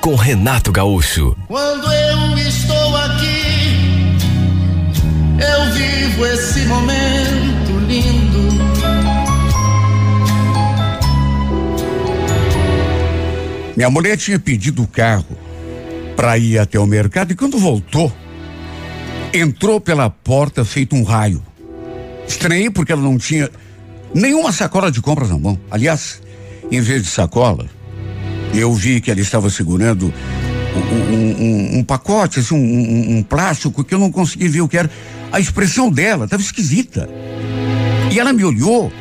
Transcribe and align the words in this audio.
com 0.00 0.14
Renato 0.14 0.72
Gaúcho. 0.72 1.36
Quando 1.46 1.92
eu 1.92 2.38
estou 2.38 2.96
aqui, 2.96 4.16
eu 5.38 5.72
vivo 5.72 6.26
esse 6.26 6.60
momento 6.66 7.78
lindo. 7.86 8.48
Minha 13.76 13.90
mulher 13.90 14.16
tinha 14.16 14.38
pedido 14.38 14.82
o 14.82 14.88
carro 14.88 15.38
para 16.16 16.36
ir 16.36 16.58
até 16.58 16.78
o 16.80 16.86
mercado 16.86 17.32
e 17.32 17.36
quando 17.36 17.58
voltou, 17.58 18.12
entrou 19.32 19.80
pela 19.80 20.10
porta 20.10 20.64
feito 20.64 20.96
um 20.96 21.04
raio. 21.04 21.42
Estranhei 22.26 22.70
porque 22.70 22.92
ela 22.92 23.02
não 23.02 23.16
tinha 23.16 23.48
nenhuma 24.12 24.52
sacola 24.52 24.90
de 24.90 25.00
compras 25.00 25.30
na 25.30 25.38
mão. 25.38 25.58
Aliás, 25.70 26.20
em 26.70 26.80
vez 26.80 27.02
de 27.02 27.08
sacola, 27.08 27.66
eu 28.54 28.72
vi 28.74 29.00
que 29.00 29.10
ela 29.10 29.20
estava 29.20 29.50
segurando 29.50 30.12
um, 30.74 31.14
um, 31.14 31.42
um, 31.42 31.78
um 31.78 31.84
pacote, 31.84 32.40
assim, 32.40 32.54
um, 32.54 33.22
plástico 33.22 33.84
que 33.84 33.94
eu 33.94 33.98
não 33.98 34.10
consegui 34.10 34.48
ver 34.48 34.60
o 34.60 34.68
que 34.68 34.78
era. 34.78 34.90
A 35.30 35.40
expressão 35.40 35.90
dela 35.90 36.24
estava 36.24 36.42
esquisita. 36.42 37.08
E 38.12 38.18
ela 38.18 38.32
me 38.32 38.44
olhou 38.44 38.92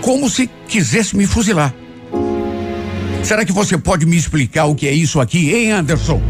como 0.00 0.28
se 0.28 0.48
quisesse 0.66 1.16
me 1.16 1.26
fuzilar. 1.26 1.74
Será 3.22 3.44
que 3.44 3.52
você 3.52 3.78
pode 3.78 4.04
me 4.04 4.16
explicar 4.16 4.64
o 4.64 4.74
que 4.74 4.88
é 4.88 4.92
isso 4.92 5.20
aqui, 5.20 5.54
hein, 5.54 5.72
Anderson? 5.72 6.20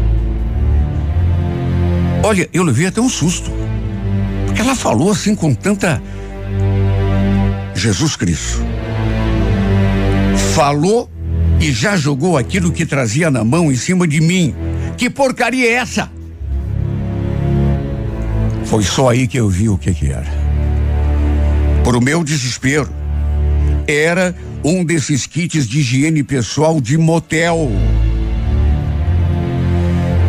Olha, 2.23 2.47
eu 2.53 2.63
levei 2.63 2.85
até 2.85 3.01
um 3.01 3.09
susto. 3.09 3.51
Porque 4.45 4.61
ela 4.61 4.75
falou 4.75 5.11
assim 5.11 5.35
com 5.35 5.53
tanta. 5.55 6.01
Jesus 7.73 8.15
Cristo. 8.15 8.61
Falou 10.53 11.09
e 11.63 11.71
já 11.71 11.95
jogou 11.95 12.37
aquilo 12.37 12.73
que 12.73 12.85
trazia 12.85 13.31
na 13.31 13.41
mão 13.41 13.71
em 13.71 13.75
cima 13.77 14.05
de 14.05 14.19
mim. 14.19 14.53
Que 14.97 15.09
porcaria 15.09 15.65
é 15.65 15.71
essa? 15.75 16.11
Foi 18.65 18.83
só 18.83 19.07
aí 19.07 19.29
que 19.29 19.37
eu 19.37 19.47
vi 19.47 19.69
o 19.69 19.77
que 19.77 19.93
que 19.93 20.11
era. 20.11 20.27
Por 21.81 22.01
meu 22.01 22.21
desespero, 22.21 22.89
era 23.87 24.35
um 24.61 24.83
desses 24.83 25.25
kits 25.25 25.65
de 25.65 25.79
higiene 25.79 26.21
pessoal 26.21 26.81
de 26.81 26.97
motel. 26.97 27.71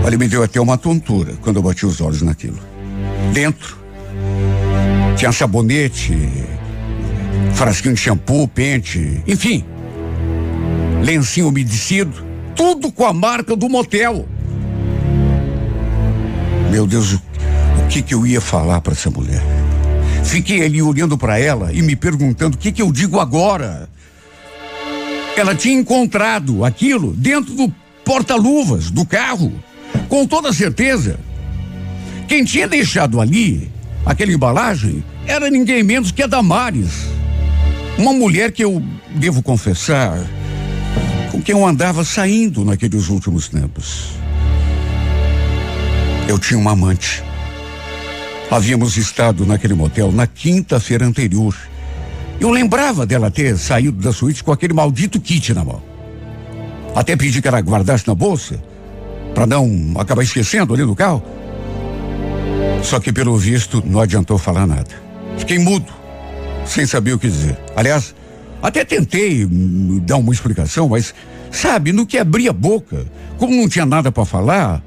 Olha, 0.05 0.17
me 0.17 0.29
deu 0.29 0.45
até 0.45 0.61
uma 0.61 0.79
tontura 0.79 1.35
quando 1.41 1.57
eu 1.57 1.63
bati 1.63 1.85
os 1.85 2.01
olhos 2.01 2.23
naquilo. 2.23 2.61
Dentro 3.33 3.77
tinha 5.17 5.33
sabonete, 5.33 6.17
frasquinho 7.55 7.95
de 7.95 8.01
shampoo, 8.01 8.47
pente, 8.47 9.21
enfim, 9.27 9.65
lencinho 11.05 11.49
umedecido, 11.49 12.25
tudo 12.57 12.91
com 12.91 13.05
a 13.05 13.13
marca 13.13 13.55
do 13.55 13.69
motel. 13.69 14.27
Meu 16.71 16.87
Deus, 16.87 17.13
o, 17.13 17.21
que 17.91 18.01
que 18.01 18.15
eu 18.15 18.27
ia 18.27 18.41
falar 18.41 18.81
para 18.81 18.95
essa 18.95 19.11
mulher? 19.11 19.43
Fiquei 20.25 20.65
ali 20.65 20.81
olhando 20.81 21.19
para 21.19 21.39
ela 21.39 21.73
e 21.73 21.83
me 21.83 21.95
perguntando 21.95 22.57
o 22.57 22.59
que 22.59 22.73
que 22.73 22.81
eu 22.81 22.91
digo 22.91 23.21
agora. 23.21 23.89
Ela 25.37 25.55
tinha 25.55 25.79
encontrado 25.79 26.65
aquilo 26.65 27.13
dentro 27.13 27.55
do 27.55 27.73
porta-luvas 28.03 28.91
do 28.91 29.05
carro, 29.05 29.53
com 30.09 30.27
toda 30.27 30.53
certeza. 30.53 31.21
Quem 32.27 32.45
tinha 32.45 32.67
deixado 32.67 33.21
ali 33.21 33.71
aquela 34.07 34.33
embalagem 34.33 35.05
era 35.27 35.51
ninguém 35.51 35.83
menos 35.83 36.11
que 36.11 36.23
a 36.23 36.27
Damares. 36.27 37.07
Uma 37.99 38.13
mulher 38.13 38.53
que 38.53 38.65
eu 38.65 38.83
devo 39.15 39.43
confessar, 39.43 40.19
quem 41.45 41.55
eu 41.55 41.67
andava 41.67 42.03
saindo 42.03 42.65
naqueles 42.65 43.09
últimos 43.09 43.49
tempos. 43.49 44.13
Eu 46.27 46.39
tinha 46.39 46.59
uma 46.59 46.73
amante. 46.73 47.23
Havíamos 48.51 48.97
estado 48.97 49.45
naquele 49.45 49.75
motel 49.75 50.11
na 50.11 50.27
quinta-feira 50.27 51.05
anterior. 51.05 51.55
Eu 52.41 52.51
lembrava 52.51 53.05
dela 53.05 53.31
ter 53.31 53.59
saído 53.59 54.01
da 54.01 54.11
suíte 54.11 54.43
com 54.43 54.53
aquele 54.53 54.73
maldito 54.73 55.21
kit 55.21 55.53
na 55.53 55.65
mão. 55.65 55.83
Até 56.95 57.15
pedi 57.15 57.43
que 57.43 57.49
ela 57.49 57.61
guardasse 57.61 58.09
na 58.09 58.15
bolsa, 58.15 58.63
para 59.35 59.47
não 59.47 59.95
acabar 59.99 60.23
esquecendo 60.23 60.73
ali 60.73 60.85
no 60.85 60.97
carro. 60.97 61.23
Só 62.83 63.01
que, 63.01 63.13
pelo 63.13 63.37
visto, 63.37 63.83
não 63.85 64.01
adiantou 64.01 64.39
falar 64.39 64.67
nada. 64.67 64.91
Fiquei 65.37 65.59
mudo, 65.59 65.93
sem 66.65 66.87
saber 66.87 67.13
o 67.13 67.19
que 67.19 67.29
dizer. 67.29 67.59
Aliás, 67.77 68.15
até 68.63 68.85
tentei 68.85 69.47
dar 70.03 70.17
uma 70.17 70.33
explicação, 70.33 70.89
mas, 70.89 71.15
sabe, 71.55 71.93
no 71.93 72.05
que 72.05 72.19
abri 72.19 72.49
a 72.49 72.53
boca, 72.53 73.07
como 73.39 73.55
não 73.55 73.69
tinha 73.69 73.87
nada 73.87 74.11
para 74.11 74.25
falar, 74.25 74.83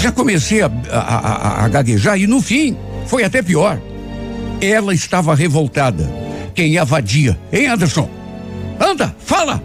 já 0.00 0.12
comecei 0.12 0.62
a, 0.62 0.70
a, 0.90 0.98
a, 0.98 1.64
a 1.64 1.68
gaguejar 1.68 2.18
e, 2.18 2.26
no 2.26 2.40
fim, 2.40 2.76
foi 3.06 3.24
até 3.24 3.42
pior. 3.42 3.80
Ela 4.60 4.94
estava 4.94 5.34
revoltada. 5.34 6.08
Quem 6.54 6.78
é 6.78 6.84
vadia? 6.84 7.38
Hein, 7.52 7.66
Anderson? 7.66 8.08
Anda, 8.80 9.14
fala! 9.18 9.62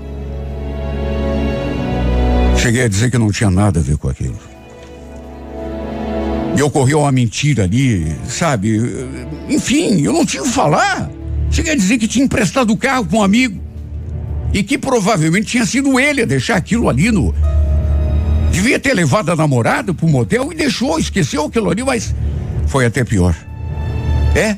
Cheguei 2.58 2.84
a 2.84 2.88
dizer 2.88 3.12
que 3.12 3.18
não 3.18 3.32
tinha 3.32 3.50
nada 3.50 3.80
a 3.80 3.84
ver 3.84 3.98
com 3.98 4.10
aquilo. 4.10 4.40
Me 6.56 6.62
ocorreu 6.62 7.00
uma 7.00 7.12
mentira 7.12 7.64
ali, 7.64 8.16
sabe? 8.28 8.80
Enfim, 9.50 10.02
eu 10.02 10.14
não 10.14 10.26
tinha 10.26 10.42
o 10.42 10.46
que 10.46 10.52
falar. 10.52 11.10
Cheguei 11.52 11.74
a 11.74 11.76
dizer 11.76 11.98
que 11.98 12.08
tinha 12.08 12.26
emprestado 12.26 12.72
o 12.72 12.78
carro 12.78 13.06
com 13.06 13.18
um 13.18 13.24
amigo. 13.24 13.63
E 14.54 14.62
que 14.64 14.78
provavelmente 14.78 15.48
tinha 15.48 15.66
sido 15.66 16.00
ele 16.00 16.22
a 16.22 16.26
deixar 16.26 16.56
aquilo 16.56 16.88
ali 16.88 17.12
no. 17.12 17.34
Devia 18.52 18.80
ter 18.80 18.94
levado 18.94 19.32
a 19.32 19.36
namorada 19.36 19.94
pro 19.94 20.08
motel 20.08 20.52
e 20.52 20.56
deixou, 20.56 21.00
esqueceu 21.00 21.46
aquilo 21.46 21.72
ali, 21.72 21.84
mas 21.84 22.14
foi 22.68 22.86
até 22.86 23.04
pior. 23.04 23.36
É? 24.36 24.58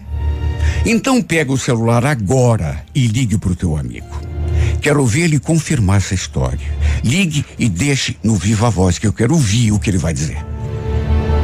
Então 0.86 1.22
pega 1.22 1.52
o 1.52 1.58
celular 1.58 2.06
agora 2.06 2.84
e 2.94 3.08
ligue 3.08 3.38
pro 3.38 3.56
teu 3.56 3.78
amigo. 3.78 4.08
Quero 4.82 5.00
ouvir 5.00 5.22
ele 5.22 5.40
confirmar 5.40 5.98
essa 5.98 6.14
história. 6.14 6.60
Ligue 7.04 7.46
e 7.58 7.68
deixe 7.68 8.18
no 8.22 8.36
viva 8.36 8.70
voz, 8.70 9.00
que 9.00 9.08
eu 9.08 9.14
quero 9.14 9.34
ouvir 9.34 9.72
o 9.72 9.80
que 9.80 9.90
ele 9.90 9.98
vai 9.98 10.14
dizer. 10.14 10.38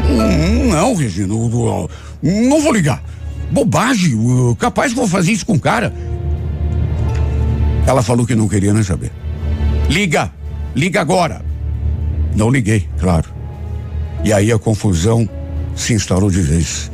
Hum, 0.10 0.70
não, 0.70 0.94
Regina, 0.94 1.28
não 1.28 2.62
vou 2.62 2.74
ligar. 2.74 3.04
Bobagem, 3.50 4.16
capaz 4.60 4.94
vou 4.94 5.08
fazer 5.08 5.32
isso 5.32 5.46
com 5.46 5.54
o 5.54 5.60
cara. 5.60 5.94
Ela 7.86 8.02
falou 8.02 8.26
que 8.26 8.36
não 8.36 8.48
queria 8.48 8.74
nem 8.74 8.84
saber. 8.84 9.12
Liga, 9.90 10.32
liga 10.76 11.02
agora. 11.02 11.44
Não 12.36 12.50
liguei, 12.50 12.88
claro. 13.00 13.30
E 14.24 14.32
aí 14.32 14.52
a 14.52 14.60
confusão 14.60 15.28
se 15.76 15.94
instalou 15.94 16.30
de 16.30 16.42
vez 16.42 16.92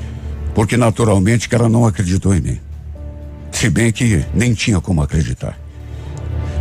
porque 0.58 0.76
naturalmente 0.76 1.48
que 1.48 1.54
ela 1.54 1.70
não 1.70 1.86
acreditou 1.86 2.34
em 2.34 2.42
mim. 2.42 2.60
Se 3.52 3.70
bem 3.70 3.92
que 3.92 4.26
nem 4.34 4.56
tinha 4.56 4.82
como 4.82 5.04
acreditar. 5.04 5.56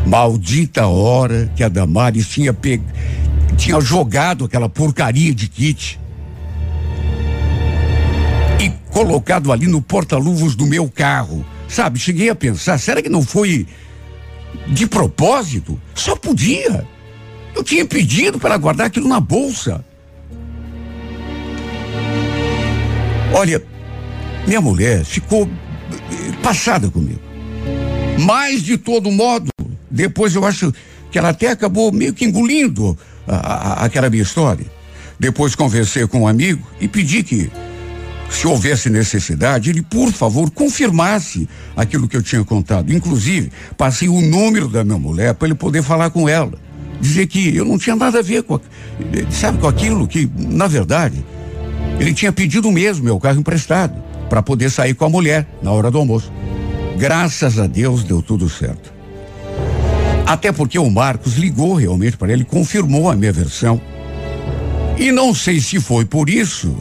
Maldita 0.06 0.86
hora 0.86 1.50
que 1.56 1.64
a 1.64 1.68
Damares 1.70 2.28
tinha 2.28 2.52
pego, 2.52 2.84
tinha 3.56 3.80
jogado 3.80 4.44
aquela 4.44 4.68
porcaria 4.68 5.34
de 5.34 5.48
kit 5.48 5.98
e 8.60 8.68
colocado 8.92 9.50
ali 9.50 9.66
no 9.66 9.80
porta-luvas 9.80 10.54
do 10.54 10.66
meu 10.66 10.90
carro. 10.90 11.42
Sabe, 11.66 11.98
cheguei 11.98 12.28
a 12.28 12.34
pensar, 12.34 12.76
será 12.76 13.00
que 13.00 13.08
não 13.08 13.22
foi 13.22 13.66
de 14.68 14.86
propósito? 14.86 15.80
Só 15.94 16.16
podia. 16.16 16.86
Eu 17.54 17.62
tinha 17.62 17.84
pedido 17.84 18.38
para 18.38 18.56
guardar 18.56 18.86
aquilo 18.86 19.08
na 19.08 19.20
bolsa. 19.20 19.84
Olha, 23.32 23.62
minha 24.46 24.60
mulher 24.60 25.04
ficou 25.04 25.48
passada 26.42 26.88
comigo. 26.90 27.20
Mas, 28.18 28.62
de 28.62 28.78
todo 28.78 29.10
modo, 29.10 29.50
depois 29.90 30.34
eu 30.34 30.44
acho 30.44 30.72
que 31.10 31.18
ela 31.18 31.30
até 31.30 31.50
acabou 31.50 31.92
meio 31.92 32.14
que 32.14 32.24
engolindo 32.24 32.96
a, 33.26 33.36
a, 33.36 33.84
aquela 33.84 34.08
minha 34.08 34.22
história. 34.22 34.66
Depois 35.18 35.54
conversei 35.54 36.06
com 36.06 36.20
um 36.20 36.28
amigo 36.28 36.66
e 36.80 36.86
pedi 36.86 37.22
que, 37.22 37.50
se 38.30 38.46
houvesse 38.46 38.90
necessidade, 38.90 39.70
ele, 39.70 39.82
por 39.82 40.12
favor, 40.12 40.50
confirmasse 40.50 41.48
aquilo 41.76 42.08
que 42.08 42.16
eu 42.16 42.22
tinha 42.22 42.44
contado. 42.44 42.92
Inclusive, 42.92 43.50
passei 43.76 44.08
o 44.08 44.20
número 44.20 44.68
da 44.68 44.84
minha 44.84 44.98
mulher 44.98 45.34
para 45.34 45.48
ele 45.48 45.54
poder 45.54 45.82
falar 45.82 46.10
com 46.10 46.28
ela. 46.28 46.52
dizer 47.00 47.26
que 47.26 47.54
eu 47.54 47.64
não 47.64 47.78
tinha 47.78 47.94
nada 47.94 48.18
a 48.18 48.22
ver 48.22 48.42
com, 48.42 48.58
sabe, 49.30 49.58
com 49.58 49.68
aquilo 49.68 50.06
que, 50.08 50.30
na 50.36 50.66
verdade, 50.66 51.24
ele 51.98 52.12
tinha 52.12 52.32
pedido 52.32 52.70
mesmo 52.70 53.04
meu 53.04 53.18
carro 53.18 53.38
emprestado 53.38 53.94
para 54.28 54.42
poder 54.42 54.70
sair 54.70 54.94
com 54.94 55.04
a 55.04 55.08
mulher 55.08 55.46
na 55.62 55.70
hora 55.70 55.90
do 55.90 55.98
almoço. 55.98 56.32
Graças 56.98 57.58
a 57.58 57.66
Deus 57.66 58.04
deu 58.04 58.22
tudo 58.22 58.48
certo. 58.48 58.92
Até 60.26 60.50
porque 60.50 60.78
o 60.78 60.90
Marcos 60.90 61.36
ligou 61.36 61.74
realmente 61.74 62.16
para 62.16 62.32
ele, 62.32 62.44
confirmou 62.44 63.08
a 63.08 63.14
minha 63.14 63.32
versão. 63.32 63.80
E 64.98 65.12
não 65.12 65.34
sei 65.34 65.60
se 65.60 65.78
foi 65.78 66.04
por 66.04 66.28
isso, 66.28 66.76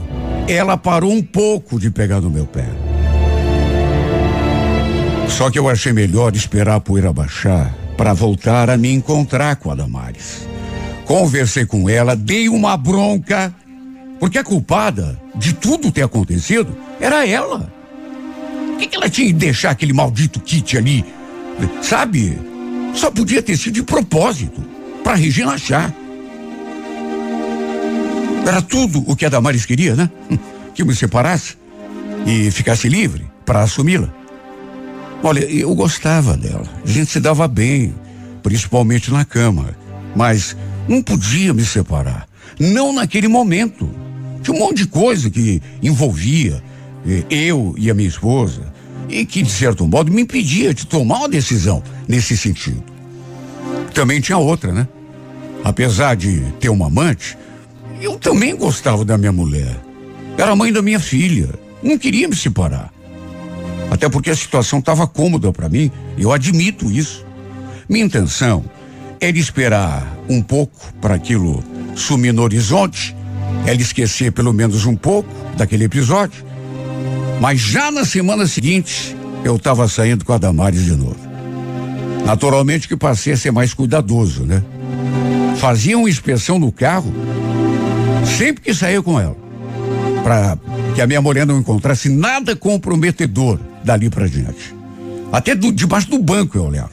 ela 0.48 0.78
parou 0.78 1.12
um 1.12 1.22
pouco 1.22 1.80
de 1.80 1.90
pegar 1.90 2.22
no 2.22 2.30
meu 2.30 2.46
pé. 2.46 2.66
Só 5.28 5.50
que 5.50 5.58
eu 5.58 5.68
achei 5.68 5.92
melhor 5.92 6.36
esperar 6.36 6.76
a 6.76 6.80
poeira 6.80 7.12
baixar 7.12 7.76
para 7.98 8.14
voltar 8.14 8.70
a 8.70 8.78
me 8.78 8.92
encontrar 8.92 9.56
com 9.56 9.72
a 9.72 9.76
Damares. 9.76 10.48
Conversei 11.06 11.66
com 11.66 11.90
ela, 11.90 12.16
dei 12.16 12.48
uma 12.48 12.78
bronca, 12.78 13.54
porque 14.20 14.38
a 14.38 14.44
culpada 14.44 15.20
de 15.36 15.54
tudo 15.54 15.92
ter 15.92 16.04
acontecido 16.04 16.76
era 17.00 17.28
ela. 17.28 17.74
Por 18.70 18.78
que, 18.78 18.88
que 18.88 18.96
ela 18.96 19.10
tinha 19.10 19.28
que 19.28 19.34
deixar 19.34 19.72
aquele 19.72 19.94
maldito 19.94 20.40
kit 20.40 20.78
ali? 20.78 21.04
Sabe? 21.82 22.38
Só 22.94 23.10
podia 23.10 23.42
ter 23.42 23.58
sido 23.58 23.74
de 23.74 23.84
propósito, 23.84 24.64
para 25.04 25.16
Regina 25.16 25.54
achar. 25.54 25.94
Era 28.46 28.62
tudo 28.62 29.04
o 29.08 29.16
que 29.16 29.26
a 29.26 29.30
Damares 29.30 29.66
queria, 29.66 29.96
né? 29.96 30.10
Que 30.76 30.84
me 30.84 30.94
separasse 30.94 31.56
e 32.26 32.52
ficasse 32.52 32.90
livre 32.90 33.26
para 33.46 33.62
assumi-la. 33.62 34.14
Olha, 35.24 35.40
eu 35.46 35.74
gostava 35.74 36.36
dela. 36.36 36.66
A 36.84 36.88
gente 36.88 37.10
se 37.10 37.20
dava 37.22 37.48
bem, 37.48 37.96
principalmente 38.44 39.10
na 39.10 39.24
cama. 39.24 39.70
Mas 40.14 40.56
não 40.86 41.02
podia 41.02 41.54
me 41.54 41.64
separar. 41.64 42.28
Não 42.60 42.92
naquele 42.92 43.30
momento. 43.30 43.90
Tinha 44.44 44.56
um 44.56 44.60
monte 44.60 44.80
de 44.80 44.88
coisa 44.88 45.30
que 45.30 45.62
envolvia 45.82 46.62
eh, 47.08 47.24
eu 47.30 47.74
e 47.78 47.90
a 47.90 47.94
minha 47.94 48.10
esposa 48.10 48.74
e 49.10 49.26
que, 49.26 49.42
de 49.42 49.50
certo 49.50 49.88
modo, 49.88 50.12
me 50.12 50.22
impedia 50.22 50.74
de 50.74 50.86
tomar 50.86 51.20
uma 51.20 51.30
decisão 51.30 51.82
nesse 52.08 52.36
sentido. 52.38 52.84
Também 53.94 54.20
tinha 54.20 54.38
outra, 54.38 54.72
né? 54.72 54.88
Apesar 55.64 56.16
de 56.16 56.42
ter 56.60 56.70
uma 56.70 56.88
amante, 56.88 57.38
eu 58.06 58.20
também 58.20 58.56
gostava 58.56 59.04
da 59.04 59.18
minha 59.18 59.32
mulher. 59.32 59.80
Era 60.38 60.56
mãe 60.56 60.72
da 60.72 60.82
minha 60.82 61.00
filha. 61.00 61.50
Não 61.82 61.98
queria 61.98 62.28
me 62.28 62.36
separar. 62.36 62.94
Até 63.90 64.08
porque 64.08 64.30
a 64.30 64.36
situação 64.36 64.80
estava 64.80 65.08
cômoda 65.08 65.52
para 65.52 65.68
mim, 65.68 65.92
eu 66.18 66.32
admito 66.32 66.92
isso. 66.92 67.26
Minha 67.90 68.06
intenção 68.06 68.64
era 69.20 69.38
esperar 69.38 70.18
um 70.30 70.42
pouco 70.42 70.94
para 71.02 71.16
aquilo 71.16 71.64
sumir 71.96 72.34
no 72.34 72.44
horizonte, 72.44 73.16
ela 73.66 73.82
esquecer 73.82 74.32
pelo 74.32 74.54
menos 74.54 74.86
um 74.86 74.96
pouco 74.96 75.30
daquele 75.58 75.86
episódio. 75.86 76.44
Mas 77.40 77.60
já 77.60 77.92
na 77.92 78.06
semana 78.06 78.48
seguinte, 78.48 79.16
eu 79.44 79.56
estava 79.56 79.88
saindo 79.88 80.26
com 80.26 80.34
a 80.34 80.38
Damares 80.38 80.84
de 80.84 80.96
novo. 80.96 81.18
Naturalmente 82.26 82.88
que 82.88 82.96
passei 82.96 83.34
a 83.34 83.38
ser 83.38 83.52
mais 83.52 83.74
cuidadoso, 83.74 84.44
né? 84.44 84.64
Fazia 85.58 85.98
uma 85.98 86.10
inspeção 86.10 86.60
no 86.60 86.72
carro 86.72 87.14
sempre 88.26 88.64
que 88.64 88.74
saía 88.74 89.02
com 89.02 89.20
ela, 89.20 89.36
para 90.24 90.58
que 90.94 91.02
a 91.02 91.08
minha 91.08 91.22
mulher 91.22 91.46
não 91.46 91.60
encontrasse 91.60 92.10
nada 92.10 92.56
comprometedor 92.56 93.60
dali 93.84 94.10
para 94.10 94.28
diante. 94.28 94.76
Até 95.32 95.54
do, 95.56 95.72
debaixo 95.72 96.10
do 96.10 96.20
banco 96.20 96.58
eu 96.58 96.64
olhava. 96.64 96.92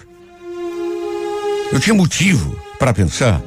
Eu 1.72 1.80
tinha 1.80 1.94
motivo 1.94 2.56
para 2.78 2.92
pensar 2.92 3.40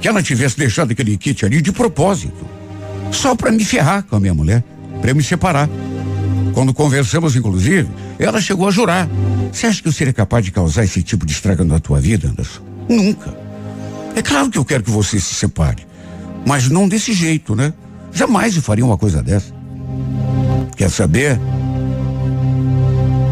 que 0.00 0.08
ela 0.08 0.22
tivesse 0.22 0.56
deixado 0.56 0.92
aquele 0.92 1.16
kit 1.16 1.44
ali 1.44 1.60
de 1.60 1.72
propósito, 1.72 2.46
só 3.10 3.34
para 3.34 3.50
me 3.50 3.64
ferrar 3.64 4.02
com 4.04 4.16
a 4.16 4.20
minha 4.20 4.34
mulher, 4.34 4.62
para 5.00 5.12
me 5.12 5.22
separar. 5.22 5.68
Quando 6.54 6.72
conversamos, 6.72 7.36
inclusive, 7.36 7.88
ela 8.18 8.40
chegou 8.40 8.66
a 8.66 8.70
jurar. 8.70 9.08
Você 9.52 9.66
acha 9.66 9.82
que 9.82 9.88
eu 9.88 9.92
seria 9.92 10.12
capaz 10.12 10.44
de 10.44 10.50
causar 10.50 10.84
esse 10.84 11.02
tipo 11.02 11.26
de 11.26 11.32
estrago 11.32 11.64
na 11.64 11.78
tua 11.78 12.00
vida, 12.00 12.28
Anderson? 12.28 12.62
Nunca. 12.88 13.36
É 14.14 14.22
claro 14.22 14.50
que 14.50 14.56
eu 14.56 14.64
quero 14.64 14.82
que 14.82 14.90
você 14.90 15.20
se 15.20 15.34
separe, 15.34 15.86
mas 16.46 16.70
não 16.70 16.86
desse 16.86 17.12
jeito, 17.12 17.56
né? 17.56 17.74
Jamais 18.12 18.54
eu 18.54 18.62
faria 18.62 18.86
uma 18.86 18.96
coisa 18.96 19.20
dessa. 19.20 19.52
Quer 20.76 20.88
saber? 20.88 21.40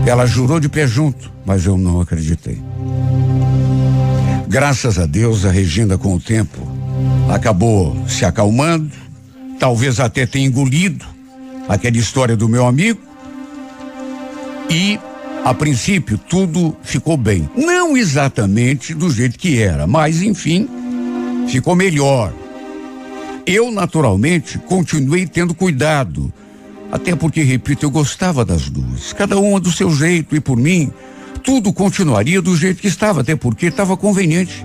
Ela 0.05 0.26
jurou 0.26 0.58
de 0.58 0.69
pé 0.69 0.87
junto, 0.87 1.32
mas 1.46 1.64
eu 1.64 1.78
não 1.78 2.00
acreditei. 2.00 2.61
Graças 4.49 4.99
a 4.99 5.06
Deus, 5.06 5.44
a 5.44 5.50
Regina, 5.50 5.96
com 5.96 6.14
o 6.14 6.20
tempo, 6.20 6.58
acabou 7.32 7.96
se 8.08 8.25
acalmando, 8.25 8.90
talvez 9.61 10.00
até 10.00 10.26
tenha 10.26 10.46
engolido 10.46 11.06
aquela 11.69 11.96
história 11.96 12.37
do 12.37 12.49
meu 12.49 12.66
amigo. 12.66 13.00
E, 14.69 14.99
a 15.44 15.55
princípio, 15.55 16.19
tudo 16.19 16.76
ficou 16.82 17.16
bem. 17.16 17.49
Não 17.56 17.96
exatamente 17.96 18.93
do 18.93 19.08
jeito 19.08 19.38
que 19.38 19.62
era, 19.62 19.87
mas, 19.87 20.20
enfim, 20.20 20.69
ficou 21.46 21.76
melhor. 21.76 22.32
Eu, 23.46 23.70
naturalmente, 23.70 24.58
continuei 24.58 25.26
tendo 25.26 25.55
cuidado 25.55 26.32
até 26.91 27.14
porque, 27.17 27.43
repito, 27.43 27.85
eu 27.85 27.91
gostava 27.91 28.44
das 28.44 28.70
duas, 28.70 29.12
cada 29.12 29.37
uma 29.37 29.58
do 29.58 29.73
seu 29.73 29.91
jeito, 29.91 30.37
e 30.37 30.41
por 30.41 30.56
mim, 30.56 30.93
tudo 31.43 31.73
continuaria 31.73 32.41
do 32.41 32.56
jeito 32.56 32.81
que 32.81 32.87
estava, 32.87 33.20
até 33.20 33.35
porque 33.35 33.67
estava 33.67 33.96
conveniente. 33.96 34.64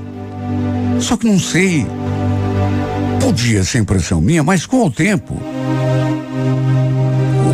Só 1.00 1.18
que 1.18 1.26
não 1.26 1.40
sei. 1.40 1.86
Podia 3.20 3.64
ser 3.64 3.80
impressão 3.80 4.22
minha, 4.22 4.44
mas 4.44 4.66
com 4.66 4.86
o 4.86 4.92
tempo, 4.92 5.42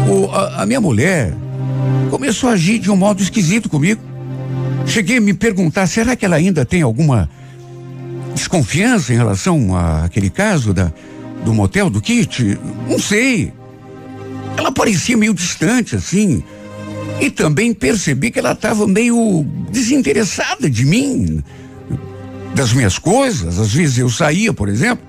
o, 0.10 0.30
a, 0.32 0.64
a 0.64 0.66
minha 0.66 0.82
mulher 0.82 1.34
começou 2.10 2.50
a 2.50 2.54
agir 2.54 2.78
de 2.80 2.92
um 2.92 2.96
modo 2.96 3.22
esquisito 3.22 3.70
comigo. 3.70 4.02
Cheguei 4.86 5.18
a 5.18 5.22
me 5.22 5.34
perguntar: 5.34 5.88
será 5.88 6.16
que 6.16 6.26
ela 6.26 6.36
ainda 6.36 6.66
tem 6.66 6.82
alguma 6.82 7.30
desconfiança 8.34 9.14
em 9.14 9.18
relação 9.18 9.76
àquele 9.76 10.30
caso 10.30 10.74
da, 10.74 10.92
do 11.46 11.54
motel 11.54 11.90
do 11.90 12.02
Kit? 12.02 12.60
Não 12.90 13.00
sei. 13.00 13.54
Ela 14.58 14.72
parecia 14.72 15.16
meio 15.16 15.34
distante, 15.34 15.96
assim. 15.96 16.44
E 17.22 17.30
também 17.30 17.74
percebi 17.74 18.32
que 18.32 18.40
ela 18.40 18.52
estava 18.52 18.86
meio 18.88 19.46
desinteressada 19.72 20.70
de 20.70 20.86
mim, 20.86 21.42
das 22.54 22.74
minhas 22.74 22.98
coisas. 22.98 23.60
Às 23.60 23.74
vezes 23.74 24.00
eu 24.00 24.10
saía, 24.10 24.52
por 24.52 24.68
exemplo, 24.68 25.06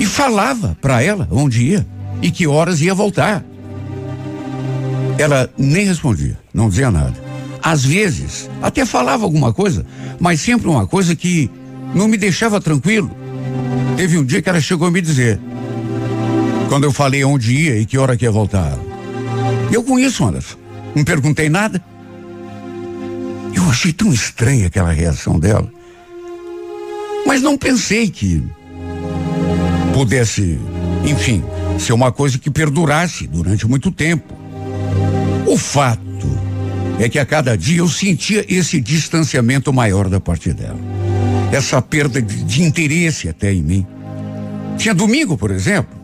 e 0.00 0.06
falava 0.06 0.76
para 0.80 1.02
ela 1.02 1.28
onde 1.30 1.62
ia 1.62 1.86
e 2.20 2.30
que 2.30 2.46
horas 2.46 2.80
ia 2.80 2.94
voltar. 2.94 3.44
Ela 5.18 5.48
nem 5.56 5.86
respondia, 5.86 6.38
não 6.52 6.68
dizia 6.68 6.90
nada. 6.90 7.14
Às 7.62 7.84
vezes, 7.84 8.50
até 8.60 8.84
falava 8.84 9.22
alguma 9.22 9.52
coisa, 9.52 9.86
mas 10.18 10.40
sempre 10.40 10.68
uma 10.68 10.86
coisa 10.86 11.14
que 11.14 11.48
não 11.94 12.08
me 12.08 12.16
deixava 12.16 12.60
tranquilo. 12.60 13.21
Teve 14.02 14.18
um 14.18 14.24
dia 14.24 14.42
que 14.42 14.48
ela 14.48 14.60
chegou 14.60 14.88
a 14.88 14.90
me 14.90 15.00
dizer: 15.00 15.38
quando 16.68 16.82
eu 16.82 16.90
falei 16.90 17.22
onde 17.22 17.54
ia 17.54 17.78
e 17.78 17.86
que 17.86 17.96
hora 17.96 18.16
que 18.16 18.24
ia 18.24 18.32
voltar. 18.32 18.76
Eu 19.70 19.84
conheço, 19.84 20.24
Anderson. 20.24 20.56
Não 20.92 21.04
perguntei 21.04 21.48
nada. 21.48 21.80
Eu 23.54 23.62
achei 23.70 23.92
tão 23.92 24.12
estranha 24.12 24.66
aquela 24.66 24.90
reação 24.90 25.38
dela. 25.38 25.72
Mas 27.24 27.42
não 27.42 27.56
pensei 27.56 28.10
que 28.10 28.42
pudesse, 29.94 30.58
enfim, 31.04 31.44
ser 31.78 31.92
uma 31.92 32.10
coisa 32.10 32.40
que 32.40 32.50
perdurasse 32.50 33.28
durante 33.28 33.68
muito 33.68 33.92
tempo. 33.92 34.34
O 35.46 35.56
fato 35.56 36.28
é 36.98 37.08
que 37.08 37.20
a 37.20 37.24
cada 37.24 37.56
dia 37.56 37.78
eu 37.78 37.88
sentia 37.88 38.44
esse 38.48 38.80
distanciamento 38.80 39.72
maior 39.72 40.08
da 40.08 40.18
parte 40.18 40.52
dela. 40.52 40.91
Essa 41.52 41.80
perda 41.80 42.20
de, 42.20 42.42
de 42.42 42.62
interesse 42.62 43.28
até 43.28 43.52
em 43.52 43.62
mim. 43.62 43.86
Tinha 44.78 44.94
domingo, 44.94 45.36
por 45.36 45.50
exemplo, 45.50 45.94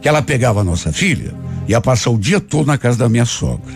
que 0.00 0.08
ela 0.08 0.22
pegava 0.22 0.60
a 0.60 0.64
nossa 0.64 0.92
filha 0.92 1.34
e 1.66 1.72
ia 1.72 1.80
passar 1.80 2.10
o 2.10 2.18
dia 2.18 2.38
todo 2.38 2.66
na 2.66 2.78
casa 2.78 2.98
da 2.98 3.08
minha 3.08 3.24
sogra. 3.24 3.74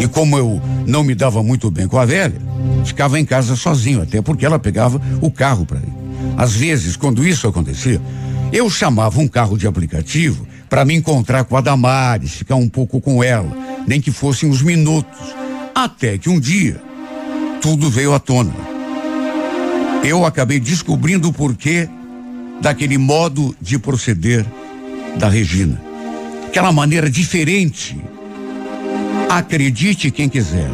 E 0.00 0.06
como 0.08 0.38
eu 0.38 0.62
não 0.86 1.02
me 1.02 1.14
dava 1.14 1.42
muito 1.42 1.70
bem 1.70 1.86
com 1.86 1.98
a 1.98 2.04
velha, 2.04 2.40
ficava 2.84 3.18
em 3.18 3.24
casa 3.24 3.56
sozinho, 3.56 4.02
até 4.02 4.22
porque 4.22 4.46
ela 4.46 4.58
pegava 4.58 5.00
o 5.20 5.30
carro 5.30 5.66
para 5.66 5.78
ir. 5.78 5.92
Às 6.36 6.54
vezes, 6.54 6.96
quando 6.96 7.26
isso 7.26 7.46
acontecia, 7.46 8.00
eu 8.52 8.70
chamava 8.70 9.20
um 9.20 9.28
carro 9.28 9.58
de 9.58 9.66
aplicativo 9.66 10.46
para 10.68 10.84
me 10.84 10.94
encontrar 10.94 11.44
com 11.44 11.56
a 11.56 11.60
Damares, 11.60 12.32
ficar 12.32 12.56
um 12.56 12.68
pouco 12.68 13.00
com 13.00 13.22
ela, 13.22 13.50
nem 13.86 14.00
que 14.00 14.10
fossem 14.10 14.48
uns 14.48 14.62
minutos. 14.62 15.34
Até 15.74 16.18
que 16.18 16.28
um 16.28 16.40
dia, 16.40 16.80
tudo 17.60 17.90
veio 17.90 18.14
à 18.14 18.18
tona. 18.18 18.73
Eu 20.04 20.24
acabei 20.24 20.60
descobrindo 20.60 21.28
o 21.28 21.32
porquê 21.32 21.88
daquele 22.60 22.98
modo 22.98 23.56
de 23.60 23.78
proceder 23.78 24.44
da 25.16 25.28
Regina. 25.28 25.80
Aquela 26.46 26.70
maneira 26.70 27.10
diferente. 27.10 27.98
Acredite 29.28 30.10
quem 30.10 30.28
quiser. 30.28 30.70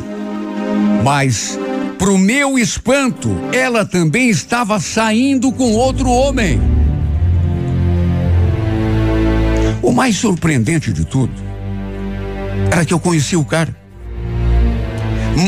Mas 1.03 1.59
Pro 2.01 2.17
meu 2.17 2.59
espanto, 2.59 3.29
ela 3.53 3.85
também 3.85 4.31
estava 4.31 4.81
saindo 4.81 5.53
com 5.53 5.75
outro 5.75 6.09
homem. 6.09 6.59
O 9.83 9.93
mais 9.93 10.17
surpreendente 10.17 10.95
de 10.95 11.05
tudo 11.05 11.35
era 12.73 12.87
que 12.87 12.95
eu 12.95 12.99
conheci 12.99 13.37
o 13.37 13.45
cara. 13.45 13.77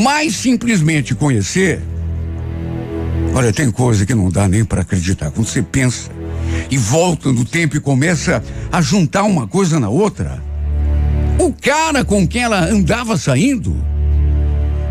Mais 0.02 0.36
simplesmente 0.36 1.14
conhecer. 1.14 1.80
Olha, 3.34 3.52
tem 3.52 3.70
coisa 3.70 4.04
que 4.04 4.14
não 4.14 4.30
dá 4.30 4.46
nem 4.46 4.64
para 4.64 4.82
acreditar. 4.82 5.30
Quando 5.30 5.46
você 5.46 5.62
pensa 5.62 6.10
e 6.70 6.76
volta 6.76 7.32
no 7.32 7.44
tempo 7.44 7.76
e 7.76 7.80
começa 7.80 8.42
a 8.70 8.80
juntar 8.80 9.22
uma 9.24 9.46
coisa 9.46 9.80
na 9.80 9.88
outra. 9.88 10.42
O 11.38 11.52
cara 11.52 12.04
com 12.04 12.26
quem 12.26 12.42
ela 12.42 12.64
andava 12.64 13.16
saindo 13.16 13.92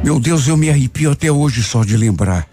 meu 0.03 0.19
Deus, 0.19 0.47
eu 0.47 0.57
me 0.57 0.67
arrepio 0.69 1.11
até 1.11 1.31
hoje 1.31 1.61
só 1.61 1.83
de 1.83 1.95
lembrar. 1.95 2.47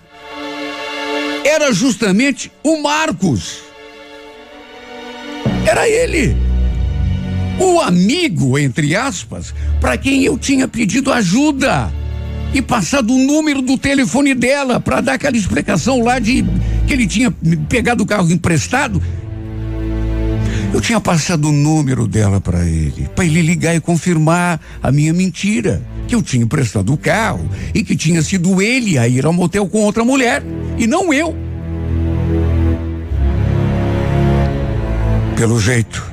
Era 1.44 1.72
justamente 1.72 2.52
o 2.62 2.82
Marcos. 2.82 3.60
Era 5.66 5.88
ele. 5.88 6.36
O 7.58 7.80
amigo, 7.80 8.58
entre 8.58 8.94
aspas, 8.94 9.54
para 9.80 9.96
quem 9.96 10.24
eu 10.24 10.36
tinha 10.36 10.68
pedido 10.68 11.10
ajuda 11.10 11.90
e 12.52 12.62
passado 12.62 13.14
o 13.14 13.18
número 13.18 13.60
do 13.62 13.76
telefone 13.76 14.34
dela 14.34 14.80
para 14.80 15.00
dar 15.00 15.14
aquela 15.14 15.36
explicação 15.36 16.02
lá 16.02 16.18
de 16.18 16.44
que 16.86 16.92
ele 16.92 17.06
tinha 17.06 17.30
pegado 17.68 18.02
o 18.02 18.06
carro 18.06 18.30
emprestado. 18.30 19.02
Eu 20.72 20.80
tinha 20.80 21.00
passado 21.00 21.48
o 21.48 21.52
número 21.52 22.06
dela 22.06 22.40
para 22.40 22.64
ele, 22.64 23.08
para 23.14 23.24
ele 23.24 23.40
ligar 23.40 23.74
e 23.74 23.80
confirmar 23.80 24.60
a 24.82 24.92
minha 24.92 25.12
mentira 25.14 25.82
que 26.06 26.14
eu 26.14 26.22
tinha 26.22 26.44
emprestado 26.44 26.92
o 26.92 26.96
carro 26.96 27.48
e 27.74 27.82
que 27.82 27.96
tinha 27.96 28.22
sido 28.22 28.60
ele 28.60 28.98
a 28.98 29.08
ir 29.08 29.24
ao 29.24 29.32
motel 29.32 29.66
com 29.66 29.80
outra 29.80 30.04
mulher 30.04 30.42
e 30.76 30.86
não 30.86 31.12
eu. 31.12 31.34
Pelo 35.36 35.60
jeito, 35.60 36.04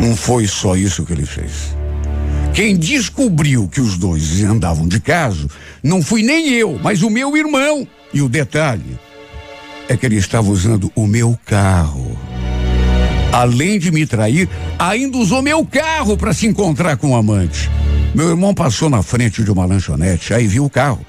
não 0.00 0.14
foi 0.14 0.46
só 0.46 0.76
isso 0.76 1.04
que 1.04 1.12
ele 1.12 1.26
fez. 1.26 1.79
Quem 2.54 2.76
descobriu 2.76 3.68
que 3.68 3.80
os 3.80 3.96
dois 3.96 4.42
andavam 4.42 4.86
de 4.86 5.00
caso 5.00 5.48
não 5.82 6.02
fui 6.02 6.22
nem 6.22 6.50
eu, 6.50 6.78
mas 6.82 7.02
o 7.02 7.08
meu 7.08 7.36
irmão. 7.36 7.86
E 8.12 8.20
o 8.20 8.28
detalhe 8.28 8.98
é 9.88 9.96
que 9.96 10.04
ele 10.04 10.16
estava 10.16 10.50
usando 10.50 10.90
o 10.94 11.06
meu 11.06 11.38
carro. 11.46 12.18
Além 13.32 13.78
de 13.78 13.92
me 13.92 14.04
trair, 14.04 14.48
ainda 14.78 15.16
usou 15.16 15.40
meu 15.40 15.64
carro 15.64 16.16
para 16.16 16.32
se 16.32 16.46
encontrar 16.46 16.96
com 16.96 17.12
o 17.12 17.16
amante. 17.16 17.70
Meu 18.14 18.28
irmão 18.28 18.52
passou 18.52 18.90
na 18.90 19.02
frente 19.02 19.44
de 19.44 19.50
uma 19.52 19.64
lanchonete, 19.64 20.34
aí 20.34 20.48
viu 20.48 20.64
o 20.64 20.70
carro. 20.70 21.06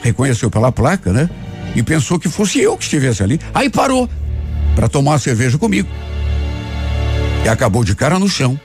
Reconheceu 0.00 0.48
pela 0.48 0.70
placa, 0.70 1.12
né? 1.12 1.28
E 1.74 1.82
pensou 1.82 2.18
que 2.18 2.28
fosse 2.28 2.60
eu 2.60 2.76
que 2.76 2.84
estivesse 2.84 3.22
ali. 3.22 3.40
Aí 3.52 3.68
parou 3.68 4.08
para 4.76 4.88
tomar 4.88 5.12
uma 5.12 5.18
cerveja 5.18 5.58
comigo. 5.58 5.88
E 7.44 7.48
acabou 7.48 7.82
de 7.82 7.96
cara 7.96 8.18
no 8.18 8.28
chão. 8.28 8.58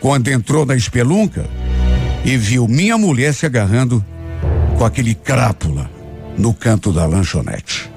Quando 0.00 0.28
entrou 0.28 0.64
na 0.64 0.76
espelunca 0.76 1.48
e 2.24 2.36
viu 2.36 2.68
minha 2.68 2.96
mulher 2.96 3.34
se 3.34 3.46
agarrando 3.46 4.04
com 4.76 4.84
aquele 4.84 5.14
crápula 5.14 5.90
no 6.36 6.54
canto 6.54 6.92
da 6.92 7.06
lanchonete. 7.06 7.90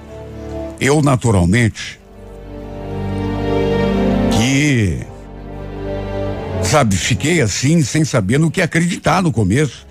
Eu, 0.80 1.02
naturalmente, 1.02 2.00
que 4.32 5.06
Sabe, 6.66 6.98
fiquei 6.98 7.42
assim, 7.42 7.84
sem 7.84 8.04
saber 8.04 8.40
no 8.40 8.50
que 8.50 8.60
acreditar 8.60 9.22
no 9.22 9.32
começo. 9.32 9.86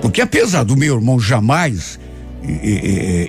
Porque 0.00 0.20
apesar 0.20 0.62
do 0.62 0.76
meu 0.76 0.94
irmão 0.94 1.18
jamais 1.18 1.98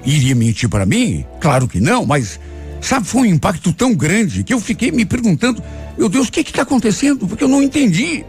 iria 0.05 0.35
mentir 0.35 0.69
para 0.69 0.85
mim, 0.85 1.25
claro 1.41 1.67
que 1.67 1.79
não, 1.79 2.05
mas 2.05 2.39
sabe, 2.79 3.07
foi 3.07 3.21
um 3.21 3.25
impacto 3.25 3.73
tão 3.73 3.95
grande 3.95 4.43
que 4.43 4.53
eu 4.53 4.59
fiquei 4.59 4.91
me 4.91 5.05
perguntando, 5.05 5.61
meu 5.97 6.07
Deus, 6.07 6.27
o 6.27 6.31
que 6.31 6.41
está 6.41 6.61
acontecendo? 6.61 7.27
Porque 7.27 7.43
eu 7.43 7.47
não 7.47 7.61
entendi. 7.63 8.23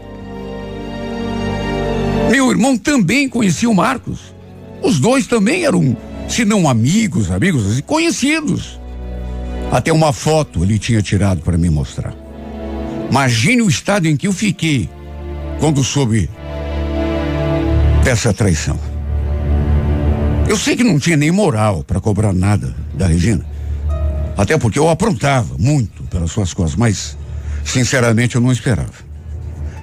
Meu 2.35 2.51
irmão 2.51 2.77
também 2.77 3.29
conhecia 3.29 3.69
o 3.69 3.73
Marcos. 3.73 4.35
Os 4.83 4.99
dois 4.99 5.25
também 5.25 5.63
eram, 5.63 5.95
se 6.27 6.43
não 6.43 6.67
amigos, 6.67 7.31
amigos, 7.31 7.65
assim, 7.65 7.81
conhecidos. 7.81 8.77
Até 9.71 9.93
uma 9.93 10.11
foto 10.11 10.61
ele 10.61 10.77
tinha 10.77 11.01
tirado 11.01 11.39
para 11.39 11.57
me 11.57 11.69
mostrar. 11.69 12.13
Imagine 13.09 13.61
o 13.61 13.69
estado 13.69 14.05
em 14.05 14.17
que 14.17 14.27
eu 14.27 14.33
fiquei 14.33 14.89
quando 15.61 15.81
soube 15.81 16.29
dessa 18.03 18.33
traição. 18.33 18.77
Eu 20.45 20.57
sei 20.57 20.75
que 20.75 20.83
não 20.83 20.99
tinha 20.99 21.15
nem 21.15 21.31
moral 21.31 21.85
para 21.85 22.01
cobrar 22.01 22.33
nada 22.33 22.75
da 22.95 23.07
Regina. 23.07 23.45
Até 24.37 24.57
porque 24.57 24.77
eu 24.77 24.89
aprontava 24.89 25.55
muito 25.57 26.03
pelas 26.03 26.31
suas 26.31 26.53
costas, 26.53 26.77
mas 26.77 27.17
sinceramente 27.63 28.35
eu 28.35 28.41
não 28.41 28.51
esperava. 28.51 29.14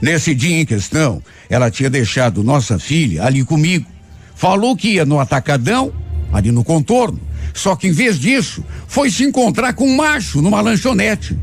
Nesse 0.03 0.35
dia 0.35 0.61
em 0.61 0.67
questão, 0.67 1.23
ela 1.49 1.71
tinha 1.71 1.89
deixado 1.89 2.43
nossa 2.43 2.77
filha 2.77 3.25
ali 3.25 3.45
comigo. 3.45 3.87
Falou 4.35 4.77
que 4.77 4.95
ia 4.95 5.05
no 5.05 5.21
atacadão, 5.21 5.93
ali 6.33 6.51
no 6.51 6.65
contorno. 6.65 7.21
Só 7.55 7.77
que 7.77 7.87
em 7.87 7.93
vez 7.93 8.19
disso, 8.19 8.65
foi 8.89 9.13
se 9.13 9.23
encontrar 9.23 9.75
com 9.75 9.87
um 9.87 9.95
macho 9.95 10.43
numa 10.43 10.61
lanchonete. 10.61 11.39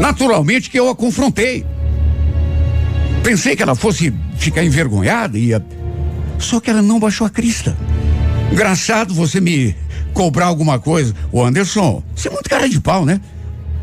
Naturalmente 0.00 0.70
que 0.70 0.80
eu 0.80 0.88
a 0.88 0.96
confrontei. 0.96 1.66
Pensei 3.22 3.54
que 3.54 3.62
ela 3.62 3.74
fosse 3.74 4.10
ficar 4.38 4.64
envergonhada 4.64 5.38
e 5.38 5.48
ia. 5.48 5.62
Só 6.38 6.60
que 6.60 6.70
ela 6.70 6.80
não 6.80 6.98
baixou 6.98 7.26
a 7.26 7.30
crista. 7.30 7.76
Engraçado 8.50 9.12
você 9.12 9.38
me 9.38 9.76
cobrar 10.14 10.46
alguma 10.46 10.78
coisa. 10.78 11.14
Ô 11.30 11.44
Anderson, 11.44 12.02
você 12.16 12.28
é 12.28 12.30
muito 12.30 12.48
cara 12.48 12.66
de 12.66 12.80
pau, 12.80 13.04
né? 13.04 13.20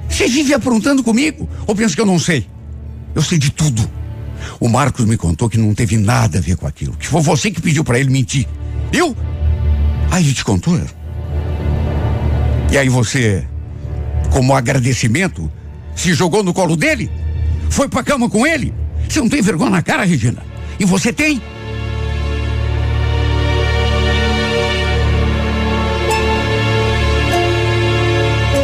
Você 0.10 0.28
vive 0.28 0.52
aprontando 0.52 1.04
comigo? 1.04 1.48
Ou 1.68 1.76
pensa 1.76 1.94
que 1.94 2.02
eu 2.02 2.08
não 2.08 2.18
sei? 2.18 2.48
Eu 3.20 3.24
sei 3.24 3.38
de 3.38 3.52
tudo. 3.52 3.86
O 4.62 4.70
Marcos 4.70 5.04
me 5.06 5.18
contou 5.18 5.50
que 5.50 5.58
não 5.58 5.76
teve 5.76 5.98
nada 5.98 6.38
a 6.38 6.42
ver 6.42 6.56
com 6.56 6.66
aquilo. 6.66 6.96
Que 6.96 7.06
foi 7.06 7.22
você 7.22 7.52
que 7.52 7.62
pediu 7.62 7.84
para 7.84 8.00
ele 8.00 8.10
mentir. 8.10 8.48
Eu? 8.94 9.14
Aí 10.10 10.24
ele 10.24 10.34
te 10.34 10.42
contou? 10.42 10.80
E 12.72 12.78
aí 12.78 12.88
você, 12.88 13.46
como 14.32 14.56
agradecimento, 14.56 15.52
se 15.94 16.14
jogou 16.14 16.42
no 16.44 16.54
colo 16.54 16.78
dele? 16.78 17.12
Foi 17.70 17.90
pra 17.90 18.04
cama 18.04 18.30
com 18.30 18.48
ele? 18.48 18.74
Você 19.10 19.20
não 19.20 19.28
tem 19.28 19.42
vergonha 19.42 19.72
na 19.72 19.82
cara, 19.82 20.06
Regina? 20.06 20.42
E 20.80 20.86
você 20.86 21.12
tem? 21.12 21.42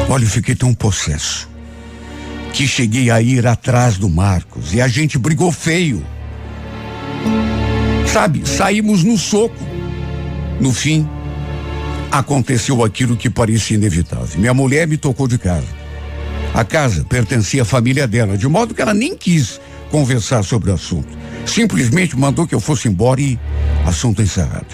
Olha, 0.07 0.23
eu 0.23 0.29
fiquei 0.29 0.55
tão 0.55 0.73
possesso 0.73 1.53
que 2.55 2.65
cheguei 2.65 3.11
a 3.11 3.21
ir 3.21 3.45
atrás 3.45 3.97
do 3.97 4.09
Marcos 4.09 4.73
e 4.73 4.79
a 4.79 4.87
gente 4.87 5.17
brigou 5.19 5.51
feio. 5.51 6.01
Sabe, 8.07 8.47
saímos 8.47 9.03
no 9.03 9.17
soco. 9.17 9.61
No 10.61 10.71
fim, 10.71 11.05
aconteceu 12.09 12.81
aquilo 12.81 13.17
que 13.17 13.29
parecia 13.29 13.75
inevitável. 13.75 14.39
Minha 14.39 14.53
mulher 14.53 14.87
me 14.87 14.95
tocou 14.95 15.27
de 15.27 15.37
casa. 15.37 15.67
A 16.53 16.63
casa 16.63 17.03
pertencia 17.03 17.63
à 17.63 17.65
família 17.65 18.07
dela, 18.07 18.37
de 18.37 18.47
modo 18.47 18.73
que 18.73 18.81
ela 18.81 18.93
nem 18.93 19.17
quis 19.17 19.59
conversar 19.91 20.41
sobre 20.41 20.71
o 20.71 20.75
assunto. 20.75 21.09
Simplesmente 21.45 22.17
mandou 22.17 22.47
que 22.47 22.55
eu 22.55 22.61
fosse 22.61 22.87
embora 22.87 23.19
e 23.19 23.37
assunto 23.85 24.21
encerrado. 24.21 24.73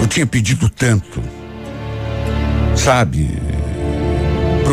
Eu 0.00 0.06
tinha 0.08 0.26
pedido 0.26 0.68
tanto, 0.68 1.22
sabe, 2.74 3.30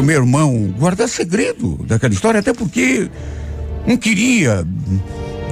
meu 0.03 0.15
irmão 0.15 0.73
guardar 0.77 1.07
segredo 1.07 1.77
daquela 1.85 2.13
história, 2.13 2.39
até 2.39 2.53
porque 2.53 3.09
não 3.85 3.97
queria 3.97 4.65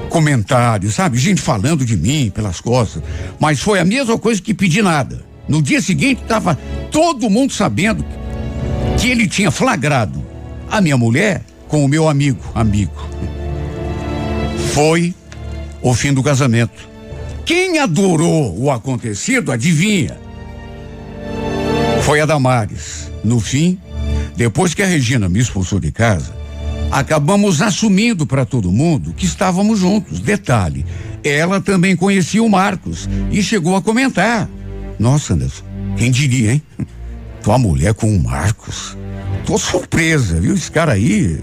comentários, 0.09 0.95
sabe, 0.95 1.17
gente 1.17 1.41
falando 1.41 1.85
de 1.85 1.97
mim 1.97 2.31
pelas 2.33 2.61
costas. 2.61 3.03
Mas 3.39 3.59
foi 3.59 3.79
a 3.79 3.85
mesma 3.85 4.17
coisa 4.17 4.41
que 4.41 4.53
pedi 4.53 4.81
nada. 4.81 5.23
No 5.47 5.61
dia 5.61 5.81
seguinte 5.81 6.21
estava 6.21 6.55
todo 6.91 7.29
mundo 7.29 7.53
sabendo 7.53 8.03
que 8.99 9.09
ele 9.09 9.27
tinha 9.27 9.51
flagrado 9.51 10.23
a 10.71 10.81
minha 10.81 10.97
mulher 10.97 11.43
com 11.67 11.83
o 11.83 11.87
meu 11.87 12.07
amigo, 12.07 12.39
amigo. 12.53 12.93
Foi 14.73 15.13
o 15.81 15.93
fim 15.93 16.13
do 16.13 16.23
casamento. 16.23 16.89
Quem 17.45 17.79
adorou 17.79 18.57
o 18.59 18.71
acontecido, 18.71 19.51
adivinha? 19.51 20.17
Foi 22.01 22.19
a 22.19 22.25
Damares. 22.25 23.11
No 23.23 23.39
fim, 23.39 23.79
depois 24.35 24.73
que 24.73 24.83
a 24.83 24.85
Regina 24.85 25.29
me 25.29 25.39
expulsou 25.39 25.79
de 25.79 25.91
casa, 25.91 26.35
acabamos 26.91 27.61
assumindo 27.61 28.25
para 28.25 28.45
todo 28.45 28.71
mundo 28.71 29.13
que 29.13 29.25
estávamos 29.25 29.79
juntos. 29.79 30.19
Detalhe, 30.19 30.85
ela 31.23 31.61
também 31.61 31.95
conhecia 31.95 32.43
o 32.43 32.49
Marcos 32.49 33.09
e 33.31 33.41
chegou 33.41 33.75
a 33.75 33.81
comentar. 33.81 34.49
Nossa, 34.99 35.33
Anderson, 35.33 35.63
quem 35.97 36.11
diria, 36.11 36.53
hein? 36.53 36.61
Tua 37.43 37.57
mulher 37.57 37.93
com 37.93 38.13
o 38.13 38.23
Marcos. 38.23 38.97
Tô 39.45 39.57
surpresa, 39.57 40.39
viu? 40.39 40.55
Esse 40.55 40.71
cara 40.71 40.93
aí 40.93 41.39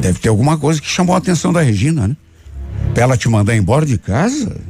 deve 0.00 0.18
ter 0.18 0.28
alguma 0.28 0.58
coisa 0.58 0.80
que 0.80 0.88
chamou 0.88 1.14
a 1.14 1.18
atenção 1.18 1.52
da 1.52 1.62
Regina, 1.62 2.08
né? 2.08 2.16
Pra 2.94 3.04
ela 3.04 3.16
te 3.16 3.28
mandar 3.28 3.56
embora 3.56 3.86
de 3.86 3.98
casa? 3.98 4.60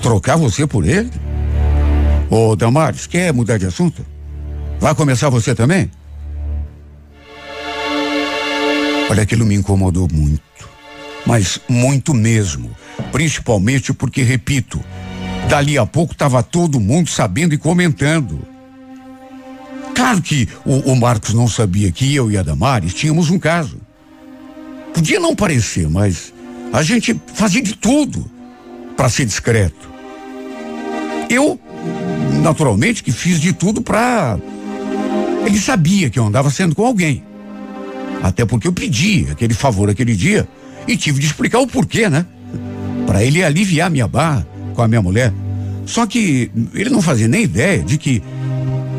Trocar 0.00 0.36
você 0.36 0.66
por 0.66 0.88
ele? 0.88 1.10
Ô, 2.30 2.56
Damares, 2.56 3.06
quer 3.06 3.34
mudar 3.34 3.58
de 3.58 3.66
assunto? 3.66 4.04
Vai 4.80 4.94
começar 4.94 5.28
você 5.28 5.54
também? 5.54 5.90
Olha, 9.10 9.24
aquilo 9.24 9.44
me 9.44 9.56
incomodou 9.56 10.08
muito. 10.12 10.40
Mas 11.26 11.60
muito 11.68 12.14
mesmo. 12.14 12.70
Principalmente 13.10 13.92
porque, 13.92 14.22
repito, 14.22 14.80
dali 15.48 15.76
a 15.76 15.84
pouco 15.84 16.12
estava 16.12 16.44
todo 16.44 16.78
mundo 16.78 17.10
sabendo 17.10 17.52
e 17.52 17.58
comentando. 17.58 18.38
Claro 19.96 20.22
que 20.22 20.48
o, 20.64 20.92
o, 20.92 20.96
Marcos 20.96 21.34
não 21.34 21.48
sabia 21.48 21.90
que 21.90 22.14
eu 22.14 22.30
e 22.30 22.38
a 22.38 22.42
Damares 22.44 22.94
tínhamos 22.94 23.30
um 23.30 23.38
caso. 23.38 23.80
Podia 24.94 25.18
não 25.18 25.34
parecer, 25.34 25.90
mas 25.90 26.32
a 26.72 26.80
gente 26.84 27.20
fazia 27.34 27.60
de 27.60 27.74
tudo 27.74 28.30
para 28.96 29.08
ser 29.08 29.24
discreto. 29.24 29.90
Eu, 31.28 31.58
naturalmente, 32.44 33.02
que 33.02 33.10
fiz 33.10 33.40
de 33.40 33.52
tudo 33.52 33.82
para. 33.82 34.38
Ele 35.44 35.58
sabia 35.58 36.08
que 36.08 36.18
eu 36.18 36.24
andava 36.24 36.48
sendo 36.48 36.76
com 36.76 36.86
alguém. 36.86 37.24
Até 38.22 38.44
porque 38.44 38.68
eu 38.68 38.72
pedi 38.72 39.26
aquele 39.30 39.54
favor 39.54 39.88
aquele 39.88 40.14
dia 40.14 40.48
e 40.86 40.96
tive 40.96 41.20
de 41.20 41.26
explicar 41.26 41.58
o 41.58 41.66
porquê, 41.66 42.08
né? 42.08 42.26
Para 43.06 43.24
ele 43.24 43.42
aliviar 43.42 43.90
minha 43.90 44.06
barra 44.06 44.46
com 44.74 44.82
a 44.82 44.88
minha 44.88 45.02
mulher. 45.02 45.32
Só 45.86 46.06
que 46.06 46.50
ele 46.74 46.90
não 46.90 47.02
fazia 47.02 47.26
nem 47.26 47.42
ideia 47.42 47.82
de 47.82 47.98
que 47.98 48.22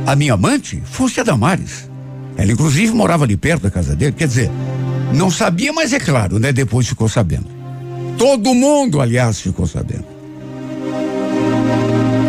a 0.05 0.15
minha 0.15 0.33
amante 0.33 0.81
fosse 0.85 1.19
a 1.19 1.23
Damares. 1.23 1.89
Ela, 2.35 2.51
inclusive, 2.51 2.91
morava 2.93 3.23
ali 3.23 3.37
perto 3.37 3.63
da 3.63 3.71
casa 3.71 3.95
dele. 3.95 4.13
Quer 4.13 4.27
dizer, 4.27 4.51
não 5.13 5.29
sabia, 5.29 5.71
mas 5.71 5.93
é 5.93 5.99
claro, 5.99 6.39
né? 6.39 6.51
Depois 6.51 6.87
ficou 6.87 7.07
sabendo. 7.07 7.45
Todo 8.17 8.53
mundo, 8.53 9.01
aliás, 9.01 9.39
ficou 9.39 9.67
sabendo. 9.67 10.05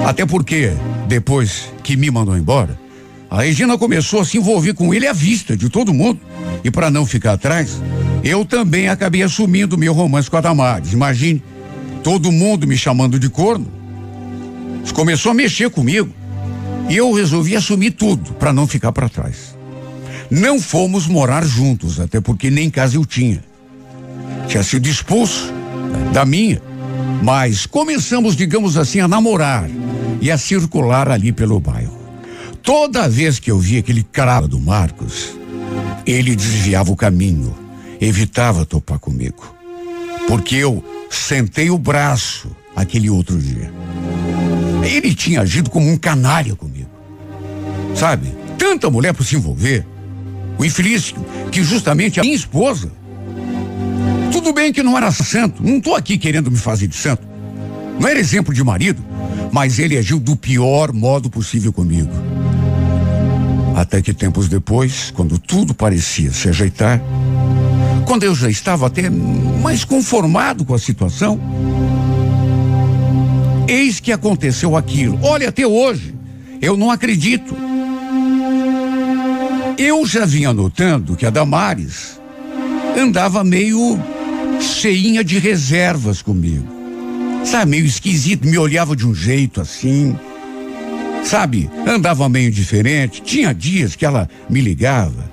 Até 0.05 0.27
porque, 0.27 0.73
depois 1.09 1.73
que 1.83 1.97
me 1.97 2.11
mandou 2.11 2.37
embora, 2.37 2.79
a 3.31 3.43
Regina 3.43 3.79
começou 3.79 4.21
a 4.21 4.25
se 4.25 4.37
envolver 4.37 4.75
com 4.75 4.93
ele 4.93 5.07
à 5.07 5.13
vista 5.13 5.57
de 5.57 5.71
todo 5.71 5.95
mundo. 5.95 6.21
E 6.65 6.71
para 6.71 6.91
não 6.91 7.05
ficar 7.05 7.33
atrás, 7.33 7.83
eu 8.23 8.45
também 8.45 8.89
acabei 8.89 9.23
assumindo 9.23 9.77
meu 9.77 9.93
romance 9.93 10.31
com 10.31 10.37
a 10.37 10.41
Damares. 10.41 10.93
Imagine, 10.93 11.43
todo 12.03 12.31
mundo 12.31 12.67
me 12.67 12.77
chamando 12.77 13.19
de 13.19 13.29
corno. 13.29 13.67
Começou 14.95 15.33
a 15.33 15.35
mexer 15.35 15.71
comigo. 15.71 16.13
E 16.89 16.97
eu 16.97 17.13
resolvi 17.13 17.57
assumir 17.57 17.93
tudo 17.93 18.33
para 18.35 18.53
não 18.53 18.67
ficar 18.67 18.93
para 18.93 19.09
trás. 19.09 19.57
Não 20.31 20.61
fomos 20.61 21.07
morar 21.07 21.45
juntos, 21.45 22.01
até 22.01 22.21
porque 22.21 22.51
nem 22.51 22.71
casa 22.71 22.97
eu 22.97 23.05
tinha. 23.05 23.43
Tinha 24.47 24.63
sido 24.63 24.89
expulso 24.89 25.53
da 26.13 26.25
minha, 26.25 26.61
mas 27.23 27.67
começamos, 27.67 28.37
digamos 28.37 28.77
assim, 28.77 29.01
a 29.01 29.09
namorar 29.09 29.69
e 30.21 30.31
a 30.31 30.39
circular 30.39 31.11
ali 31.11 31.33
pelo 31.33 31.61
bairro. 31.61 31.99
Toda 32.63 33.09
vez 33.09 33.39
que 33.39 33.51
eu 33.51 33.59
via 33.59 33.81
aquele 33.81 34.03
cara 34.03 34.47
do 34.47 34.59
Marcos, 34.59 35.37
ele 36.07 36.35
desviava 36.35 36.91
o 36.91 36.97
caminho, 36.97 37.55
evitava 38.01 38.65
topar 38.65 38.99
comigo. 38.99 39.55
Porque 40.27 40.57
eu 40.57 40.83
sentei 41.11 41.71
o 41.71 41.79
braço 41.79 42.51
aquele 42.75 43.11
outro 43.11 43.39
dia. 43.39 43.73
Ele 44.85 45.15
tinha 45.15 45.41
agido 45.41 45.71
como 45.71 45.89
um 45.89 45.97
canalha 45.97 46.55
comigo. 46.57 46.91
Sabe? 47.95 48.35
Tanta 48.59 48.91
mulher 48.91 49.13
para 49.13 49.25
se 49.25 49.37
envolver. 49.37 49.87
O 50.59 50.65
infeliz 50.65 51.15
que 51.51 51.63
justamente 51.63 52.21
a 52.21 52.23
minha 52.23 52.35
esposa. 52.35 52.91
Tudo 54.31 54.53
bem 54.53 54.73
que 54.73 54.83
não 54.83 54.97
era 54.97 55.11
santo, 55.11 55.63
não 55.63 55.77
estou 55.77 55.95
aqui 55.95 56.17
querendo 56.17 56.51
me 56.51 56.57
fazer 56.57 56.87
de 56.87 56.97
santo. 56.97 57.23
Não 58.01 58.09
era 58.09 58.19
exemplo 58.19 58.53
de 58.53 58.65
marido, 58.65 59.05
mas 59.53 59.79
ele 59.79 59.97
agiu 59.97 60.19
do 60.19 60.35
pior 60.35 60.93
modo 60.93 61.31
possível 61.31 61.73
comigo. 61.73 62.11
Até 63.75 64.03
que 64.03 64.13
tempos 64.13 64.49
depois, 64.49 65.11
quando 65.15 65.39
tudo 65.39 65.75
parecia 65.75 66.31
se 66.33 66.49
ajeitar, 66.49 67.01
quando 68.07 68.25
eu 68.25 68.35
já 68.35 68.51
estava 68.51 68.87
até 68.87 69.09
mais 69.09 69.85
conformado 69.85 70.65
com 70.65 70.75
a 70.75 70.79
situação, 70.79 71.41
Eis 73.73 74.01
que 74.01 74.13
aconteceu 74.13 74.77
aquilo. 74.77 75.19
Olha, 75.23 75.49
até 75.49 75.67
hoje, 75.67 76.15
eu 76.61 76.77
não 76.77 76.91
acredito. 76.91 77.57
Eu 79.79 80.05
já 80.07 80.27
vinha 80.27 80.53
notando 80.53 81.17
que 81.17 81.25
a 81.25 81.31
Damares 81.31 82.21
andava 82.95 83.43
meio 83.43 83.99
cheinha 84.61 85.25
de 85.25 85.39
reservas 85.39 86.21
comigo. 86.21 86.67
Sabe, 87.45 87.71
meio 87.71 87.87
esquisito, 87.87 88.47
me 88.47 88.59
olhava 88.59 88.95
de 88.95 89.07
um 89.07 89.15
jeito 89.15 89.61
assim. 89.61 90.15
Sabe, 91.25 91.71
andava 91.87 92.29
meio 92.29 92.51
diferente. 92.51 93.23
Tinha 93.23 93.55
dias 93.55 93.95
que 93.95 94.05
ela 94.05 94.29
me 94.51 94.61
ligava 94.61 95.31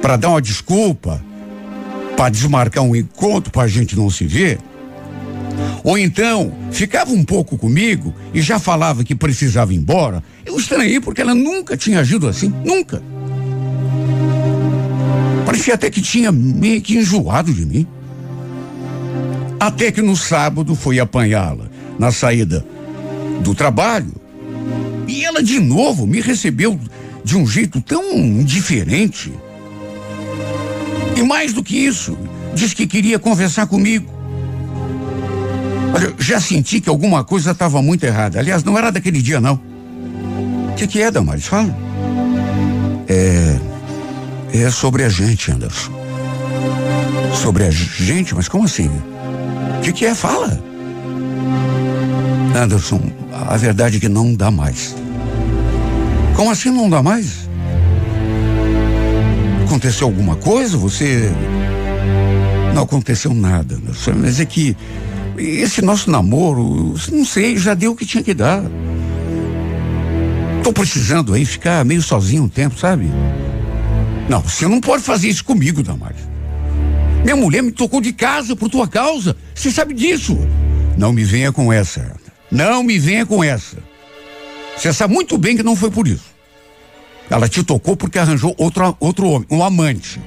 para 0.00 0.16
dar 0.16 0.30
uma 0.30 0.42
desculpa, 0.42 1.22
para 2.16 2.30
desmarcar 2.30 2.84
um 2.84 2.94
encontro 2.94 3.50
para 3.50 3.62
a 3.62 3.68
gente 3.68 3.96
não 3.96 4.08
se 4.10 4.26
ver. 4.26 4.58
Ou 5.82 5.98
então, 5.98 6.52
ficava 6.70 7.12
um 7.12 7.24
pouco 7.24 7.56
comigo 7.56 8.14
e 8.32 8.40
já 8.40 8.58
falava 8.58 9.04
que 9.04 9.14
precisava 9.14 9.72
ir 9.72 9.76
embora. 9.76 10.22
Eu 10.44 10.56
estranhei 10.56 11.00
porque 11.00 11.20
ela 11.20 11.34
nunca 11.34 11.76
tinha 11.76 12.00
agido 12.00 12.28
assim, 12.28 12.52
nunca. 12.64 13.02
Parecia 15.44 15.74
até 15.74 15.90
que 15.90 16.00
tinha 16.00 16.30
meio 16.30 16.80
que 16.80 16.96
enjoado 16.96 17.52
de 17.52 17.64
mim. 17.64 17.86
Até 19.58 19.90
que 19.90 20.00
no 20.00 20.16
sábado 20.16 20.74
foi 20.74 21.00
apanhá-la 21.00 21.68
na 21.98 22.12
saída 22.12 22.64
do 23.40 23.54
trabalho. 23.54 24.12
E 25.08 25.24
ela 25.24 25.42
de 25.42 25.58
novo 25.58 26.06
me 26.06 26.20
recebeu 26.20 26.78
de 27.24 27.36
um 27.36 27.46
jeito 27.46 27.80
tão 27.80 28.44
diferente. 28.44 29.32
E 31.16 31.22
mais 31.22 31.52
do 31.52 31.64
que 31.64 31.76
isso, 31.76 32.16
disse 32.54 32.76
que 32.76 32.86
queria 32.86 33.18
conversar 33.18 33.66
comigo. 33.66 34.08
Olha, 35.94 36.14
já 36.18 36.38
senti 36.38 36.80
que 36.80 36.88
alguma 36.88 37.24
coisa 37.24 37.52
estava 37.52 37.80
muito 37.80 38.04
errada. 38.04 38.38
Aliás, 38.38 38.62
não 38.62 38.76
era 38.76 38.92
daquele 38.92 39.22
dia, 39.22 39.40
não. 39.40 39.60
O 40.70 40.74
que, 40.76 40.86
que 40.86 41.00
é, 41.00 41.10
Damares? 41.10 41.46
Fala. 41.46 41.76
É. 43.08 43.58
É 44.52 44.70
sobre 44.70 45.04
a 45.04 45.08
gente, 45.08 45.50
Anderson. 45.50 45.92
Sobre 47.34 47.64
a 47.64 47.70
gente? 47.70 48.34
Mas 48.34 48.48
como 48.48 48.64
assim? 48.64 48.90
O 49.78 49.80
que, 49.82 49.92
que 49.92 50.06
é? 50.06 50.14
Fala. 50.14 50.67
Anderson, 52.54 53.00
a 53.32 53.56
verdade 53.56 53.96
é 53.96 54.00
que 54.00 54.08
não 54.08 54.34
dá 54.34 54.50
mais. 54.50 54.94
Como 56.34 56.50
assim 56.50 56.70
não 56.70 56.88
dá 56.88 57.02
mais? 57.02 57.48
Aconteceu 59.64 60.06
alguma 60.06 60.36
coisa? 60.36 60.76
Você. 60.76 61.30
Não 62.74 62.82
aconteceu 62.82 63.34
nada, 63.34 63.74
Anderson. 63.74 64.12
Mas 64.16 64.40
é 64.40 64.44
que 64.44 64.76
esse 65.36 65.82
nosso 65.82 66.10
namoro, 66.10 66.94
não 67.12 67.24
sei, 67.24 67.56
já 67.56 67.74
deu 67.74 67.92
o 67.92 67.96
que 67.96 68.06
tinha 68.06 68.22
que 68.22 68.34
dar. 68.34 68.62
Tô 70.62 70.72
precisando 70.72 71.34
aí 71.34 71.44
ficar 71.44 71.84
meio 71.84 72.02
sozinho 72.02 72.44
um 72.44 72.48
tempo, 72.48 72.78
sabe? 72.78 73.10
Não, 74.28 74.40
você 74.40 74.66
não 74.66 74.80
pode 74.80 75.02
fazer 75.02 75.28
isso 75.28 75.44
comigo, 75.44 75.82
Damares. 75.82 76.28
Minha 77.24 77.36
mulher 77.36 77.62
me 77.62 77.72
tocou 77.72 78.00
de 78.00 78.12
casa 78.12 78.54
por 78.54 78.68
tua 78.68 78.86
causa. 78.86 79.36
Você 79.54 79.70
sabe 79.70 79.94
disso. 79.94 80.38
Não 80.96 81.12
me 81.12 81.24
venha 81.24 81.52
com 81.52 81.72
essa. 81.72 82.17
Não 82.50 82.82
me 82.82 82.98
venha 82.98 83.26
com 83.26 83.42
essa. 83.44 83.76
Você 84.76 84.92
sabe 84.92 85.12
muito 85.12 85.36
bem 85.36 85.56
que 85.56 85.62
não 85.62 85.76
foi 85.76 85.90
por 85.90 86.06
isso. 86.06 86.36
Ela 87.28 87.48
te 87.48 87.62
tocou 87.62 87.96
porque 87.96 88.18
arranjou 88.18 88.54
outro, 88.56 88.96
outro 89.00 89.26
homem, 89.28 89.46
um 89.50 89.62
amante. 89.62 90.20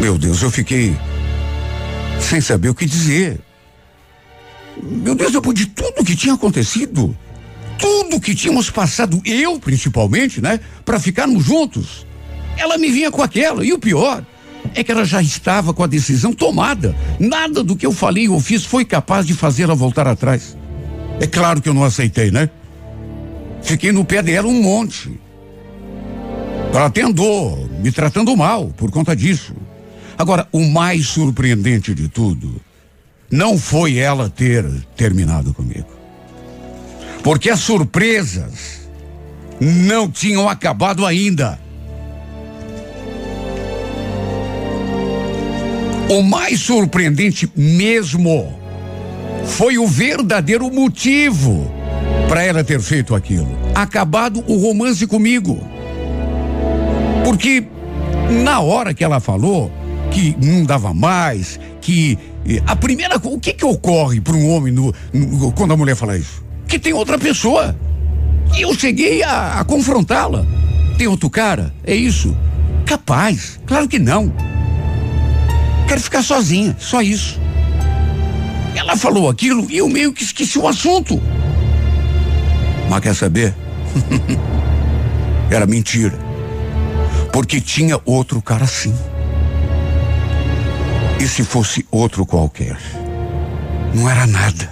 Meu 0.00 0.16
Deus, 0.16 0.42
eu 0.42 0.50
fiquei 0.50 0.96
sem 2.20 2.40
saber 2.40 2.68
o 2.68 2.74
que 2.74 2.86
dizer. 2.86 3.40
Meu 4.82 5.14
Deus, 5.14 5.32
depois 5.32 5.56
de 5.56 5.66
tudo 5.66 6.04
que 6.04 6.14
tinha 6.14 6.34
acontecido, 6.34 7.16
tudo 7.78 8.20
que 8.20 8.34
tínhamos 8.34 8.70
passado, 8.70 9.20
eu 9.24 9.58
principalmente, 9.58 10.40
né, 10.40 10.60
para 10.84 11.00
ficarmos 11.00 11.44
juntos, 11.44 12.06
ela 12.56 12.78
me 12.78 12.90
vinha 12.90 13.10
com 13.10 13.22
aquela. 13.22 13.64
E 13.64 13.72
o 13.72 13.78
pior 13.78 14.24
é 14.74 14.82
que 14.84 14.92
ela 14.92 15.04
já 15.04 15.22
estava 15.22 15.72
com 15.72 15.82
a 15.82 15.86
decisão 15.86 16.32
tomada. 16.32 16.94
Nada 17.18 17.62
do 17.62 17.76
que 17.76 17.86
eu 17.86 17.92
falei 17.92 18.28
ou 18.28 18.40
fiz 18.40 18.64
foi 18.64 18.84
capaz 18.84 19.26
de 19.26 19.34
fazê-la 19.34 19.74
voltar 19.74 20.06
atrás. 20.06 20.56
É 21.20 21.26
claro 21.26 21.62
que 21.62 21.68
eu 21.68 21.74
não 21.74 21.84
aceitei, 21.84 22.30
né? 22.30 22.50
Fiquei 23.62 23.92
no 23.92 24.04
pé 24.04 24.22
dela 24.22 24.46
um 24.46 24.62
monte. 24.62 25.18
Ela 26.72 26.86
até 26.86 27.02
andou 27.02 27.68
me 27.80 27.90
tratando 27.90 28.36
mal 28.36 28.68
por 28.76 28.90
conta 28.90 29.16
disso. 29.16 29.54
Agora, 30.18 30.46
o 30.52 30.64
mais 30.64 31.06
surpreendente 31.06 31.94
de 31.94 32.08
tudo 32.08 32.60
não 33.30 33.58
foi 33.58 33.96
ela 33.96 34.30
ter 34.30 34.64
terminado 34.96 35.52
comigo. 35.52 35.88
Porque 37.22 37.50
as 37.50 37.60
surpresas 37.60 38.88
não 39.60 40.10
tinham 40.10 40.48
acabado 40.48 41.04
ainda. 41.04 41.58
O 46.08 46.22
mais 46.22 46.60
surpreendente 46.60 47.50
mesmo 47.56 48.56
foi 49.44 49.76
o 49.76 49.88
verdadeiro 49.88 50.70
motivo 50.72 51.68
para 52.28 52.44
ela 52.44 52.62
ter 52.62 52.80
feito 52.80 53.12
aquilo. 53.12 53.48
Acabado 53.74 54.44
o 54.46 54.56
romance 54.56 55.04
comigo. 55.04 55.58
Porque 57.24 57.66
na 58.44 58.60
hora 58.60 58.94
que 58.94 59.02
ela 59.02 59.18
falou 59.18 59.70
que 60.12 60.36
não 60.40 60.64
dava 60.64 60.94
mais, 60.94 61.58
que 61.80 62.16
a 62.64 62.76
primeira 62.76 63.16
o 63.24 63.40
que 63.40 63.52
que 63.52 63.64
ocorre 63.64 64.20
para 64.20 64.34
um 64.34 64.48
homem 64.48 64.72
no, 64.72 64.94
no, 65.12 65.50
quando 65.52 65.72
a 65.72 65.76
mulher 65.76 65.96
fala 65.96 66.16
isso? 66.16 66.44
Que 66.68 66.78
tem 66.78 66.92
outra 66.92 67.18
pessoa. 67.18 67.76
E 68.56 68.62
eu 68.62 68.72
cheguei 68.74 69.24
a, 69.24 69.58
a 69.58 69.64
confrontá-la. 69.64 70.46
Tem 70.96 71.08
outro 71.08 71.28
cara? 71.28 71.74
É 71.84 71.96
isso? 71.96 72.36
Capaz? 72.84 73.58
Claro 73.66 73.88
que 73.88 73.98
não. 73.98 74.32
Quero 75.86 76.00
ficar 76.00 76.22
sozinha, 76.22 76.76
só 76.78 77.00
isso. 77.00 77.40
Ela 78.74 78.96
falou 78.96 79.28
aquilo 79.28 79.70
e 79.70 79.78
eu 79.78 79.88
meio 79.88 80.12
que 80.12 80.22
esqueci 80.22 80.58
o 80.58 80.68
assunto. 80.68 81.20
Mas 82.90 83.00
quer 83.00 83.14
saber? 83.14 83.54
Era 85.50 85.66
mentira. 85.66 86.18
Porque 87.32 87.60
tinha 87.60 88.00
outro 88.04 88.42
cara 88.42 88.66
sim. 88.66 88.94
E 91.20 91.26
se 91.26 91.44
fosse 91.44 91.86
outro 91.90 92.26
qualquer? 92.26 92.76
Não 93.94 94.08
era 94.08 94.26
nada. 94.26 94.68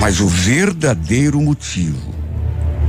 Mas 0.00 0.20
o 0.20 0.28
verdadeiro 0.28 1.40
motivo 1.40 2.14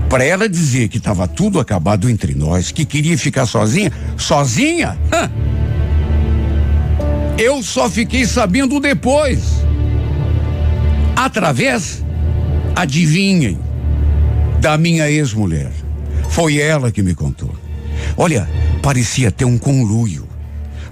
para 0.10 0.24
ela 0.24 0.48
dizer 0.48 0.88
que 0.88 0.98
estava 0.98 1.28
tudo 1.28 1.60
acabado 1.60 2.10
entre 2.10 2.34
nós, 2.34 2.72
que 2.72 2.86
queria 2.86 3.18
ficar 3.18 3.46
sozinha, 3.46 3.92
sozinha? 4.16 4.98
Eu 7.38 7.62
só 7.62 7.88
fiquei 7.88 8.26
sabendo 8.26 8.80
depois. 8.80 9.40
Através, 11.16 12.04
adivinhem, 12.76 13.60
da 14.60 14.76
minha 14.78 15.10
ex-mulher. 15.10 15.72
Foi 16.30 16.58
ela 16.58 16.92
que 16.92 17.04
me 17.04 17.14
contou. 17.14 17.54
Olha, 18.16 18.50
parecia 18.82 19.32
ter 19.32 19.46
um 19.46 19.58
conluio. 19.58 20.28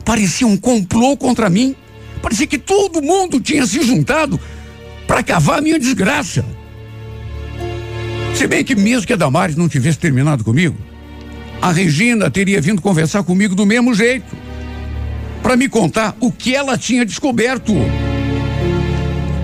Parecia 0.04 0.46
um 0.46 0.56
complô 0.56 1.18
contra 1.18 1.50
mim. 1.50 1.76
Parecia 2.22 2.46
que 2.46 2.60
todo 2.60 3.02
mundo 3.02 3.40
tinha 3.40 3.66
se 3.66 3.82
juntado 3.84 4.40
para 5.08 5.24
cavar 5.24 5.60
a 5.60 5.62
minha 5.62 5.80
desgraça. 5.80 6.46
Se 8.36 8.46
bem 8.46 8.64
que 8.64 8.76
mesmo 8.76 9.08
que 9.08 9.14
a 9.14 9.16
Damares 9.16 9.56
não 9.56 9.68
tivesse 9.68 9.98
terminado 9.98 10.44
comigo, 10.44 10.76
a 11.62 11.72
Regina 11.72 12.30
teria 12.30 12.62
vindo 12.62 12.82
conversar 12.82 13.24
comigo 13.24 13.56
do 13.56 13.66
mesmo 13.66 13.94
jeito. 13.94 14.45
Para 15.46 15.56
me 15.56 15.70
contar 15.70 16.18
o 16.20 16.32
que 16.32 16.56
ela 16.56 16.76
tinha 16.76 17.06
descoberto. 17.06 17.72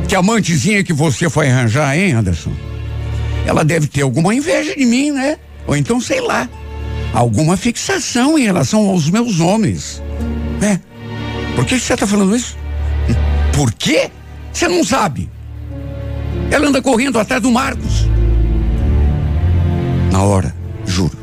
Que 0.09 0.15
amantezinha 0.15 0.83
que 0.83 0.91
você 0.91 1.29
foi 1.29 1.47
arranjar, 1.47 1.95
hein, 1.95 2.13
Anderson? 2.13 2.51
Ela 3.45 3.63
deve 3.63 3.85
ter 3.85 4.01
alguma 4.01 4.33
inveja 4.33 4.75
de 4.75 4.83
mim, 4.83 5.11
né? 5.11 5.37
Ou 5.67 5.75
então, 5.77 6.01
sei 6.01 6.19
lá, 6.19 6.49
alguma 7.13 7.55
fixação 7.55 8.35
em 8.35 8.41
relação 8.41 8.89
aos 8.89 9.11
meus 9.11 9.39
homens. 9.39 10.01
É. 10.59 10.79
Por 11.55 11.65
que 11.65 11.79
você 11.79 11.93
está 11.93 12.07
falando 12.07 12.35
isso? 12.35 12.57
Por 13.53 13.71
quê? 13.71 14.09
Você 14.51 14.67
não 14.67 14.83
sabe. 14.83 15.29
Ela 16.49 16.67
anda 16.67 16.81
correndo 16.81 17.19
atrás 17.19 17.43
do 17.43 17.51
Marcos. 17.51 18.07
Na 20.11 20.23
hora, 20.23 20.55
juro. 20.83 21.20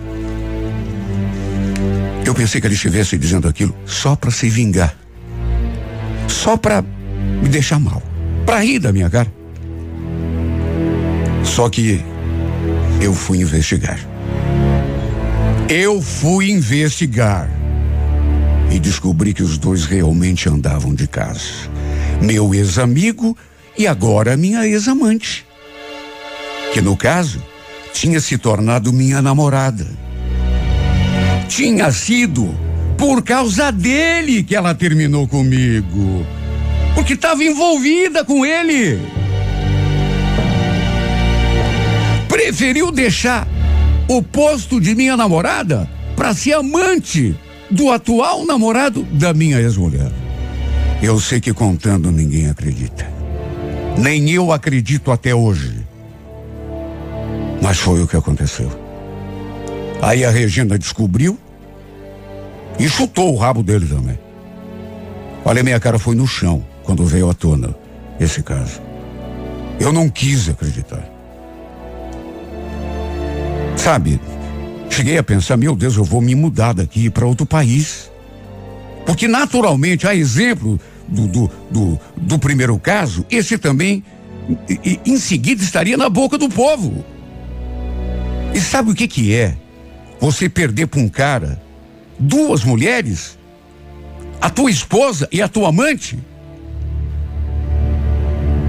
Eu 2.29 2.35
pensei 2.35 2.61
que 2.61 2.67
ele 2.67 2.75
estivesse 2.75 3.17
dizendo 3.17 3.49
aquilo 3.49 3.75
só 3.87 4.15
para 4.15 4.31
se 4.31 4.51
vingar. 4.51 4.95
Só 6.29 6.59
para 6.59 6.83
me 6.83 7.49
deixar 7.49 7.81
mal. 7.81 8.03
Para 8.45 8.63
rir 8.63 8.81
da 8.81 8.93
minha 8.93 9.09
cara. 9.09 9.33
Só 11.43 11.71
que 11.71 12.05
eu 13.01 13.15
fui 13.15 13.39
investigar. 13.41 13.99
Eu 15.71 16.03
fui 16.03 16.51
investigar. 16.51 17.49
E 18.71 18.79
descobri 18.79 19.33
que 19.33 19.43
os 19.43 19.57
dois 19.57 19.87
realmente 19.87 20.51
andavam 20.51 20.95
de 20.95 21.07
casa. 21.07 21.41
Meu 22.21 22.55
ex-amigo 22.55 23.35
e 23.75 23.87
agora 23.87 24.37
minha 24.37 24.67
ex-amante. 24.67 25.47
Que 26.75 26.83
no 26.83 26.95
caso 26.95 27.43
tinha 27.95 28.21
se 28.21 28.37
tornado 28.37 28.93
minha 28.93 29.23
namorada. 29.23 29.87
Tinha 31.49 31.91
sido 31.91 32.55
por 32.99 33.23
causa 33.23 33.73
dele 33.73 34.43
que 34.43 34.55
ela 34.55 34.75
terminou 34.75 35.27
comigo. 35.27 36.27
Porque 36.95 37.15
estava 37.15 37.43
envolvida 37.43 38.25
com 38.25 38.45
ele. 38.45 39.01
Preferiu 42.29 42.93
deixar 42.93 43.49
o 44.09 44.23
posto 44.23 44.81
de 44.81 44.95
minha 44.95 45.17
namorada 45.17 45.89
para 46.15 46.35
ser 46.35 46.53
amante 46.53 47.35
do 47.71 47.91
atual 47.91 48.45
namorado 48.45 49.03
da 49.05 49.33
minha 49.33 49.61
ex-mulher. 49.61 50.11
Eu 51.03 51.21
sei 51.21 51.41
que 51.41 51.53
contando 51.55 52.11
ninguém 52.11 52.51
acredita. 52.51 53.07
Nem 53.97 54.29
eu 54.31 54.53
acredito 54.53 55.11
até 55.11 55.35
hoje. 55.35 55.87
Mas 57.63 57.79
foi 57.79 58.03
o 58.03 58.07
que 58.07 58.17
aconteceu. 58.17 58.88
Aí 60.01 60.25
a 60.25 60.31
Regina 60.31 60.79
descobriu 60.79 61.39
e 62.79 62.89
chutou 62.89 63.35
o 63.35 63.37
rabo 63.37 63.63
dele 63.63 63.87
também. 63.87 64.19
Olha, 65.45 65.63
minha 65.63 65.81
cara 65.81 65.99
foi 65.99 66.15
no 66.15 66.27
chão 66.27 66.65
quando 66.85 67.05
veio 67.05 67.29
à 67.29 67.35
tona 67.35 67.75
esse 68.21 68.43
caso. 68.43 68.81
Eu 69.81 69.93
não 69.93 70.09
quis 70.09 70.49
acreditar. 70.49 71.05
Sabe, 73.77 74.21
cheguei 74.91 75.19
a 75.19 75.23
pensar, 75.23 75.57
meu 75.57 75.75
Deus, 75.75 75.97
eu 75.97 76.05
vou 76.05 76.21
me 76.21 76.35
mudar 76.35 76.75
daqui 76.75 77.09
para 77.09 77.27
outro 77.27 77.47
país. 77.47 78.11
Porque 79.07 79.27
naturalmente, 79.27 80.07
a 80.07 80.15
exemplo 80.15 80.79
do, 81.07 81.27
do, 81.27 81.51
do, 81.71 82.01
do 82.17 82.39
primeiro 82.39 82.79
caso, 82.79 83.25
esse 83.31 83.57
também, 83.57 84.05
em 85.07 85.17
seguida, 85.17 85.63
estaria 85.63 85.97
na 85.97 86.09
boca 86.09 86.37
do 86.37 86.49
povo. 86.49 87.05
E 88.53 88.61
sabe 88.61 88.91
o 88.91 88.95
que 88.95 89.09
que 89.09 89.35
é? 89.35 89.57
Você 90.21 90.49
perder 90.49 90.87
para 90.87 91.01
um 91.01 91.09
cara 91.09 91.61
duas 92.19 92.65
mulheres, 92.65 93.39
a 94.41 94.51
tua 94.51 94.71
esposa 94.71 95.29
e 95.31 95.41
a 95.41 95.49
tua 95.49 95.69
amante. 95.69 96.19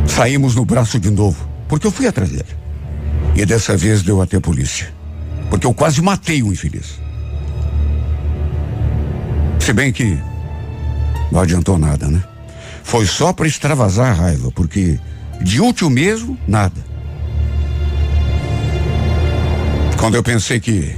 Saímos 0.08 0.56
no 0.56 0.66
braço 0.66 1.00
de 1.00 1.10
novo, 1.10 1.48
porque 1.68 1.88
eu 1.88 1.92
fui 1.92 2.08
atrás 2.08 2.30
dele. 2.30 2.46
E 3.36 3.46
dessa 3.46 3.76
vez 3.78 4.04
deu 4.04 4.22
até 4.22 4.38
a 4.38 4.42
polícia. 4.42 4.94
Porque 5.50 5.66
eu 5.66 5.74
quase 5.74 6.02
matei 6.02 6.44
o 6.44 6.52
infeliz. 6.52 7.00
Se 9.60 9.74
bem 9.74 9.92
que 9.92 10.18
não 11.32 11.42
adiantou 11.42 11.78
nada, 11.78 12.08
né? 12.08 12.24
Foi 12.84 13.06
só 13.06 13.32
para 13.32 13.48
extravasar 13.48 14.12
a 14.12 14.14
raiva, 14.14 14.52
porque 14.52 15.00
de 15.42 15.62
útil 15.62 15.90
mesmo, 15.90 16.38
nada. 16.48 16.84
Quando 19.98 20.16
eu 20.16 20.24
pensei 20.24 20.60
que 20.60 20.96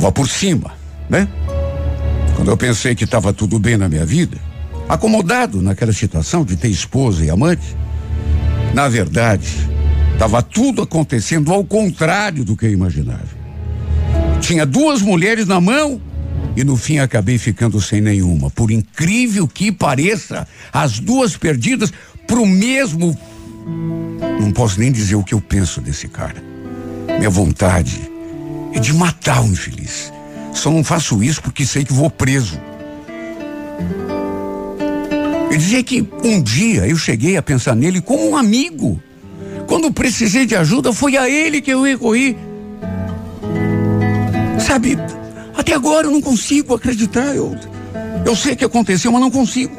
estava 0.00 0.10
por 0.10 0.26
cima, 0.26 0.72
né? 1.10 1.28
Quando 2.34 2.50
eu 2.50 2.56
pensei 2.56 2.94
que 2.94 3.04
estava 3.04 3.34
tudo 3.34 3.58
bem 3.58 3.76
na 3.76 3.86
minha 3.86 4.06
vida, 4.06 4.38
acomodado 4.88 5.60
naquela 5.60 5.92
situação 5.92 6.42
de 6.42 6.56
ter 6.56 6.68
esposa 6.68 7.22
e 7.22 7.28
amante, 7.28 7.76
na 8.72 8.88
verdade, 8.88 9.46
estava 10.14 10.42
tudo 10.42 10.80
acontecendo 10.80 11.52
ao 11.52 11.62
contrário 11.62 12.46
do 12.46 12.56
que 12.56 12.64
eu 12.64 12.72
imaginava. 12.72 13.28
Tinha 14.40 14.64
duas 14.64 15.02
mulheres 15.02 15.46
na 15.46 15.60
mão 15.60 16.00
e 16.56 16.64
no 16.64 16.78
fim 16.78 16.98
acabei 16.98 17.36
ficando 17.36 17.78
sem 17.78 18.00
nenhuma. 18.00 18.48
Por 18.48 18.70
incrível 18.70 19.46
que 19.46 19.70
pareça, 19.70 20.48
as 20.72 20.98
duas 20.98 21.36
perdidas 21.36 21.92
pro 22.26 22.46
mesmo. 22.46 23.14
Não 24.40 24.50
posso 24.50 24.80
nem 24.80 24.90
dizer 24.90 25.16
o 25.16 25.22
que 25.22 25.34
eu 25.34 25.42
penso 25.42 25.78
desse 25.78 26.08
cara. 26.08 26.42
Minha 27.18 27.28
vontade 27.28 28.10
é 28.72 28.78
de 28.78 28.92
matar 28.92 29.42
o 29.42 29.46
infeliz. 29.46 30.12
Só 30.52 30.70
não 30.70 30.82
faço 30.84 31.22
isso 31.22 31.42
porque 31.42 31.64
sei 31.64 31.84
que 31.84 31.92
vou 31.92 32.10
preso. 32.10 32.60
Eu 35.50 35.56
dizia 35.56 35.82
que 35.82 36.06
um 36.24 36.42
dia 36.42 36.86
eu 36.86 36.96
cheguei 36.96 37.36
a 37.36 37.42
pensar 37.42 37.74
nele 37.74 38.00
como 38.00 38.30
um 38.30 38.36
amigo. 38.36 39.00
Quando 39.66 39.92
precisei 39.92 40.46
de 40.46 40.56
ajuda, 40.56 40.92
foi 40.92 41.16
a 41.16 41.28
ele 41.28 41.60
que 41.60 41.70
eu 41.70 41.82
recorri. 41.82 42.36
Sabe, 44.58 44.96
até 45.56 45.74
agora 45.74 46.06
eu 46.06 46.10
não 46.10 46.20
consigo 46.20 46.74
acreditar. 46.74 47.34
Eu, 47.34 47.56
eu 48.24 48.36
sei 48.36 48.54
que 48.54 48.64
aconteceu, 48.64 49.10
mas 49.10 49.20
não 49.20 49.30
consigo. 49.30 49.76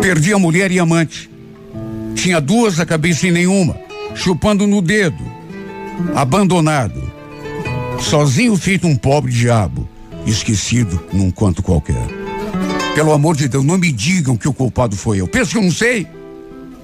Perdi 0.00 0.32
a 0.32 0.38
mulher 0.38 0.70
e 0.70 0.78
amante. 0.78 1.30
Tinha 2.14 2.40
duas, 2.40 2.78
acabei 2.80 3.12
sem 3.12 3.30
nenhuma 3.30 3.76
chupando 4.14 4.66
no 4.66 4.82
dedo, 4.82 5.22
abandonado, 6.14 7.00
sozinho 8.00 8.56
feito 8.56 8.86
um 8.86 8.96
pobre 8.96 9.32
diabo, 9.32 9.88
esquecido 10.26 11.02
num 11.12 11.30
canto 11.30 11.62
qualquer. 11.62 12.06
Pelo 12.94 13.12
amor 13.12 13.36
de 13.36 13.48
Deus, 13.48 13.64
não 13.64 13.78
me 13.78 13.90
digam 13.90 14.36
que 14.36 14.48
o 14.48 14.52
culpado 14.52 14.96
foi 14.96 15.20
eu. 15.20 15.26
Penso 15.26 15.52
que 15.52 15.58
eu 15.58 15.62
não 15.62 15.70
sei. 15.70 16.06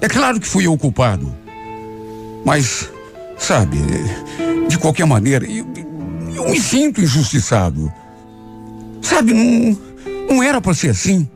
É 0.01 0.07
claro 0.07 0.39
que 0.39 0.47
fui 0.47 0.65
eu 0.65 0.73
o 0.73 0.77
culpado. 0.77 1.33
Mas, 2.43 2.89
sabe, 3.37 3.77
de 4.67 4.77
qualquer 4.77 5.05
maneira, 5.05 5.45
eu, 5.45 5.67
eu 6.35 6.49
me 6.49 6.59
sinto 6.59 7.01
injustiçado. 7.01 7.91
Sabe, 9.01 9.33
não, 9.33 9.77
não 10.29 10.43
era 10.43 10.59
para 10.59 10.73
ser 10.73 10.89
assim. 10.89 11.27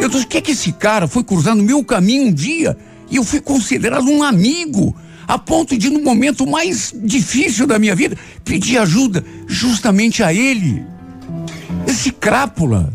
Eu 0.00 0.08
disse, 0.08 0.24
o 0.24 0.28
que 0.28 0.38
é 0.38 0.40
que 0.40 0.52
esse 0.52 0.72
cara 0.72 1.06
foi 1.06 1.22
cruzar 1.22 1.54
no 1.54 1.62
meu 1.62 1.84
caminho 1.84 2.28
um 2.28 2.32
dia 2.32 2.76
e 3.10 3.16
eu 3.16 3.24
fui 3.24 3.40
considerado 3.40 4.08
um 4.08 4.22
amigo, 4.22 4.96
a 5.30 5.38
ponto 5.38 5.78
de, 5.78 5.88
no 5.88 6.02
momento 6.02 6.44
mais 6.44 6.92
difícil 7.04 7.64
da 7.64 7.78
minha 7.78 7.94
vida, 7.94 8.16
pedir 8.44 8.78
ajuda 8.78 9.24
justamente 9.46 10.24
a 10.24 10.34
ele. 10.34 10.84
Esse 11.86 12.10
crápula, 12.10 12.92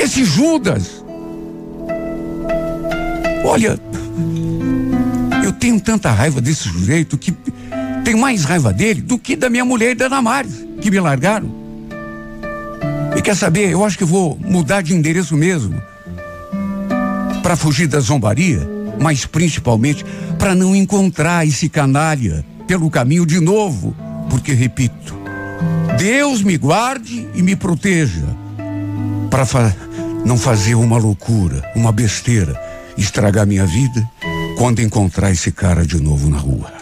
esse 0.00 0.24
Judas. 0.24 1.04
Olha, 3.44 3.78
eu 5.44 5.52
tenho 5.52 5.80
tanta 5.80 6.10
raiva 6.10 6.40
desse 6.40 6.68
sujeito 6.68 7.16
que 7.16 7.32
tenho 8.04 8.18
mais 8.18 8.42
raiva 8.42 8.72
dele 8.72 9.00
do 9.00 9.16
que 9.16 9.36
da 9.36 9.48
minha 9.48 9.64
mulher 9.64 9.92
e 9.92 9.94
da 9.94 10.08
Damares, 10.08 10.66
que 10.80 10.90
me 10.90 10.98
largaram. 10.98 11.54
E 13.16 13.22
quer 13.22 13.36
saber, 13.36 13.70
eu 13.70 13.84
acho 13.84 13.96
que 13.96 14.04
vou 14.04 14.36
mudar 14.40 14.82
de 14.82 14.92
endereço 14.92 15.36
mesmo. 15.36 15.80
Para 17.44 17.54
fugir 17.54 17.86
da 17.86 18.00
zombaria, 18.00 18.71
mas 19.02 19.26
principalmente 19.26 20.04
para 20.38 20.54
não 20.54 20.74
encontrar 20.74 21.46
esse 21.46 21.68
canalha 21.68 22.44
pelo 22.66 22.90
caminho 22.90 23.26
de 23.26 23.40
novo. 23.40 23.94
Porque, 24.30 24.52
repito, 24.52 25.14
Deus 25.98 26.42
me 26.42 26.56
guarde 26.56 27.28
e 27.34 27.42
me 27.42 27.56
proteja 27.56 28.24
para 29.30 29.44
fa 29.44 29.74
não 30.24 30.38
fazer 30.38 30.76
uma 30.76 30.98
loucura, 30.98 31.62
uma 31.74 31.90
besteira, 31.90 32.58
estragar 32.96 33.46
minha 33.46 33.66
vida 33.66 34.08
quando 34.56 34.80
encontrar 34.80 35.32
esse 35.32 35.50
cara 35.50 35.84
de 35.84 36.00
novo 36.00 36.30
na 36.30 36.38
rua. 36.38 36.81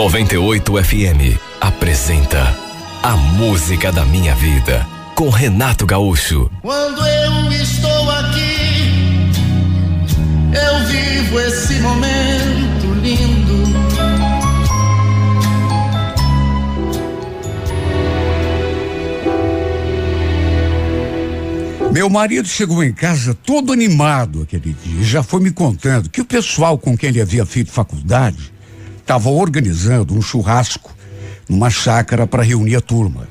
98 0.00 0.82
FM 0.82 1.38
apresenta 1.60 2.56
A 3.02 3.18
Música 3.18 3.92
da 3.92 4.02
Minha 4.02 4.34
Vida 4.34 4.86
com 5.14 5.28
Renato 5.28 5.84
Gaúcho. 5.84 6.50
Quando 6.62 7.06
eu 7.06 7.52
estou 7.52 8.10
aqui, 8.10 9.30
eu 10.54 10.86
vivo 10.86 11.40
esse 11.40 11.74
momento 11.80 12.94
lindo. 13.02 13.60
Meu 21.92 22.08
marido 22.08 22.48
chegou 22.48 22.82
em 22.82 22.94
casa 22.94 23.34
todo 23.34 23.70
animado 23.70 24.44
aquele 24.44 24.74
dia 24.82 25.02
e 25.02 25.04
já 25.04 25.22
foi 25.22 25.42
me 25.42 25.50
contando 25.50 26.08
que 26.08 26.22
o 26.22 26.24
pessoal 26.24 26.78
com 26.78 26.96
quem 26.96 27.10
ele 27.10 27.20
havia 27.20 27.44
feito 27.44 27.70
faculdade 27.70 28.50
estava 29.10 29.28
organizando 29.28 30.14
um 30.14 30.22
churrasco 30.22 30.94
numa 31.48 31.68
chácara 31.68 32.28
para 32.28 32.44
reunir 32.44 32.76
a 32.76 32.80
turma. 32.80 33.26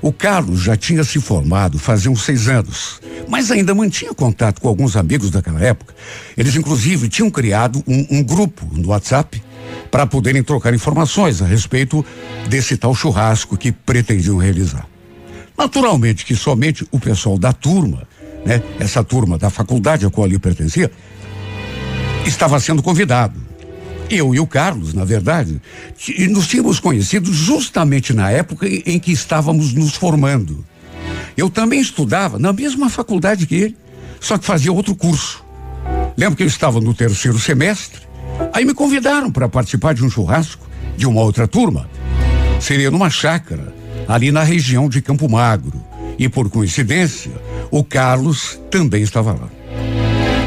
O 0.00 0.12
Carlos 0.12 0.60
já 0.60 0.76
tinha 0.76 1.02
se 1.02 1.20
formado 1.20 1.76
fazia 1.76 2.08
uns 2.08 2.22
seis 2.22 2.46
anos, 2.46 3.00
mas 3.26 3.50
ainda 3.50 3.74
mantinha 3.74 4.14
contato 4.14 4.60
com 4.60 4.68
alguns 4.68 4.94
amigos 4.94 5.28
daquela 5.28 5.60
época. 5.60 5.92
Eles, 6.36 6.54
inclusive, 6.54 7.08
tinham 7.08 7.28
criado 7.32 7.82
um, 7.84 8.06
um 8.12 8.22
grupo 8.22 8.64
no 8.70 8.90
WhatsApp 8.90 9.42
para 9.90 10.06
poderem 10.06 10.40
trocar 10.40 10.72
informações 10.72 11.42
a 11.42 11.46
respeito 11.46 12.06
desse 12.48 12.76
tal 12.76 12.94
churrasco 12.94 13.56
que 13.56 13.72
pretendiam 13.72 14.36
realizar. 14.36 14.86
Naturalmente 15.58 16.24
que 16.24 16.36
somente 16.36 16.86
o 16.92 17.00
pessoal 17.00 17.36
da 17.36 17.52
turma, 17.52 18.06
né, 18.46 18.62
essa 18.78 19.02
turma 19.02 19.36
da 19.36 19.50
faculdade 19.50 20.06
a 20.06 20.10
qual 20.10 20.28
ele 20.28 20.38
pertencia, 20.38 20.92
estava 22.24 22.60
sendo 22.60 22.84
convidado. 22.84 23.47
Eu 24.10 24.34
e 24.34 24.40
o 24.40 24.46
Carlos, 24.46 24.94
na 24.94 25.04
verdade, 25.04 25.60
nos 26.30 26.46
tínhamos 26.46 26.80
conhecido 26.80 27.32
justamente 27.32 28.14
na 28.14 28.30
época 28.30 28.66
em 28.66 28.98
que 28.98 29.12
estávamos 29.12 29.74
nos 29.74 29.94
formando. 29.96 30.64
Eu 31.36 31.50
também 31.50 31.80
estudava 31.80 32.38
na 32.38 32.52
mesma 32.52 32.88
faculdade 32.88 33.46
que 33.46 33.54
ele, 33.54 33.76
só 34.18 34.38
que 34.38 34.46
fazia 34.46 34.72
outro 34.72 34.94
curso. 34.94 35.44
Lembro 36.16 36.36
que 36.36 36.42
eu 36.42 36.46
estava 36.46 36.80
no 36.80 36.94
terceiro 36.94 37.38
semestre, 37.38 38.00
aí 38.52 38.64
me 38.64 38.74
convidaram 38.74 39.30
para 39.30 39.48
participar 39.48 39.94
de 39.94 40.04
um 40.04 40.10
churrasco 40.10 40.66
de 40.96 41.06
uma 41.06 41.20
outra 41.20 41.46
turma. 41.46 41.88
Seria 42.60 42.90
numa 42.90 43.10
chácara, 43.10 43.74
ali 44.08 44.32
na 44.32 44.42
região 44.42 44.88
de 44.88 45.02
Campo 45.02 45.28
Magro. 45.28 45.80
E 46.18 46.28
por 46.28 46.50
coincidência, 46.50 47.30
o 47.70 47.84
Carlos 47.84 48.58
também 48.70 49.02
estava 49.02 49.32
lá. 49.32 49.48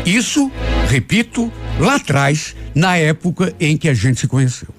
Isso, 0.05 0.51
repito, 0.89 1.49
lá 1.79 1.95
atrás, 1.95 2.55
na 2.73 2.97
época 2.97 3.53
em 3.59 3.77
que 3.77 3.89
a 3.89 3.93
gente 3.93 4.19
se 4.19 4.27
conheceu. 4.27 4.69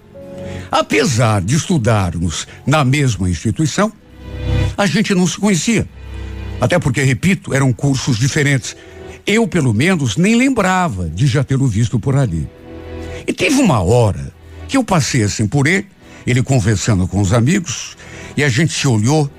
Apesar 0.70 1.42
de 1.42 1.54
estudarmos 1.54 2.46
na 2.66 2.84
mesma 2.84 3.28
instituição, 3.28 3.92
a 4.76 4.86
gente 4.86 5.14
não 5.14 5.26
se 5.26 5.38
conhecia. 5.38 5.86
Até 6.60 6.78
porque, 6.78 7.02
repito, 7.02 7.52
eram 7.52 7.72
cursos 7.72 8.16
diferentes. 8.18 8.76
Eu, 9.26 9.46
pelo 9.46 9.74
menos, 9.74 10.16
nem 10.16 10.34
lembrava 10.36 11.08
de 11.08 11.26
já 11.26 11.44
tê-lo 11.44 11.66
visto 11.66 11.98
por 11.98 12.16
ali. 12.16 12.48
E 13.26 13.32
teve 13.32 13.60
uma 13.60 13.80
hora 13.82 14.32
que 14.66 14.76
eu 14.76 14.82
passei 14.82 15.22
assim 15.22 15.46
por 15.46 15.66
ele, 15.66 15.86
ele 16.26 16.42
conversando 16.42 17.06
com 17.06 17.20
os 17.20 17.32
amigos, 17.32 17.96
e 18.36 18.42
a 18.42 18.48
gente 18.48 18.72
se 18.72 18.88
olhou. 18.88 19.30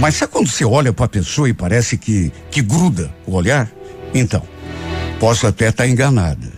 Mas 0.00 0.16
sabe 0.16 0.32
quando 0.32 0.48
você 0.48 0.64
olha 0.64 0.92
para 0.92 1.06
a 1.06 1.08
pessoa 1.08 1.48
e 1.48 1.52
parece 1.52 1.98
que, 1.98 2.32
que 2.50 2.62
gruda 2.62 3.12
o 3.26 3.34
olhar? 3.34 3.70
Então, 4.14 4.42
posso 5.18 5.46
até 5.46 5.68
estar 5.68 5.84
tá 5.84 5.88
enganada. 5.88 6.53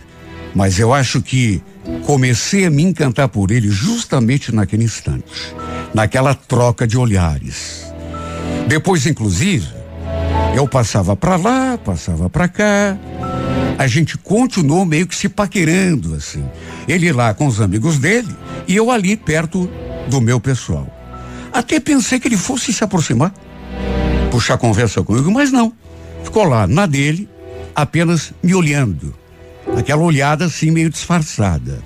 Mas 0.55 0.79
eu 0.79 0.93
acho 0.93 1.21
que 1.21 1.61
comecei 2.05 2.65
a 2.65 2.69
me 2.69 2.83
encantar 2.83 3.27
por 3.29 3.51
ele 3.51 3.69
justamente 3.69 4.53
naquele 4.53 4.83
instante, 4.83 5.53
naquela 5.93 6.33
troca 6.33 6.87
de 6.87 6.97
olhares. 6.97 7.85
Depois, 8.67 9.05
inclusive, 9.05 9.67
eu 10.55 10.67
passava 10.67 11.15
para 11.15 11.35
lá, 11.35 11.77
passava 11.77 12.29
para 12.29 12.47
cá. 12.47 12.97
A 13.77 13.87
gente 13.87 14.17
continuou 14.17 14.85
meio 14.85 15.05
que 15.05 15.15
se 15.15 15.29
paquerando 15.29 16.15
assim. 16.15 16.43
Ele 16.87 17.11
lá 17.11 17.33
com 17.33 17.45
os 17.45 17.61
amigos 17.61 17.99
dele 17.99 18.35
e 18.67 18.75
eu 18.75 18.89
ali 18.89 19.15
perto 19.15 19.69
do 20.09 20.19
meu 20.19 20.39
pessoal. 20.39 20.87
Até 21.53 21.79
pensei 21.79 22.19
que 22.19 22.27
ele 22.27 22.37
fosse 22.37 22.73
se 22.73 22.83
aproximar, 22.83 23.33
puxar 24.31 24.57
conversa 24.57 25.03
comigo, 25.03 25.31
mas 25.31 25.51
não. 25.51 25.71
Ficou 26.23 26.43
lá 26.43 26.67
na 26.67 26.85
dele, 26.85 27.29
apenas 27.75 28.33
me 28.43 28.53
olhando 28.53 29.13
aquela 29.75 30.03
olhada 30.03 30.45
assim 30.45 30.71
meio 30.71 30.89
disfarçada. 30.89 31.79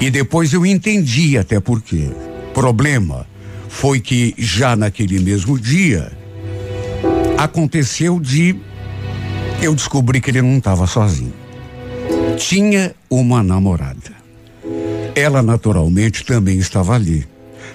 E 0.00 0.10
depois 0.10 0.52
eu 0.52 0.64
entendi 0.64 1.36
até 1.36 1.58
por 1.58 1.80
quê. 1.82 2.10
Problema 2.54 3.26
foi 3.68 4.00
que 4.00 4.34
já 4.38 4.76
naquele 4.76 5.18
mesmo 5.18 5.58
dia 5.58 6.12
aconteceu 7.36 8.20
de 8.20 8.56
eu 9.60 9.74
descobri 9.74 10.20
que 10.20 10.30
ele 10.30 10.42
não 10.42 10.58
estava 10.58 10.86
sozinho. 10.86 11.32
Tinha 12.36 12.94
uma 13.10 13.42
namorada. 13.42 14.14
Ela 15.14 15.42
naturalmente 15.42 16.24
também 16.24 16.58
estava 16.58 16.94
ali. 16.94 17.26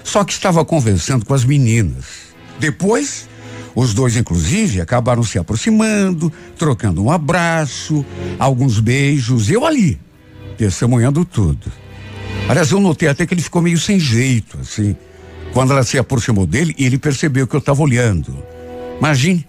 Só 0.04 0.24
que 0.24 0.32
estava 0.32 0.64
conversando 0.64 1.24
com 1.24 1.34
as 1.34 1.44
meninas. 1.44 2.04
Depois 2.58 3.28
os 3.74 3.94
dois, 3.94 4.16
inclusive, 4.16 4.80
acabaram 4.80 5.22
se 5.22 5.38
aproximando, 5.38 6.32
trocando 6.58 7.02
um 7.02 7.10
abraço, 7.10 8.04
alguns 8.38 8.78
beijos, 8.80 9.50
eu 9.50 9.64
ali, 9.64 9.98
testemunhando 10.56 11.24
tudo. 11.24 11.72
Aliás, 12.48 12.70
eu 12.70 12.80
notei 12.80 13.08
até 13.08 13.24
que 13.26 13.34
ele 13.34 13.42
ficou 13.42 13.62
meio 13.62 13.78
sem 13.78 13.98
jeito, 13.98 14.58
assim, 14.60 14.96
quando 15.52 15.72
ela 15.72 15.82
se 15.82 15.98
aproximou 15.98 16.46
dele 16.46 16.74
e 16.78 16.84
ele 16.84 16.98
percebeu 16.98 17.46
que 17.46 17.54
eu 17.54 17.60
estava 17.60 17.82
olhando. 17.82 18.36
Imagine. 18.98 19.46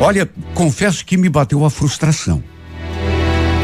Olha, 0.00 0.28
confesso 0.54 1.04
que 1.04 1.16
me 1.16 1.28
bateu 1.28 1.64
a 1.64 1.70
frustração. 1.70 2.42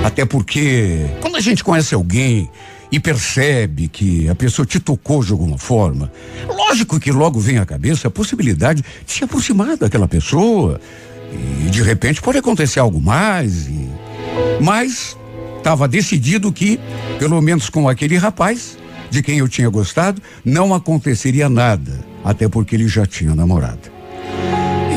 Até 0.05 0.25
porque, 0.25 1.07
quando 1.21 1.37
a 1.37 1.41
gente 1.41 1.65
conhece 1.65 1.95
alguém 1.95 2.49
e 2.91 2.99
percebe 2.99 3.89
que 3.89 4.29
a 4.29 4.35
pessoa 4.35 4.65
te 4.65 4.81
tocou 4.81 5.23
de 5.23 5.33
alguma 5.33 5.59
forma, 5.59 6.11
lógico 6.49 6.99
que 6.99 7.13
logo 7.13 7.39
vem 7.39 7.59
à 7.59 7.67
cabeça 7.67 8.09
a 8.09 8.11
possibilidade 8.11 8.83
de 9.07 9.13
se 9.13 9.25
aproximar 9.25 9.77
daquela 9.77 10.09
pessoa 10.09 10.81
e 11.33 11.71
de 11.71 11.83
repente 11.83 12.23
pode 12.23 12.39
acontecer 12.39 12.81
algo 12.81 13.01
mais. 13.01 13.67
E... 13.67 13.89
Mas 14.61 15.17
estava 15.59 15.87
decidido 15.87 16.53
que, 16.53 16.81
pelo 17.19 17.41
menos 17.43 17.69
com 17.69 17.89
aquele 17.89 18.17
rapaz 18.17 18.79
de 19.11 19.23
quem 19.23 19.39
eu 19.39 19.49
tinha 19.49 19.69
gostado, 19.69 20.23
não 20.45 20.75
aconteceria 20.75 21.49
nada, 21.49 22.05
até 22.25 22.49
porque 22.49 22.75
ele 22.75 22.89
já 22.89 23.07
tinha 23.07 23.35
namorado. 23.35 23.91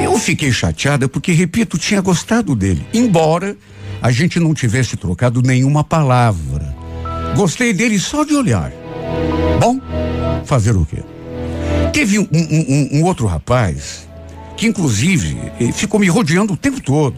Eu 0.03 0.17
fiquei 0.17 0.51
chateada 0.51 1.07
porque, 1.07 1.31
repito, 1.31 1.77
tinha 1.77 2.01
gostado 2.01 2.55
dele, 2.55 2.85
embora 2.93 3.55
a 4.01 4.11
gente 4.11 4.39
não 4.39 4.53
tivesse 4.53 4.97
trocado 4.97 5.41
nenhuma 5.41 5.83
palavra. 5.83 6.80
Gostei 7.35 7.73
dele 7.73 7.99
só 7.99 8.23
de 8.23 8.35
olhar. 8.35 8.71
Bom, 9.59 9.79
fazer 10.45 10.75
o 10.75 10.85
quê? 10.85 11.03
Teve 11.93 12.19
um, 12.19 12.27
um, 12.31 12.99
um 12.99 13.03
outro 13.03 13.25
rapaz 13.25 14.07
que, 14.57 14.67
inclusive, 14.67 15.37
ficou 15.73 15.99
me 15.99 16.07
rodeando 16.07 16.53
o 16.53 16.57
tempo 16.57 16.81
todo, 16.81 17.15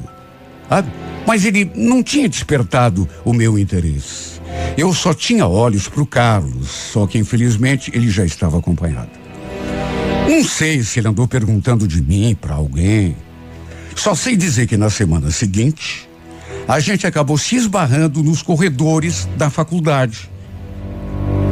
sabe? 0.69 0.89
Mas 1.26 1.45
ele 1.45 1.71
não 1.76 2.04
tinha 2.04 2.28
despertado 2.28 3.08
o 3.23 3.34
meu 3.34 3.58
interesse. 3.58 4.41
Eu 4.78 4.93
só 4.93 5.13
tinha 5.13 5.47
olhos 5.47 5.88
para 5.88 6.02
o 6.02 6.06
Carlos, 6.06 6.69
só 6.69 7.08
que 7.08 7.17
infelizmente 7.17 7.91
ele 7.93 8.10
já 8.10 8.26
estava 8.26 8.58
acompanhado. 8.58 9.12
Não 10.28 10.43
sei 10.43 10.84
se 10.84 10.99
ele 10.99 11.08
andou 11.08 11.28
perguntando 11.28 11.88
de 11.88 12.02
mim 12.02 12.36
para 12.39 12.56
alguém. 12.56 13.15
Só 13.95 14.15
sei 14.15 14.36
dizer 14.36 14.67
que 14.67 14.78
na 14.78 14.89
semana 14.89 15.30
seguinte 15.32 16.10
a 16.67 16.80
gente 16.80 17.06
acabou 17.06 17.38
se 17.38 17.56
esbarrando 17.56 18.23
nos 18.23 18.41
corredores 18.41 19.28
da 19.38 19.49
faculdade. 19.49 20.30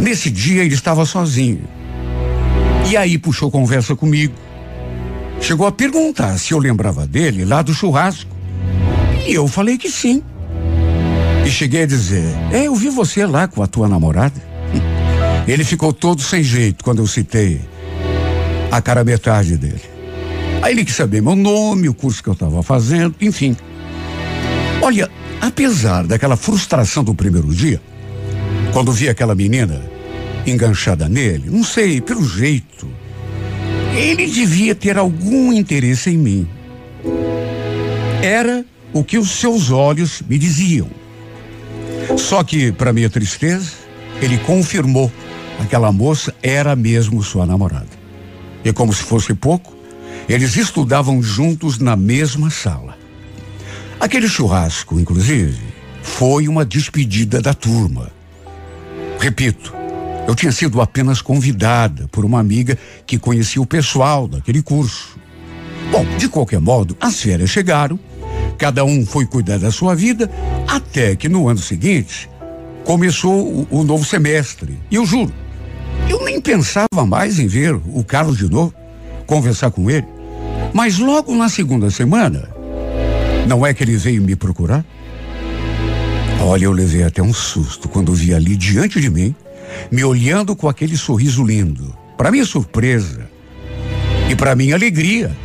Nesse 0.01 0.29
dia 0.29 0.63
ele 0.63 0.73
estava 0.73 1.05
sozinho. 1.05 1.63
E 2.89 2.97
aí 2.97 3.17
puxou 3.17 3.51
conversa 3.51 3.95
comigo. 3.95 4.33
Chegou 5.39 5.67
a 5.67 5.71
perguntar 5.71 6.37
se 6.37 6.53
eu 6.53 6.59
lembrava 6.59 7.05
dele 7.05 7.45
lá 7.45 7.61
do 7.61 7.73
churrasco. 7.73 8.35
E 9.27 9.33
eu 9.33 9.47
falei 9.47 9.77
que 9.77 9.89
sim. 9.89 10.23
E 11.45 11.49
cheguei 11.49 11.83
a 11.83 11.87
dizer: 11.87 12.25
É, 12.51 12.67
eu 12.67 12.75
vi 12.75 12.89
você 12.89 13.25
lá 13.25 13.47
com 13.47 13.61
a 13.61 13.67
tua 13.67 13.87
namorada. 13.87 14.41
Ele 15.47 15.63
ficou 15.63 15.91
todo 15.91 16.21
sem 16.21 16.43
jeito 16.43 16.83
quando 16.83 16.99
eu 16.99 17.07
citei 17.07 17.61
a 18.71 18.81
cara 18.81 19.03
metade 19.03 19.57
dele. 19.57 19.81
Aí 20.61 20.73
ele 20.73 20.85
quis 20.85 20.95
saber 20.95 21.21
meu 21.21 21.35
nome, 21.35 21.89
o 21.89 21.93
curso 21.93 22.21
que 22.21 22.29
eu 22.29 22.33
estava 22.33 22.61
fazendo, 22.61 23.15
enfim. 23.19 23.57
Olha, 24.81 25.09
apesar 25.39 26.05
daquela 26.05 26.35
frustração 26.35 27.03
do 27.03 27.13
primeiro 27.13 27.53
dia, 27.53 27.79
quando 28.73 28.91
vi 28.91 29.07
aquela 29.07 29.35
menina 29.35 29.81
enganchada 30.45 31.07
nele, 31.07 31.49
não 31.49 31.63
sei, 31.63 32.01
pelo 32.01 32.27
jeito, 32.27 32.87
ele 33.95 34.25
devia 34.25 34.73
ter 34.73 34.97
algum 34.97 35.53
interesse 35.53 36.09
em 36.09 36.17
mim. 36.17 36.47
Era 38.23 38.65
o 38.91 39.03
que 39.03 39.17
os 39.17 39.29
seus 39.31 39.69
olhos 39.69 40.21
me 40.27 40.37
diziam. 40.37 40.89
Só 42.17 42.43
que, 42.43 42.71
para 42.71 42.91
minha 42.91 43.09
tristeza, 43.09 43.71
ele 44.21 44.37
confirmou 44.39 45.11
aquela 45.59 45.91
moça 45.91 46.33
era 46.41 46.75
mesmo 46.75 47.21
sua 47.21 47.45
namorada. 47.45 47.89
E 48.65 48.73
como 48.73 48.91
se 48.93 49.03
fosse 49.03 49.33
pouco, 49.33 49.75
eles 50.27 50.55
estudavam 50.55 51.21
juntos 51.21 51.77
na 51.77 51.95
mesma 51.95 52.49
sala. 52.49 53.00
Aquele 54.01 54.27
churrasco, 54.27 54.99
inclusive, 54.99 55.61
foi 56.01 56.47
uma 56.47 56.65
despedida 56.65 57.39
da 57.39 57.53
turma. 57.53 58.11
Repito, 59.19 59.71
eu 60.27 60.33
tinha 60.33 60.51
sido 60.51 60.81
apenas 60.81 61.21
convidada 61.21 62.07
por 62.07 62.25
uma 62.25 62.39
amiga 62.39 62.75
que 63.05 63.19
conhecia 63.19 63.61
o 63.61 63.65
pessoal 63.65 64.27
daquele 64.27 64.63
curso. 64.63 65.19
Bom, 65.91 66.03
de 66.17 66.27
qualquer 66.27 66.59
modo, 66.59 66.97
as 66.99 67.21
férias 67.21 67.51
chegaram, 67.51 67.99
cada 68.57 68.83
um 68.83 69.05
foi 69.05 69.27
cuidar 69.27 69.59
da 69.59 69.69
sua 69.69 69.93
vida, 69.93 70.31
até 70.67 71.15
que 71.15 71.29
no 71.29 71.47
ano 71.47 71.59
seguinte 71.59 72.27
começou 72.83 73.47
o, 73.47 73.67
o 73.69 73.83
novo 73.83 74.03
semestre. 74.03 74.79
E 74.89 74.95
eu 74.95 75.05
juro, 75.05 75.31
eu 76.09 76.25
nem 76.25 76.41
pensava 76.41 77.05
mais 77.05 77.37
em 77.37 77.45
ver 77.45 77.75
o 77.75 78.03
Carlos 78.03 78.39
de 78.39 78.49
novo, 78.49 78.73
conversar 79.27 79.69
com 79.69 79.91
ele. 79.91 80.07
Mas 80.73 80.97
logo 80.97 81.35
na 81.35 81.49
segunda 81.49 81.91
semana, 81.91 82.49
não 83.47 83.65
é 83.65 83.73
que 83.73 83.83
ele 83.83 83.97
veio 83.97 84.21
me 84.21 84.35
procurar? 84.35 84.85
Olha, 86.41 86.65
eu 86.65 86.71
levei 86.71 87.03
até 87.03 87.21
um 87.21 87.33
susto 87.33 87.87
quando 87.87 88.13
vi 88.13 88.33
ali 88.33 88.55
diante 88.55 88.99
de 88.99 89.09
mim, 89.09 89.35
me 89.91 90.03
olhando 90.03 90.55
com 90.55 90.67
aquele 90.67 90.97
sorriso 90.97 91.43
lindo. 91.43 91.95
Para 92.17 92.31
minha 92.31 92.45
surpresa 92.45 93.29
e 94.29 94.35
para 94.35 94.55
minha 94.55 94.75
alegria, 94.75 95.35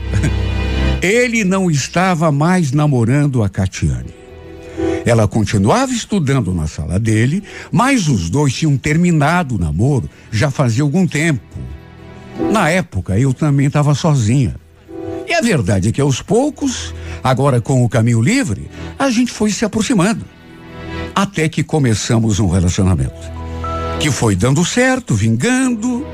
ele 1.03 1.44
não 1.44 1.70
estava 1.70 2.32
mais 2.32 2.72
namorando 2.72 3.42
a 3.42 3.49
Catiane. 3.49 4.14
Ela 5.05 5.28
continuava 5.28 5.92
estudando 5.92 6.53
na 6.53 6.66
sala 6.66 6.99
dele, 6.99 7.42
mas 7.70 8.09
os 8.09 8.28
dois 8.28 8.53
tinham 8.53 8.76
terminado 8.76 9.55
o 9.55 9.59
namoro 9.59 10.11
já 10.30 10.51
fazia 10.51 10.82
algum 10.82 11.07
tempo. 11.07 11.57
Na 12.51 12.68
época, 12.68 13.18
eu 13.18 13.32
também 13.32 13.66
estava 13.66 13.94
sozinha. 13.94 14.57
E 15.27 15.35
a 15.35 15.41
verdade 15.41 15.89
é 15.89 15.93
que 15.93 16.01
aos 16.01 16.22
poucos, 16.22 16.95
agora 17.22 17.61
com 17.61 17.85
o 17.85 17.89
caminho 17.89 18.22
livre, 18.22 18.70
a 18.99 19.11
gente 19.11 19.33
foi 19.33 19.51
se 19.51 19.64
aproximando. 19.64 20.24
Até 21.14 21.49
que 21.49 21.64
começamos 21.64 22.39
um 22.39 22.49
relacionamento. 22.49 23.35
Que 23.99 24.11
foi 24.11 24.37
dando 24.37 24.64
certo, 24.64 25.14
vingando. 25.14 26.07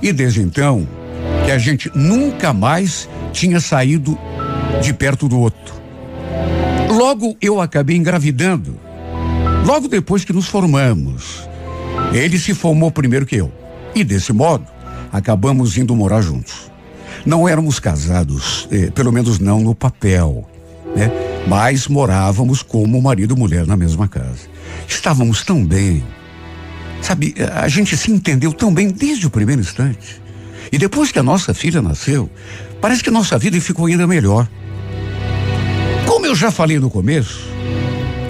E 0.00 0.12
desde 0.12 0.40
então, 0.40 0.86
que 1.44 1.50
a 1.50 1.58
gente 1.58 1.90
nunca 1.94 2.52
mais 2.52 3.08
tinha 3.32 3.58
saído 3.58 4.16
de 4.82 4.92
perto 4.92 5.28
do 5.28 5.40
outro. 5.40 5.74
Logo 6.90 7.36
eu 7.40 7.60
acabei 7.60 7.96
engravidando. 7.96 8.78
Logo 9.66 9.88
depois 9.88 10.24
que 10.24 10.32
nos 10.32 10.46
formamos. 10.46 11.48
Ele 12.12 12.38
se 12.38 12.54
formou 12.54 12.90
primeiro 12.90 13.26
que 13.26 13.36
eu. 13.36 13.52
E 13.94 14.04
desse 14.04 14.32
modo, 14.32 14.66
acabamos 15.12 15.76
indo 15.76 15.94
morar 15.96 16.20
juntos. 16.20 16.67
Não 17.28 17.46
éramos 17.46 17.78
casados, 17.78 18.66
eh, 18.72 18.90
pelo 18.90 19.12
menos 19.12 19.38
não 19.38 19.60
no 19.60 19.74
papel, 19.74 20.48
né? 20.96 21.10
Mas 21.46 21.86
morávamos 21.86 22.62
como 22.62 23.02
marido 23.02 23.34
e 23.34 23.38
mulher 23.38 23.66
na 23.66 23.76
mesma 23.76 24.08
casa. 24.08 24.48
Estávamos 24.88 25.44
tão 25.44 25.62
bem. 25.62 26.02
Sabe, 27.02 27.34
a 27.54 27.68
gente 27.68 27.98
se 27.98 28.10
entendeu 28.10 28.50
tão 28.50 28.72
bem 28.72 28.88
desde 28.88 29.26
o 29.26 29.30
primeiro 29.30 29.60
instante. 29.60 30.22
E 30.72 30.78
depois 30.78 31.12
que 31.12 31.18
a 31.18 31.22
nossa 31.22 31.52
filha 31.52 31.82
nasceu, 31.82 32.30
parece 32.80 33.04
que 33.04 33.10
nossa 33.10 33.38
vida 33.38 33.60
ficou 33.60 33.84
ainda 33.84 34.06
melhor. 34.06 34.48
Como 36.06 36.24
eu 36.24 36.34
já 36.34 36.50
falei 36.50 36.78
no 36.78 36.88
começo, 36.88 37.46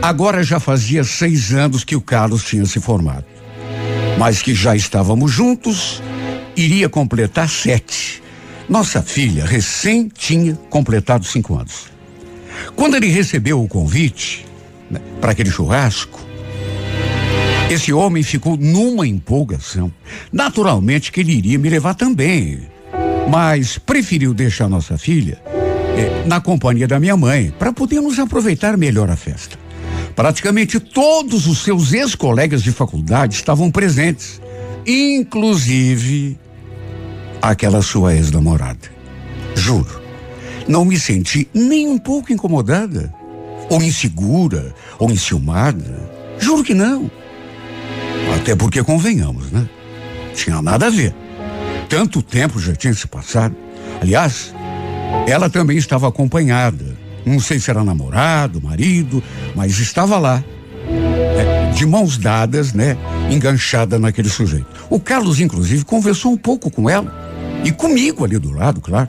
agora 0.02 0.42
já 0.42 0.58
fazia 0.58 1.04
seis 1.04 1.52
anos 1.52 1.84
que 1.84 1.94
o 1.94 2.00
Carlos 2.00 2.42
tinha 2.42 2.66
se 2.66 2.80
formado. 2.80 3.26
Mas 4.18 4.42
que 4.42 4.56
já 4.56 4.74
estávamos 4.74 5.30
juntos, 5.30 6.02
iria 6.56 6.88
completar 6.88 7.48
sete. 7.48 8.26
Nossa 8.68 9.02
filha 9.02 9.46
recém 9.46 10.08
tinha 10.08 10.54
completado 10.68 11.24
cinco 11.24 11.56
anos. 11.56 11.86
Quando 12.76 12.96
ele 12.96 13.06
recebeu 13.06 13.62
o 13.62 13.68
convite 13.68 14.44
né, 14.90 15.00
para 15.20 15.32
aquele 15.32 15.50
churrasco, 15.50 16.20
esse 17.70 17.92
homem 17.92 18.22
ficou 18.22 18.58
numa 18.58 19.06
empolgação. 19.06 19.90
Naturalmente 20.30 21.10
que 21.10 21.20
ele 21.20 21.32
iria 21.32 21.58
me 21.58 21.70
levar 21.70 21.94
também, 21.94 22.60
mas 23.30 23.78
preferiu 23.78 24.34
deixar 24.34 24.68
nossa 24.68 24.98
filha 24.98 25.40
é, 25.96 26.26
na 26.26 26.40
companhia 26.40 26.86
da 26.86 27.00
minha 27.00 27.16
mãe, 27.16 27.52
para 27.58 27.72
podermos 27.72 28.18
aproveitar 28.18 28.76
melhor 28.76 29.08
a 29.08 29.16
festa. 29.16 29.58
Praticamente 30.14 30.78
todos 30.78 31.46
os 31.46 31.62
seus 31.62 31.92
ex-colegas 31.92 32.62
de 32.62 32.72
faculdade 32.72 33.34
estavam 33.34 33.70
presentes, 33.70 34.40
inclusive 34.86 36.38
aquela 37.40 37.82
sua 37.82 38.14
ex-namorada. 38.14 38.90
Juro, 39.54 40.00
não 40.66 40.84
me 40.84 40.98
senti 40.98 41.48
nem 41.52 41.88
um 41.88 41.98
pouco 41.98 42.32
incomodada, 42.32 43.12
ou 43.70 43.82
insegura, 43.82 44.74
ou 44.98 45.10
enciumada. 45.10 46.08
Juro 46.38 46.62
que 46.62 46.74
não. 46.74 47.10
Até 48.36 48.54
porque 48.54 48.82
convenhamos, 48.82 49.50
né? 49.50 49.68
Tinha 50.34 50.62
nada 50.62 50.86
a 50.86 50.90
ver. 50.90 51.14
Tanto 51.88 52.22
tempo 52.22 52.60
já 52.60 52.74
tinha 52.74 52.94
se 52.94 53.06
passado. 53.06 53.56
Aliás, 54.00 54.54
ela 55.26 55.50
também 55.50 55.76
estava 55.76 56.08
acompanhada. 56.08 56.96
Não 57.24 57.40
sei 57.40 57.58
se 57.58 57.70
era 57.70 57.82
namorado, 57.82 58.60
marido, 58.60 59.22
mas 59.54 59.78
estava 59.78 60.18
lá. 60.18 60.42
É, 60.86 61.72
de 61.72 61.84
mãos 61.84 62.16
dadas, 62.16 62.72
né? 62.72 62.96
Enganchada 63.30 63.98
naquele 63.98 64.28
sujeito. 64.28 64.66
O 64.88 64.98
Carlos, 64.98 65.40
inclusive, 65.40 65.84
conversou 65.84 66.32
um 66.32 66.36
pouco 66.36 66.70
com 66.70 66.88
ela. 66.88 67.27
E 67.64 67.72
comigo 67.72 68.24
ali 68.24 68.38
do 68.38 68.50
lado, 68.50 68.80
claro. 68.80 69.08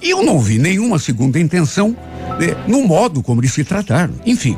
E 0.00 0.10
eu 0.10 0.22
não 0.22 0.40
vi 0.40 0.58
nenhuma 0.58 0.98
segunda 0.98 1.38
intenção 1.38 1.96
né, 2.38 2.56
no 2.66 2.86
modo 2.86 3.22
como 3.22 3.40
eles 3.40 3.52
se 3.52 3.64
trataram. 3.64 4.14
Enfim, 4.26 4.56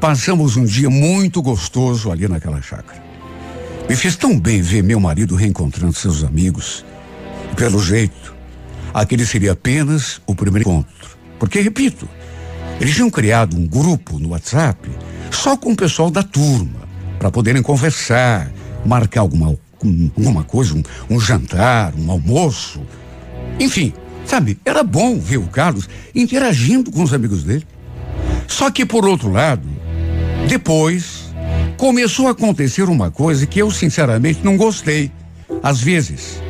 passamos 0.00 0.56
um 0.56 0.64
dia 0.64 0.90
muito 0.90 1.40
gostoso 1.40 2.10
ali 2.10 2.28
naquela 2.28 2.60
chácara. 2.60 3.02
Me 3.88 3.96
fez 3.96 4.16
tão 4.16 4.38
bem 4.38 4.60
ver 4.60 4.82
meu 4.82 5.00
marido 5.00 5.34
reencontrando 5.34 5.92
seus 5.94 6.22
amigos. 6.22 6.84
E 7.50 7.54
pelo 7.54 7.82
jeito, 7.82 8.34
aquele 8.92 9.26
seria 9.26 9.52
apenas 9.52 10.20
o 10.26 10.34
primeiro 10.34 10.68
encontro. 10.68 11.16
Porque, 11.38 11.60
repito, 11.60 12.08
eles 12.80 12.94
tinham 12.94 13.10
criado 13.10 13.56
um 13.56 13.66
grupo 13.66 14.18
no 14.18 14.30
WhatsApp 14.30 14.88
só 15.30 15.56
com 15.56 15.72
o 15.72 15.76
pessoal 15.76 16.10
da 16.10 16.22
turma, 16.22 16.80
para 17.18 17.30
poderem 17.30 17.62
conversar, 17.62 18.50
marcar 18.84 19.20
alguma, 19.20 19.56
alguma 20.16 20.44
coisa, 20.44 20.74
um, 20.74 20.82
um 21.10 21.20
jantar, 21.20 21.94
um 21.96 22.10
almoço. 22.10 22.80
Enfim, 23.58 23.92
sabe, 24.24 24.58
era 24.64 24.82
bom 24.82 25.18
ver 25.18 25.38
o 25.38 25.46
Carlos 25.46 25.88
interagindo 26.14 26.90
com 26.90 27.02
os 27.02 27.12
amigos 27.12 27.44
dele. 27.44 27.66
Só 28.46 28.70
que, 28.70 28.84
por 28.84 29.06
outro 29.06 29.30
lado, 29.30 29.68
depois 30.48 31.32
começou 31.76 32.28
a 32.28 32.32
acontecer 32.32 32.84
uma 32.84 33.10
coisa 33.10 33.46
que 33.46 33.60
eu, 33.60 33.70
sinceramente, 33.70 34.40
não 34.42 34.56
gostei. 34.56 35.10
Às 35.62 35.80
vezes, 35.80 36.42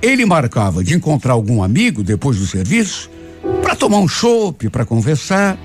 ele 0.00 0.24
marcava 0.24 0.82
de 0.82 0.94
encontrar 0.94 1.32
algum 1.32 1.62
amigo 1.62 2.02
depois 2.02 2.38
do 2.38 2.46
serviço 2.46 3.10
para 3.62 3.76
tomar 3.76 3.98
um 3.98 4.08
chopp, 4.08 4.68
para 4.68 4.84
conversar, 4.84 5.58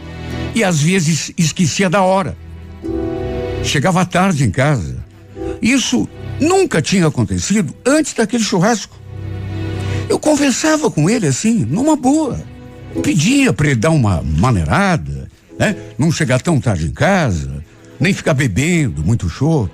e 0.53 0.63
às 0.63 0.81
vezes 0.81 1.31
esquecia 1.37 1.89
da 1.89 2.01
hora. 2.01 2.37
Chegava 3.63 4.05
tarde 4.05 4.43
em 4.43 4.51
casa. 4.51 5.05
Isso 5.61 6.07
nunca 6.39 6.81
tinha 6.81 7.07
acontecido 7.07 7.73
antes 7.85 8.13
daquele 8.13 8.43
churrasco. 8.43 8.95
Eu 10.09 10.19
conversava 10.19 10.89
com 10.89 11.09
ele 11.09 11.27
assim, 11.27 11.65
numa 11.65 11.95
boa. 11.95 12.39
Pedia 13.03 13.51
para 13.51 13.67
ele 13.67 13.75
dar 13.75 13.91
uma 13.91 14.21
maneirada, 14.21 15.29
né? 15.59 15.75
Não 15.97 16.11
chegar 16.11 16.41
tão 16.41 16.59
tarde 16.59 16.87
em 16.87 16.91
casa, 16.91 17.63
nem 17.99 18.13
ficar 18.13 18.33
bebendo 18.33 19.03
muito 19.03 19.29
chopp. 19.29 19.71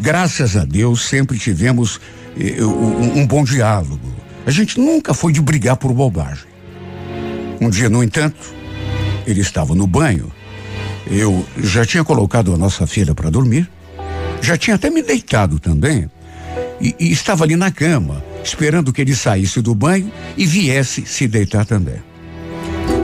Graças 0.00 0.56
a 0.56 0.64
Deus 0.64 1.02
sempre 1.02 1.38
tivemos 1.38 2.00
um, 2.60 3.20
um 3.20 3.26
bom 3.26 3.44
diálogo. 3.44 4.00
A 4.46 4.50
gente 4.50 4.78
nunca 4.78 5.12
foi 5.12 5.32
de 5.32 5.40
brigar 5.40 5.76
por 5.76 5.92
bobagem. 5.92 6.46
Um 7.60 7.68
dia, 7.68 7.88
no 7.88 8.02
entanto, 8.02 8.54
ele 9.26 9.40
estava 9.40 9.74
no 9.74 9.86
banho. 9.86 10.32
Eu 11.06 11.44
já 11.58 11.84
tinha 11.84 12.04
colocado 12.04 12.54
a 12.54 12.56
nossa 12.56 12.86
filha 12.86 13.14
para 13.14 13.30
dormir. 13.30 13.68
Já 14.40 14.56
tinha 14.56 14.76
até 14.76 14.90
me 14.90 15.02
deitado 15.02 15.58
também. 15.58 16.08
E, 16.80 16.94
e, 16.98 17.12
estava 17.12 17.44
ali 17.44 17.56
na 17.56 17.70
cama, 17.70 18.22
esperando 18.42 18.92
que 18.92 19.00
ele 19.00 19.14
saísse 19.14 19.60
do 19.60 19.74
banho 19.74 20.12
e 20.36 20.46
viesse 20.46 21.04
se 21.06 21.26
deitar 21.26 21.66
também. 21.66 21.96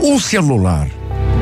O 0.03 0.21
celular 0.21 0.89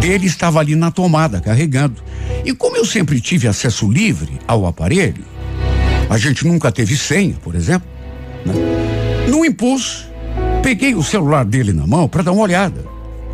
dele 0.01 0.27
estava 0.27 0.59
ali 0.59 0.75
na 0.75 0.91
tomada, 0.91 1.41
carregando. 1.41 2.03
E 2.45 2.55
como 2.55 2.77
eu 2.77 2.85
sempre 2.85 3.21
tive 3.21 3.47
acesso 3.47 3.91
livre 3.91 4.41
ao 4.49 4.67
aparelho, 4.67 5.25
a 6.09 6.17
gente 6.19 6.47
nunca 6.47 6.73
teve 6.73 6.97
senha, 6.97 7.35
por 7.43 7.55
exemplo. 7.55 7.89
Né? 8.45 8.55
No 9.29 9.45
impulso, 9.45 10.11
peguei 10.63 10.95
o 10.95 11.03
celular 11.03 11.45
dele 11.45 11.73
na 11.73 11.87
mão 11.87 12.09
para 12.09 12.23
dar 12.23 12.33
uma 12.33 12.43
olhada. 12.43 12.85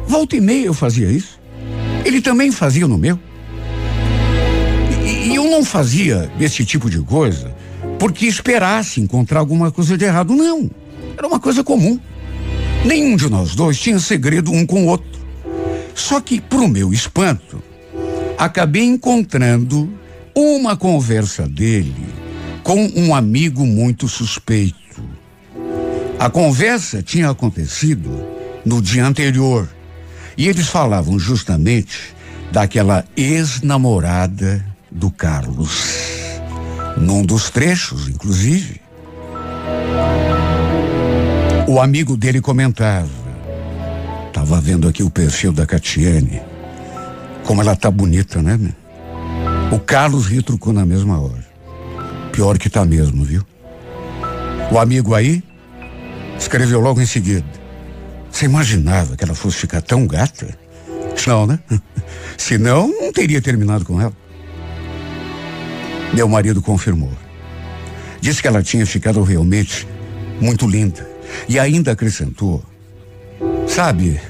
Volta 0.07 0.37
e 0.37 0.41
meia 0.41 0.67
eu 0.67 0.75
fazia 0.75 1.11
isso. 1.11 1.39
Ele 2.05 2.21
também 2.21 2.51
fazia 2.51 2.87
no 2.87 2.99
meu. 2.99 3.19
Não 5.59 5.65
fazia 5.65 6.31
esse 6.39 6.65
tipo 6.65 6.89
de 6.89 7.01
coisa 7.01 7.53
porque 7.99 8.27
esperasse 8.27 9.01
encontrar 9.01 9.41
alguma 9.41 9.73
coisa 9.73 9.99
de 9.99 10.05
errado. 10.05 10.33
Não. 10.33 10.71
Era 11.17 11.27
uma 11.27 11.41
coisa 11.41 11.65
comum. 11.65 11.99
Nenhum 12.85 13.17
de 13.17 13.29
nós 13.29 13.57
dois 13.57 13.77
tinha 13.77 13.99
segredo 13.99 14.53
um 14.53 14.65
com 14.65 14.85
o 14.85 14.87
outro. 14.87 15.21
Só 15.97 16.21
que, 16.21 16.41
pro 16.41 16.69
meu 16.69 16.93
espanto, 16.93 17.61
acabei 18.39 18.85
encontrando 18.85 19.93
uma 20.33 20.77
conversa 20.77 21.49
dele 21.49 22.07
com 22.63 22.89
um 22.95 23.13
amigo 23.13 23.67
muito 23.67 24.07
suspeito. 24.07 25.03
A 26.21 26.31
conversa 26.31 27.03
tinha 27.03 27.31
acontecido 27.31 28.09
no 28.65 28.81
dia 28.81 29.05
anterior 29.05 29.69
e 30.37 30.47
eles 30.47 30.69
falavam 30.69 31.19
justamente 31.19 32.15
daquela 32.53 33.05
ex-namorada 33.17 34.68
do 34.91 35.11
Carlos. 35.11 36.07
Num 36.97 37.25
dos 37.25 37.51
trechos, 37.51 38.09
inclusive, 38.09 38.81
o 41.67 41.81
amigo 41.81 42.17
dele 42.17 42.41
comentava: 42.41 43.09
Tava 44.33 44.61
vendo 44.61 44.89
aqui 44.89 45.03
o 45.03 45.11
perfil 45.11 45.53
da 45.53 45.67
Catiane. 45.67 46.41
Como 47.45 47.61
ela 47.61 47.77
tá 47.77 47.91
bonita, 47.91 48.43
né? 48.43 48.59
O 49.71 49.79
Carlos 49.79 50.27
retrucou 50.27 50.73
na 50.73 50.85
mesma 50.85 51.21
hora. 51.21 51.47
Pior 52.33 52.59
que 52.59 52.71
tá 52.71 52.85
mesmo, 52.85 53.25
viu? 53.25 53.45
O 54.71 54.79
amigo 54.79 55.15
aí 55.15 55.43
escreveu 56.39 56.81
logo 56.81 57.01
em 57.01 57.07
seguida. 57.07 57.47
Você 58.31 58.45
imaginava 58.45 59.17
que 59.17 59.25
ela 59.25 59.35
fosse 59.35 59.57
ficar 59.57 59.83
tão 59.83 60.07
gata? 60.07 60.47
Não, 61.27 61.47
né? 61.47 61.59
Senão, 62.37 62.89
não 62.89 63.13
teria 63.13 63.43
terminado 63.43 63.85
com 63.85 64.01
ela. 64.01 64.13
Meu 66.13 66.29
marido 66.29 66.63
confirmou. 66.63 67.13
Disse 68.21 68.43
que 68.43 68.49
ela 68.49 68.63
tinha 68.63 68.85
ficado 68.87 69.23
realmente 69.23 69.87
muito 70.41 70.67
linda. 70.67 71.09
E 71.49 71.59
ainda 71.59 71.93
acrescentou. 71.93 72.63
Sabe, 73.67 74.21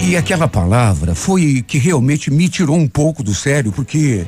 e, 0.00 0.10
e, 0.10 0.16
aquela 0.16 0.48
palavra 0.48 1.14
foi 1.14 1.62
que 1.66 1.78
realmente 1.78 2.30
me 2.30 2.48
tirou 2.48 2.76
um 2.76 2.88
pouco 2.88 3.22
do 3.22 3.34
sério, 3.34 3.70
porque 3.70 4.26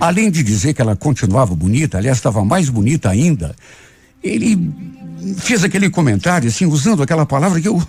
além 0.00 0.30
de 0.30 0.42
dizer 0.42 0.72
que 0.72 0.80
ela 0.80 0.96
continuava 0.96 1.54
bonita, 1.54 1.98
aliás, 1.98 2.18
estava 2.18 2.44
mais 2.44 2.68
bonita 2.68 3.10
ainda, 3.10 3.54
ele 4.22 4.72
fez 5.36 5.64
aquele 5.64 5.90
comentário, 5.90 6.48
assim, 6.48 6.66
usando 6.66 7.02
aquela 7.02 7.26
palavra 7.26 7.60
que 7.60 7.68
eu. 7.68 7.82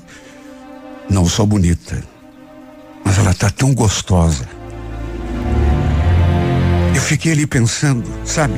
Não 1.10 1.26
sou 1.26 1.46
bonita, 1.46 2.04
mas 3.06 3.18
ela 3.18 3.34
tá 3.34 3.50
tão 3.50 3.74
gostosa. 3.74 4.57
Fiquei 7.08 7.32
ali 7.32 7.48
pensando, 7.48 8.04
sabe? 8.26 8.56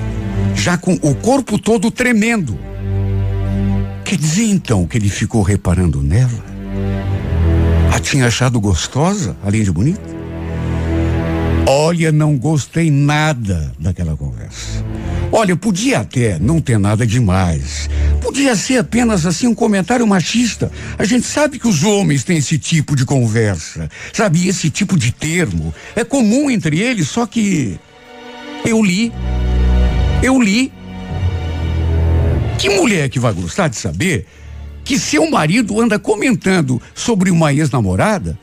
Já 0.55 0.75
com 0.75 0.93
o 1.03 1.13
corpo 1.13 1.59
todo 1.59 1.91
tremendo. 1.91 2.57
Quer 4.03 4.17
dizer 4.17 4.45
então 4.45 4.87
que 4.87 4.97
ele 4.97 5.07
ficou 5.07 5.43
reparando 5.43 6.01
nela? 6.01 6.43
A 7.93 7.99
tinha 7.99 8.25
achado 8.25 8.59
gostosa, 8.59 9.37
além 9.43 9.63
de 9.63 9.71
bonita? 9.71 10.01
Olha, 11.67 12.11
não 12.11 12.35
gostei 12.39 12.89
nada 12.89 13.71
daquela 13.77 14.17
conversa. 14.17 14.83
Olha, 15.31 15.55
podia 15.55 15.99
até 15.99 16.39
não 16.39 16.59
ter 16.59 16.79
nada 16.79 17.05
demais. 17.05 17.87
Podia 18.19 18.55
ser 18.55 18.79
apenas 18.79 19.27
assim 19.27 19.45
um 19.45 19.53
comentário 19.53 20.07
machista. 20.07 20.71
A 20.97 21.03
gente 21.03 21.27
sabe 21.27 21.59
que 21.59 21.67
os 21.67 21.83
homens 21.83 22.23
têm 22.23 22.37
esse 22.37 22.57
tipo 22.57 22.95
de 22.95 23.05
conversa, 23.05 23.87
sabe? 24.11 24.47
Esse 24.47 24.71
tipo 24.71 24.97
de 24.97 25.11
termo. 25.11 25.71
É 25.95 26.03
comum 26.03 26.49
entre 26.49 26.79
eles, 26.79 27.09
só 27.09 27.27
que 27.27 27.79
eu 28.65 28.83
li. 28.83 29.11
Eu 30.21 30.41
li. 30.41 30.71
Que 32.57 32.69
mulher 32.69 33.09
que 33.09 33.19
vai 33.19 33.33
gostar 33.33 33.67
de 33.67 33.77
saber 33.77 34.25
que 34.83 34.99
seu 34.99 35.29
marido 35.29 35.79
anda 35.79 35.97
comentando 35.99 36.81
sobre 36.93 37.31
uma 37.31 37.53
ex-namorada 37.53 38.37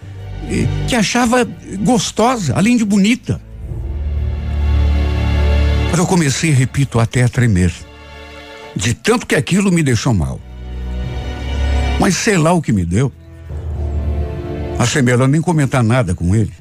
eh, 0.48 0.66
que 0.88 0.94
achava 0.94 1.46
gostosa, 1.80 2.54
além 2.56 2.76
de 2.76 2.84
bonita? 2.84 3.40
Mas 5.90 5.98
eu 5.98 6.06
comecei, 6.06 6.50
repito, 6.50 6.98
até 7.00 7.22
a 7.22 7.28
tremer. 7.28 7.72
De 8.74 8.94
tanto 8.94 9.26
que 9.26 9.34
aquilo 9.34 9.72
me 9.72 9.82
deixou 9.82 10.12
mal. 10.12 10.40
Mas 11.98 12.16
sei 12.16 12.36
lá 12.36 12.52
o 12.52 12.60
que 12.60 12.72
me 12.72 12.84
deu. 12.84 13.10
Achei 14.78 15.00
melhor 15.00 15.26
nem 15.26 15.40
comentar 15.40 15.82
nada 15.82 16.14
com 16.14 16.34
ele. 16.34 16.52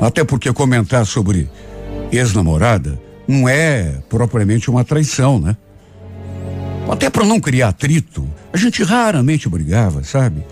Até 0.00 0.24
porque 0.24 0.52
comentar 0.52 1.06
sobre 1.06 1.48
ex-namorada 2.16 3.00
não 3.26 3.48
é 3.48 4.00
propriamente 4.08 4.70
uma 4.70 4.84
traição, 4.84 5.38
né? 5.38 5.56
Até 6.90 7.08
para 7.08 7.24
não 7.24 7.40
criar 7.40 7.68
atrito, 7.68 8.28
a 8.52 8.56
gente 8.56 8.82
raramente 8.82 9.48
brigava, 9.48 10.04
sabe? 10.04 10.44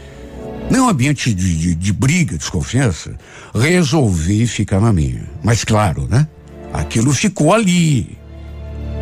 Num 0.71 0.89
ambiente 0.89 1.35
de, 1.35 1.59
de, 1.59 1.75
de 1.75 1.93
briga, 1.93 2.39
desconfiança, 2.39 3.15
resolvi 3.55 4.47
ficar 4.47 4.81
na 4.81 4.93
minha. 4.93 5.25
Mas 5.43 5.65
claro, 5.65 6.09
né? 6.09 6.27
Aquilo 6.73 7.13
ficou 7.13 7.53
ali, 7.53 8.17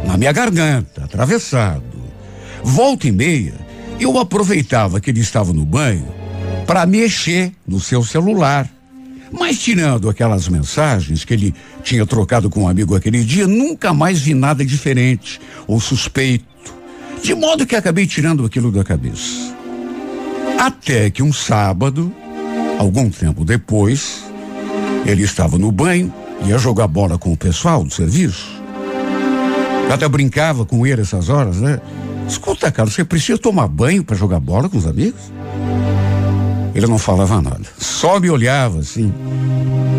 na 0.04 0.16
minha 0.16 0.32
garganta, 0.32 1.04
atravessado. 1.04 1.84
Volta 2.64 3.06
e 3.06 3.12
meia, 3.12 3.54
eu 4.00 4.18
aproveitava 4.18 5.00
que 5.00 5.10
ele 5.10 5.20
estava 5.20 5.52
no 5.52 5.64
banho 5.64 6.08
para 6.66 6.84
mexer 6.86 7.52
no 7.66 7.78
seu 7.78 8.02
celular 8.02 8.68
mas 9.30 9.58
tirando 9.58 10.08
aquelas 10.08 10.48
mensagens 10.48 11.24
que 11.24 11.34
ele 11.34 11.54
tinha 11.82 12.04
trocado 12.04 12.50
com 12.50 12.62
um 12.62 12.68
amigo 12.68 12.94
aquele 12.94 13.22
dia, 13.22 13.46
nunca 13.46 13.94
mais 13.94 14.20
vi 14.20 14.34
nada 14.34 14.64
diferente 14.64 15.40
ou 15.66 15.80
suspeito. 15.80 16.44
De 17.22 17.34
modo 17.34 17.66
que 17.66 17.76
acabei 17.76 18.06
tirando 18.06 18.44
aquilo 18.44 18.72
da 18.72 18.82
cabeça. 18.82 19.54
Até 20.58 21.10
que 21.10 21.22
um 21.22 21.32
sábado, 21.32 22.12
algum 22.78 23.10
tempo 23.10 23.44
depois, 23.44 24.24
ele 25.06 25.22
estava 25.22 25.58
no 25.58 25.70
banho, 25.70 26.12
ia 26.44 26.58
jogar 26.58 26.86
bola 26.86 27.18
com 27.18 27.32
o 27.32 27.36
pessoal 27.36 27.84
do 27.84 27.92
serviço. 27.92 28.60
Até 29.92 30.08
brincava 30.08 30.64
com 30.64 30.86
ele 30.86 31.02
essas 31.02 31.28
horas, 31.28 31.56
né? 31.56 31.80
Escuta, 32.28 32.70
cara, 32.70 32.88
você 32.88 33.04
precisa 33.04 33.38
tomar 33.38 33.66
banho 33.66 34.04
para 34.04 34.16
jogar 34.16 34.38
bola 34.38 34.68
com 34.68 34.78
os 34.78 34.86
amigos? 34.86 35.20
Ele 36.74 36.86
não 36.86 36.98
falava 36.98 37.40
nada, 37.42 37.64
só 37.78 38.20
me 38.20 38.30
olhava 38.30 38.78
assim, 38.78 39.12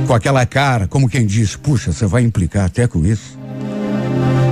com 0.07 0.13
aquela 0.13 0.45
cara, 0.45 0.87
como 0.87 1.09
quem 1.09 1.25
diz: 1.25 1.55
Puxa, 1.55 1.91
você 1.91 2.05
vai 2.05 2.23
implicar 2.23 2.65
até 2.65 2.87
com 2.87 3.05
isso. 3.05 3.37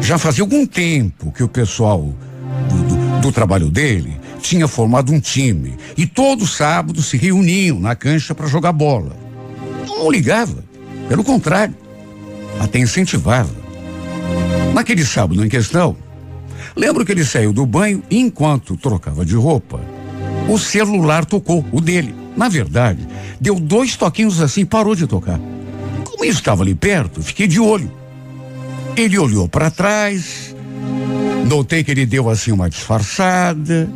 Já 0.02 0.18
fazia 0.18 0.44
algum 0.44 0.66
tempo 0.66 1.32
que 1.32 1.44
o 1.44 1.48
pessoal 1.48 2.14
do, 2.70 2.76
do, 2.84 3.22
do 3.22 3.32
trabalho 3.32 3.70
dele 3.70 4.20
tinha 4.42 4.68
formado 4.68 5.12
um 5.12 5.20
time 5.20 5.78
e 5.98 6.06
todo 6.06 6.48
sábado 6.48 7.02
se 7.02 7.18
reuniam 7.18 7.80
na 7.80 7.96
cancha 7.96 8.34
para 8.34 8.48
jogar 8.48 8.72
bola. 8.72 9.16
Não 9.88 10.10
ligava, 10.10 10.64
pelo 11.08 11.24
contrário, 11.24 11.76
até 12.60 12.80
incentivava. 12.80 13.54
Naquele 14.74 15.06
sábado 15.06 15.44
em 15.44 15.50
questão, 15.50 15.96
lembro 16.76 17.06
que 17.06 17.12
ele 17.12 17.26
saiu 17.26 17.52
do 17.52 17.66
banho 17.66 18.02
e 18.10 18.18
enquanto 18.20 18.78
trocava 18.78 19.26
de 19.26 19.36
roupa, 19.36 19.82
o 20.50 20.58
celular 20.58 21.26
tocou, 21.26 21.64
o 21.72 21.80
dele. 21.80 22.14
Na 22.36 22.50
verdade, 22.50 23.08
deu 23.40 23.60
dois 23.60 23.96
toquinhos 23.96 24.42
assim, 24.42 24.66
parou 24.66 24.96
de 24.96 25.06
tocar. 25.06 25.40
Como 26.04 26.26
eu 26.26 26.32
estava 26.32 26.64
ali 26.64 26.74
perto, 26.74 27.22
fiquei 27.22 27.48
de 27.48 27.60
olho. 27.60 27.92
Ele 28.98 29.18
olhou 29.18 29.48
para 29.48 29.70
trás, 29.70 30.56
notei 31.46 31.84
que 31.84 31.92
ele 31.92 32.06
deu 32.06 32.30
assim 32.30 32.52
uma 32.52 32.70
disfarçada, 32.70 33.90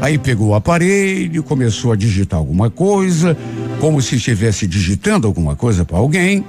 aí 0.00 0.18
pegou 0.18 0.48
o 0.48 0.54
aparelho, 0.54 1.42
começou 1.42 1.92
a 1.92 1.96
digitar 1.96 2.38
alguma 2.38 2.70
coisa, 2.70 3.36
como 3.78 4.00
se 4.00 4.16
estivesse 4.16 4.66
digitando 4.66 5.26
alguma 5.26 5.54
coisa 5.54 5.84
para 5.84 5.98
alguém. 5.98 6.44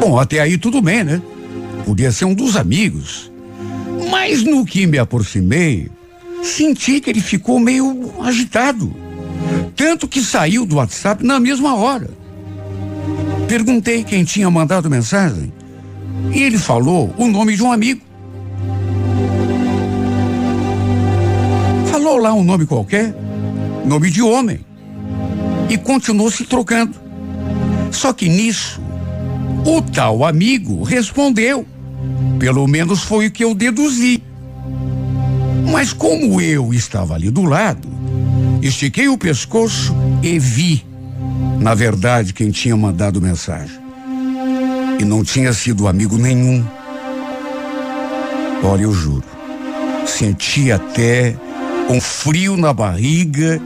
Bom, 0.00 0.18
até 0.18 0.40
aí 0.40 0.56
tudo 0.56 0.80
bem, 0.80 1.02
né? 1.02 1.20
Podia 1.84 2.12
ser 2.12 2.24
um 2.24 2.34
dos 2.34 2.56
amigos. 2.56 3.30
Mas 4.10 4.42
no 4.42 4.64
que 4.64 4.86
me 4.86 4.98
aproximei, 4.98 5.90
Senti 6.44 7.00
que 7.00 7.08
ele 7.08 7.22
ficou 7.22 7.58
meio 7.58 8.12
agitado. 8.20 8.94
Tanto 9.74 10.06
que 10.06 10.20
saiu 10.20 10.66
do 10.66 10.76
WhatsApp 10.76 11.24
na 11.24 11.40
mesma 11.40 11.74
hora. 11.74 12.10
Perguntei 13.48 14.04
quem 14.04 14.24
tinha 14.24 14.50
mandado 14.50 14.90
mensagem. 14.90 15.50
E 16.34 16.42
ele 16.42 16.58
falou 16.58 17.14
o 17.16 17.26
nome 17.26 17.56
de 17.56 17.62
um 17.62 17.72
amigo. 17.72 18.02
Falou 21.90 22.18
lá 22.18 22.34
um 22.34 22.44
nome 22.44 22.66
qualquer, 22.66 23.14
nome 23.86 24.10
de 24.10 24.20
homem. 24.20 24.60
E 25.70 25.78
continuou 25.78 26.30
se 26.30 26.44
trocando. 26.44 26.94
Só 27.90 28.12
que 28.12 28.28
nisso, 28.28 28.82
o 29.64 29.80
tal 29.80 30.26
amigo 30.26 30.82
respondeu. 30.82 31.66
Pelo 32.38 32.66
menos 32.68 33.02
foi 33.02 33.28
o 33.28 33.30
que 33.30 33.44
eu 33.44 33.54
deduzi. 33.54 34.22
Mas 35.74 35.92
como 35.92 36.40
eu 36.40 36.72
estava 36.72 37.14
ali 37.14 37.32
do 37.32 37.42
lado, 37.42 37.88
estiquei 38.62 39.08
o 39.08 39.18
pescoço 39.18 39.92
e 40.22 40.38
vi, 40.38 40.86
na 41.58 41.74
verdade, 41.74 42.32
quem 42.32 42.52
tinha 42.52 42.76
mandado 42.76 43.20
mensagem. 43.20 43.76
E 45.00 45.04
não 45.04 45.24
tinha 45.24 45.52
sido 45.52 45.88
amigo 45.88 46.16
nenhum. 46.16 46.64
Olha, 48.62 48.82
eu 48.82 48.92
juro, 48.92 49.24
senti 50.06 50.70
até 50.70 51.34
um 51.90 52.00
frio 52.00 52.56
na 52.56 52.72
barriga 52.72 53.60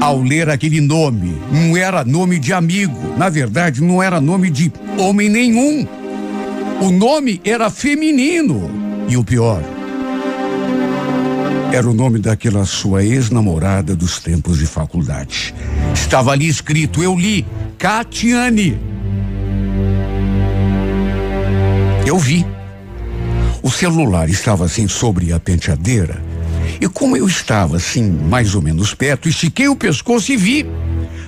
ao 0.00 0.20
ler 0.20 0.50
aquele 0.50 0.80
nome. 0.80 1.40
Não 1.52 1.76
era 1.76 2.04
nome 2.04 2.40
de 2.40 2.52
amigo, 2.52 3.14
na 3.16 3.28
verdade, 3.28 3.80
não 3.80 4.02
era 4.02 4.20
nome 4.20 4.50
de 4.50 4.72
homem 4.98 5.28
nenhum. 5.28 5.86
O 6.82 6.90
nome 6.90 7.40
era 7.44 7.70
feminino. 7.70 8.68
E 9.08 9.16
o 9.16 9.22
pior, 9.22 9.62
era 11.72 11.88
o 11.88 11.92
nome 11.92 12.18
daquela 12.18 12.64
sua 12.64 13.04
ex-namorada 13.04 13.94
dos 13.94 14.18
tempos 14.20 14.58
de 14.58 14.66
faculdade. 14.66 15.54
Estava 15.94 16.32
ali 16.32 16.48
escrito, 16.48 17.02
eu 17.02 17.14
li, 17.14 17.46
Catiane. 17.76 18.78
Eu 22.06 22.18
vi. 22.18 22.46
O 23.62 23.70
celular 23.70 24.30
estava 24.30 24.64
assim 24.64 24.88
sobre 24.88 25.32
a 25.32 25.38
penteadeira. 25.38 26.22
E 26.80 26.88
como 26.88 27.16
eu 27.16 27.26
estava 27.26 27.76
assim, 27.76 28.10
mais 28.10 28.54
ou 28.54 28.62
menos 28.62 28.94
perto, 28.94 29.28
estiquei 29.28 29.68
o 29.68 29.76
pescoço 29.76 30.32
e 30.32 30.36
vi. 30.36 30.66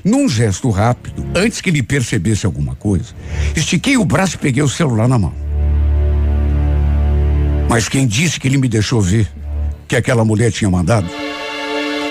Num 0.03 0.27
gesto 0.27 0.71
rápido, 0.71 1.27
antes 1.35 1.61
que 1.61 1.69
ele 1.69 1.83
percebesse 1.83 2.47
alguma 2.47 2.75
coisa, 2.75 3.13
estiquei 3.55 3.99
o 3.99 4.05
braço 4.07 4.37
e 4.37 4.39
peguei 4.39 4.63
o 4.63 4.69
celular 4.69 5.07
na 5.07 5.19
mão. 5.19 5.35
Mas 7.69 7.89
quem 7.89 8.07
disse 8.07 8.41
que 8.41 8.49
ele 8.49 8.57
me 8.57 8.69
deixou 8.69 9.03
ver 9.03 9.29
que 9.91 9.97
aquela 9.97 10.25
mulher 10.25 10.53
tinha 10.53 10.71
mandado? 10.71 11.09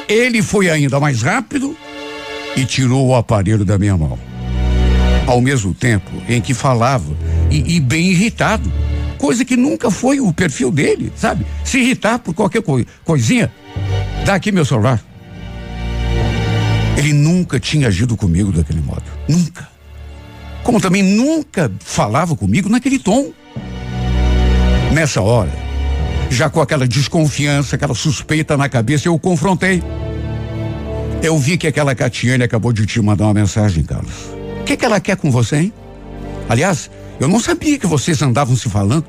Ele 0.10 0.42
foi 0.42 0.70
ainda 0.70 1.00
mais 1.00 1.22
rápido 1.22 1.78
e 2.58 2.66
tirou 2.66 3.08
o 3.08 3.16
aparelho 3.16 3.64
da 3.64 3.78
minha 3.80 3.96
mão. 3.96 4.20
Ao 5.26 5.40
mesmo 5.40 5.74
tempo 5.74 6.12
em 6.28 6.42
que 6.42 6.54
falava 6.54 7.16
e, 7.50 7.78
e 7.78 7.80
bem 7.80 8.08
irritado, 8.08 8.70
coisa 9.18 9.46
que 9.46 9.56
nunca 9.56 9.90
foi 9.90 10.20
o 10.20 10.34
perfil 10.34 10.72
dele, 10.72 11.10
sabe? 11.16 11.46
Se 11.64 11.80
irritar 11.80 12.20
por 12.20 12.34
qualquer 12.34 12.62
co 12.62 12.84
coisinha. 13.06 13.50
Dá 14.26 14.36
aqui 14.36 14.52
meu 14.52 14.66
celular. 14.66 15.02
Ele 16.98 17.14
nunca 17.14 17.62
tinha 17.62 17.88
agido 17.88 18.18
comigo 18.18 18.52
daquele 18.52 18.82
modo. 18.82 19.04
Nunca. 19.26 19.70
Como 20.66 20.82
também 20.82 21.02
nunca 21.02 21.72
falava 21.80 22.36
comigo 22.36 22.68
naquele 22.68 23.00
tom. 23.00 23.32
Nessa 24.92 25.22
hora, 25.22 25.69
já 26.30 26.50
com 26.50 26.62
aquela 26.62 26.88
desconfiança, 26.88 27.76
aquela 27.76 27.96
suspeita 27.96 28.56
na 28.56 28.70
cabeça, 28.70 29.08
eu 29.08 29.16
o 29.16 29.20
confrontei. 29.20 29.84
Eu 31.22 31.38
vi 31.38 31.58
que 31.58 31.68
aquela 31.68 31.94
Catiane 31.94 32.44
acabou 32.44 32.72
de 32.72 32.86
te 32.86 33.02
mandar 33.02 33.26
uma 33.26 33.34
mensagem, 33.34 33.84
Carlos. 33.84 34.14
O 34.62 34.64
que, 34.64 34.78
que 34.78 34.86
ela 34.86 35.00
quer 35.00 35.18
com 35.18 35.30
você, 35.32 35.58
hein? 35.58 35.74
Aliás, 36.48 36.90
eu 37.20 37.28
não 37.28 37.40
sabia 37.40 37.78
que 37.78 37.88
vocês 37.88 38.22
andavam 38.22 38.56
se 38.56 38.70
falando. 38.70 39.06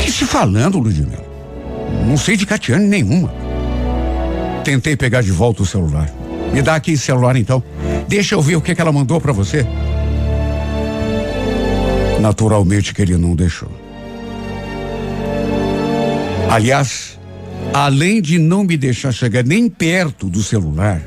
Que 0.00 0.10
se 0.10 0.24
falando, 0.24 0.78
Ludmila? 0.78 1.24
Não 2.06 2.16
sei 2.16 2.36
de 2.36 2.46
Catiane 2.46 2.86
nenhuma. 2.86 3.32
Tentei 4.64 4.96
pegar 4.96 5.20
de 5.20 5.30
volta 5.30 5.62
o 5.62 5.66
celular. 5.66 6.10
Me 6.52 6.62
dá 6.62 6.76
aqui 6.76 6.92
esse 6.92 7.04
celular 7.04 7.36
então. 7.36 7.62
Deixa 8.08 8.34
eu 8.34 8.40
ver 8.40 8.56
o 8.56 8.60
que, 8.60 8.74
que 8.74 8.80
ela 8.80 8.92
mandou 8.92 9.20
para 9.20 9.32
você. 9.32 9.66
Naturalmente 12.20 12.94
que 12.94 13.02
ele 13.02 13.18
não 13.18 13.34
deixou. 13.34 13.83
Aliás, 16.50 17.18
além 17.72 18.20
de 18.22 18.38
não 18.38 18.64
me 18.64 18.76
deixar 18.76 19.12
chegar 19.12 19.44
nem 19.44 19.68
perto 19.68 20.28
do 20.28 20.42
celular, 20.42 21.02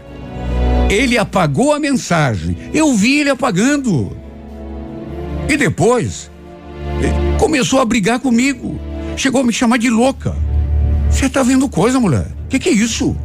ele 0.89 1.17
apagou 1.17 1.73
a 1.73 1.79
mensagem. 1.79 2.57
Eu 2.73 2.93
vi 2.95 3.19
ele 3.19 3.29
apagando. 3.29 4.15
E 5.49 5.55
depois, 5.55 6.29
começou 7.39 7.79
a 7.79 7.85
brigar 7.85 8.19
comigo. 8.19 8.79
Chegou 9.15 9.41
a 9.41 9.43
me 9.43 9.53
chamar 9.53 9.77
de 9.77 9.89
louca. 9.89 10.35
Você 11.09 11.29
tá 11.29 11.43
vendo 11.43 11.67
coisa, 11.69 11.99
mulher? 11.99 12.27
O 12.45 12.47
que, 12.49 12.59
que 12.59 12.69
é 12.69 12.73
isso? 12.73 13.15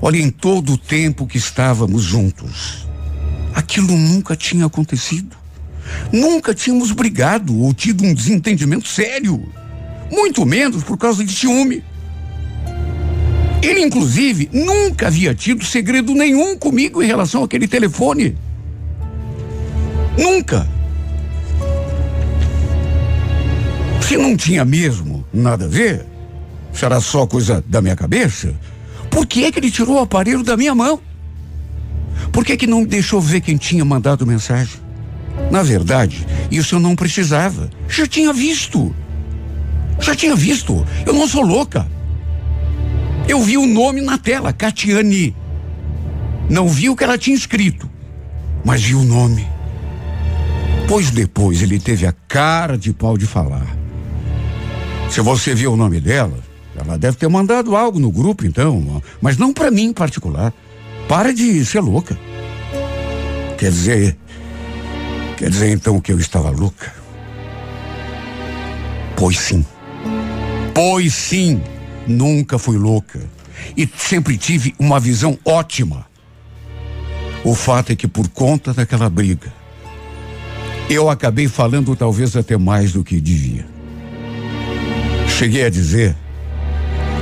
Olha, 0.00 0.18
em 0.18 0.30
todo 0.30 0.72
o 0.72 0.78
tempo 0.78 1.26
que 1.26 1.36
estávamos 1.36 2.02
juntos, 2.02 2.86
aquilo 3.54 3.96
nunca 3.96 4.34
tinha 4.34 4.66
acontecido. 4.66 5.36
Nunca 6.12 6.54
tínhamos 6.54 6.92
brigado 6.92 7.58
ou 7.58 7.74
tido 7.74 8.04
um 8.04 8.14
desentendimento 8.14 8.88
sério. 8.88 9.42
Muito 10.10 10.44
menos 10.44 10.82
por 10.82 10.96
causa 10.98 11.24
de 11.24 11.32
ciúme. 11.32 11.82
Ele, 13.62 13.82
inclusive, 13.82 14.48
nunca 14.52 15.08
havia 15.08 15.34
tido 15.34 15.64
segredo 15.64 16.14
nenhum 16.14 16.56
comigo 16.56 17.02
em 17.02 17.06
relação 17.06 17.44
àquele 17.44 17.68
telefone. 17.68 18.36
Nunca. 20.18 20.66
Se 24.00 24.16
não 24.16 24.36
tinha 24.36 24.64
mesmo 24.64 25.24
nada 25.32 25.66
a 25.66 25.68
ver, 25.68 26.04
será 26.72 27.00
só 27.00 27.26
coisa 27.26 27.62
da 27.66 27.80
minha 27.80 27.94
cabeça, 27.94 28.54
por 29.10 29.26
que 29.26 29.44
é 29.44 29.52
que 29.52 29.58
ele 29.58 29.70
tirou 29.70 29.96
o 29.96 30.00
aparelho 30.00 30.42
da 30.42 30.56
minha 30.56 30.74
mão? 30.74 30.98
Por 32.32 32.44
que 32.44 32.52
é 32.52 32.56
que 32.56 32.66
não 32.66 32.80
me 32.80 32.86
deixou 32.86 33.20
ver 33.20 33.40
quem 33.40 33.56
tinha 33.56 33.84
mandado 33.84 34.26
mensagem? 34.26 34.80
Na 35.50 35.62
verdade, 35.62 36.26
isso 36.50 36.76
eu 36.76 36.80
não 36.80 36.96
precisava. 36.96 37.70
Já 37.88 38.06
tinha 38.06 38.32
visto. 38.32 38.94
Já 40.00 40.14
tinha 40.14 40.34
visto. 40.34 40.84
Eu 41.06 41.12
não 41.12 41.28
sou 41.28 41.42
louca. 41.42 41.86
Eu 43.28 43.40
vi 43.42 43.56
o 43.56 43.66
nome 43.66 44.00
na 44.00 44.18
tela, 44.18 44.52
Catiane. 44.52 45.36
Não 46.48 46.68
vi 46.68 46.88
o 46.88 46.96
que 46.96 47.04
ela 47.04 47.16
tinha 47.16 47.36
escrito, 47.36 47.88
mas 48.64 48.82
vi 48.82 48.94
o 48.94 49.04
nome. 49.04 49.46
Pois 50.88 51.10
depois 51.10 51.62
ele 51.62 51.78
teve 51.78 52.06
a 52.06 52.12
cara 52.26 52.76
de 52.76 52.92
pau 52.92 53.16
de 53.16 53.24
falar. 53.24 53.76
Se 55.08 55.20
você 55.20 55.54
viu 55.54 55.72
o 55.72 55.76
nome 55.76 56.00
dela, 56.00 56.38
ela 56.76 56.98
deve 56.98 57.16
ter 57.16 57.28
mandado 57.28 57.76
algo 57.76 58.00
no 58.00 58.10
grupo, 58.10 58.44
então, 58.44 59.00
mas 59.20 59.36
não 59.36 59.52
para 59.52 59.70
mim 59.70 59.84
em 59.84 59.92
particular. 59.92 60.52
Para 61.08 61.32
de 61.32 61.64
ser 61.64 61.80
louca. 61.80 62.18
Quer 63.56 63.70
dizer, 63.70 64.16
quer 65.36 65.50
dizer 65.50 65.70
então 65.70 66.00
que 66.00 66.12
eu 66.12 66.18
estava 66.18 66.50
louca? 66.50 66.92
Pois 69.16 69.38
sim. 69.38 69.64
Pois 70.74 71.14
sim. 71.14 71.60
Nunca 72.06 72.58
fui 72.58 72.78
louca. 72.78 73.20
E 73.76 73.88
sempre 73.96 74.36
tive 74.36 74.74
uma 74.78 74.98
visão 74.98 75.38
ótima. 75.44 76.06
O 77.44 77.54
fato 77.54 77.92
é 77.92 77.96
que 77.96 78.06
por 78.06 78.28
conta 78.28 78.72
daquela 78.74 79.08
briga, 79.08 79.52
eu 80.88 81.08
acabei 81.08 81.48
falando 81.48 81.94
talvez 81.94 82.36
até 82.36 82.56
mais 82.58 82.92
do 82.92 83.04
que 83.04 83.20
devia. 83.20 83.66
Cheguei 85.28 85.64
a 85.64 85.70
dizer 85.70 86.16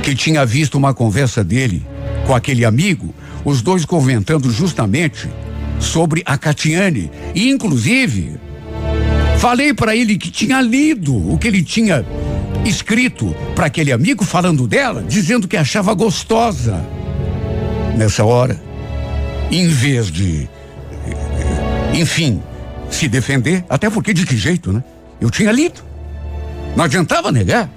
que 0.03 0.15
tinha 0.15 0.45
visto 0.45 0.77
uma 0.77 0.93
conversa 0.93 1.43
dele 1.43 1.85
com 2.25 2.35
aquele 2.35 2.65
amigo, 2.65 3.13
os 3.45 3.61
dois 3.61 3.85
comentando 3.85 4.51
justamente 4.51 5.29
sobre 5.79 6.21
a 6.25 6.37
Catiane. 6.37 7.09
E, 7.33 7.49
inclusive, 7.49 8.37
falei 9.37 9.73
para 9.73 9.95
ele 9.95 10.17
que 10.17 10.29
tinha 10.29 10.61
lido 10.61 11.15
o 11.31 11.37
que 11.37 11.47
ele 11.47 11.63
tinha 11.63 12.05
escrito 12.65 13.35
para 13.55 13.65
aquele 13.65 13.91
amigo 13.91 14.23
falando 14.23 14.67
dela, 14.67 15.03
dizendo 15.07 15.47
que 15.47 15.57
achava 15.57 15.93
gostosa. 15.93 16.85
Nessa 17.97 18.23
hora, 18.23 18.59
em 19.51 19.67
vez 19.67 20.11
de, 20.11 20.47
enfim, 21.93 22.41
se 22.89 23.07
defender, 23.07 23.65
até 23.69 23.89
porque 23.89 24.13
de 24.13 24.25
que 24.25 24.37
jeito, 24.37 24.71
né? 24.71 24.83
Eu 25.19 25.29
tinha 25.29 25.51
lido. 25.51 25.81
Não 26.75 26.85
adiantava 26.85 27.31
negar. 27.31 27.69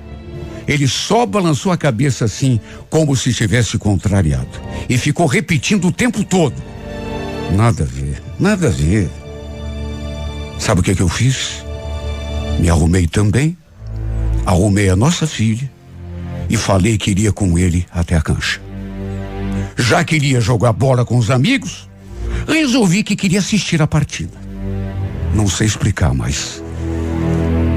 Ele 0.66 0.86
só 0.86 1.26
balançou 1.26 1.72
a 1.72 1.76
cabeça 1.76 2.24
assim, 2.24 2.60
como 2.88 3.16
se 3.16 3.30
estivesse 3.30 3.78
contrariado. 3.78 4.60
E 4.88 4.96
ficou 4.96 5.26
repetindo 5.26 5.88
o 5.88 5.92
tempo 5.92 6.22
todo. 6.22 6.54
Nada 7.52 7.82
a 7.82 7.86
ver, 7.86 8.22
nada 8.38 8.68
a 8.68 8.70
ver. 8.70 9.10
Sabe 10.58 10.80
o 10.80 10.84
que, 10.84 10.94
que 10.94 11.02
eu 11.02 11.08
fiz? 11.08 11.64
Me 12.60 12.70
arrumei 12.70 13.08
também, 13.08 13.56
arrumei 14.44 14.88
a 14.88 14.96
nossa 14.96 15.26
filha 15.26 15.70
e 16.48 16.56
falei 16.56 16.98
que 16.98 17.10
iria 17.10 17.32
com 17.32 17.58
ele 17.58 17.86
até 17.90 18.16
a 18.16 18.22
cancha. 18.22 18.60
Já 19.76 20.04
queria 20.04 20.40
jogar 20.40 20.72
bola 20.72 21.04
com 21.04 21.16
os 21.16 21.30
amigos, 21.30 21.88
resolvi 22.46 23.02
que 23.02 23.16
queria 23.16 23.38
assistir 23.38 23.80
a 23.80 23.86
partida. 23.86 24.36
Não 25.34 25.48
sei 25.48 25.66
explicar, 25.66 26.12
mas 26.12 26.62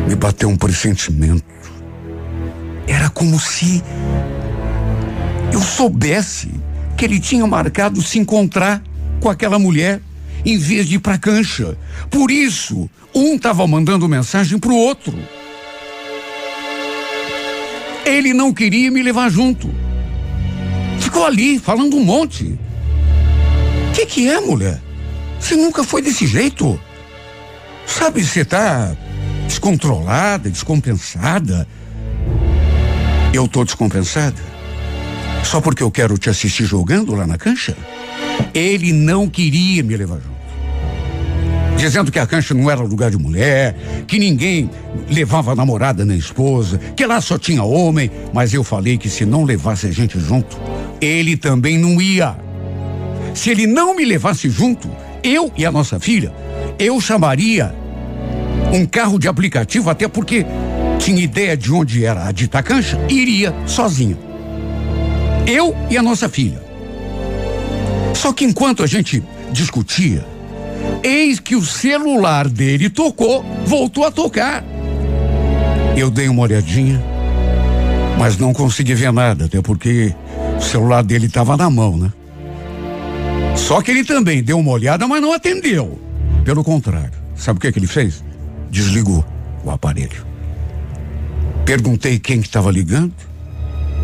me 0.08 0.16
bateu 0.16 0.50
um 0.50 0.58
pressentimento 0.58 1.56
era 2.88 3.10
como 3.10 3.40
se 3.40 3.84
eu 5.52 5.62
soubesse 5.62 6.50
que 6.98 7.06
ele 7.06 7.20
tinha 7.20 7.46
marcado 7.48 8.02
se 8.02 8.20
encontrar 8.20 8.82
com 9.20 9.30
aquela 9.30 9.60
mulher 9.60 10.02
em 10.46 10.58
vez 10.58 10.88
de 10.88 10.96
ir 10.96 11.00
para 11.00 11.18
cancha. 11.18 11.78
Por 12.10 12.30
isso, 12.30 12.90
um 13.14 13.36
estava 13.36 13.66
mandando 13.68 14.08
mensagem 14.08 14.60
para 14.60 14.72
o 14.72 14.78
outro. 14.78 15.18
Ele 18.06 18.34
não 18.34 18.54
queria 18.54 18.92
me 18.92 19.02
levar 19.02 19.30
junto. 19.30 19.74
Ficou 21.00 21.26
ali 21.26 21.58
falando 21.58 21.98
um 21.98 22.04
monte. 22.04 22.58
O 23.90 23.94
que, 23.94 24.06
que 24.06 24.30
é, 24.30 24.40
mulher? 24.40 24.80
Você 25.40 25.56
nunca 25.56 25.84
foi 25.84 26.02
desse 26.02 26.28
jeito. 26.28 26.80
Sabe, 27.86 28.24
você 28.24 28.46
tá 28.46 28.96
descontrolada, 29.48 30.50
descompensada. 30.50 31.68
Eu 33.34 33.48
tô 33.48 33.64
descompensada? 33.64 34.42
Só 35.44 35.62
porque 35.62 35.84
eu 35.84 35.92
quero 35.92 36.18
te 36.18 36.30
assistir 36.30 36.66
jogando 36.66 37.14
lá 37.14 37.28
na 37.28 37.38
cancha? 37.38 37.76
Ele 38.54 38.92
não 38.92 39.30
queria 39.30 39.84
me 39.84 39.96
levar 39.96 40.16
junto. 40.16 40.35
Dizendo 41.78 42.12
que 42.12 42.20
a 42.20 42.26
cancha 42.26 42.54
não 42.54 42.72
era 42.72 42.82
lugar 42.82 43.12
de 43.12 43.18
mulher, 43.18 43.76
que 44.08 44.18
ninguém 44.18 44.70
levava 45.10 45.54
namorada 45.54 46.06
nem 46.06 46.18
esposa, 46.18 46.80
que 46.96 47.06
lá 47.06 47.20
só 47.20 47.38
tinha 47.38 47.64
homem, 47.64 48.10
mas 48.34 48.54
eu 48.54 48.64
falei 48.64 48.98
que 48.98 49.10
se 49.10 49.26
não 49.26 49.44
levasse 49.44 49.86
a 49.88 49.92
gente 49.92 50.20
junto, 50.20 50.58
ele 51.02 51.36
também 51.36 51.78
não 51.78 52.02
ia. 52.02 52.36
Se 53.34 53.50
ele 53.50 53.68
não 53.68 53.96
me 53.96 54.06
levasse 54.06 54.50
junto, 54.50 54.90
eu 55.22 55.52
e 55.58 55.66
a 55.66 55.72
nossa 55.72 56.00
filha, 56.00 56.34
eu 56.80 57.00
chamaria 57.02 57.76
um 58.74 58.86
carro 58.86 59.20
de 59.20 59.28
aplicativo, 59.28 59.90
até 59.90 60.08
porque 60.08 60.46
tinha 61.00 61.22
ideia 61.22 61.56
de 61.56 61.72
onde 61.72 62.06
era 62.06 62.26
a 62.26 62.32
dita 62.32 62.64
cancha, 62.64 63.00
iria 63.10 63.54
sozinha. 63.68 64.18
Eu 65.46 65.76
e 65.90 65.98
a 65.98 66.02
nossa 66.02 66.28
filha. 66.28 66.64
Só 68.14 68.34
que 68.34 68.46
enquanto 68.46 68.82
a 68.82 68.88
gente 68.88 69.22
discutia, 69.52 70.26
eis 71.04 71.40
que 71.40 71.56
o 71.56 71.64
celular 71.64 72.48
dele 72.48 72.90
tocou, 72.90 73.44
voltou 73.66 74.06
a 74.06 74.12
tocar. 74.12 74.64
Eu 75.96 76.10
dei 76.10 76.28
uma 76.28 76.42
olhadinha, 76.42 77.02
mas 78.20 78.38
não 78.38 78.54
consegui 78.54 78.94
ver 78.94 79.14
nada, 79.14 79.46
até 79.46 79.62
porque 79.62 80.14
o 80.58 80.62
celular 80.62 81.04
dele 81.04 81.28
estava 81.28 81.56
na 81.56 81.70
mão, 81.70 81.98
né? 81.98 82.12
Só 83.56 83.82
que 83.82 83.92
ele 83.92 84.04
também 84.04 84.44
deu 84.44 84.60
uma 84.60 84.72
olhada, 84.72 85.08
mas 85.08 85.22
não 85.22 85.34
atendeu. 85.34 86.00
Pelo 86.44 86.64
contrário, 86.64 87.14
sabe 87.36 87.58
o 87.58 87.62
que, 87.62 87.72
que 87.72 87.80
ele 87.80 87.88
fez? 87.88 88.24
Desligou 88.70 89.24
o 89.64 89.72
aparelho. 89.72 90.26
Perguntei 91.66 92.20
quem 92.20 92.42
que 92.42 92.48
estava 92.48 92.72
ligando, 92.72 93.14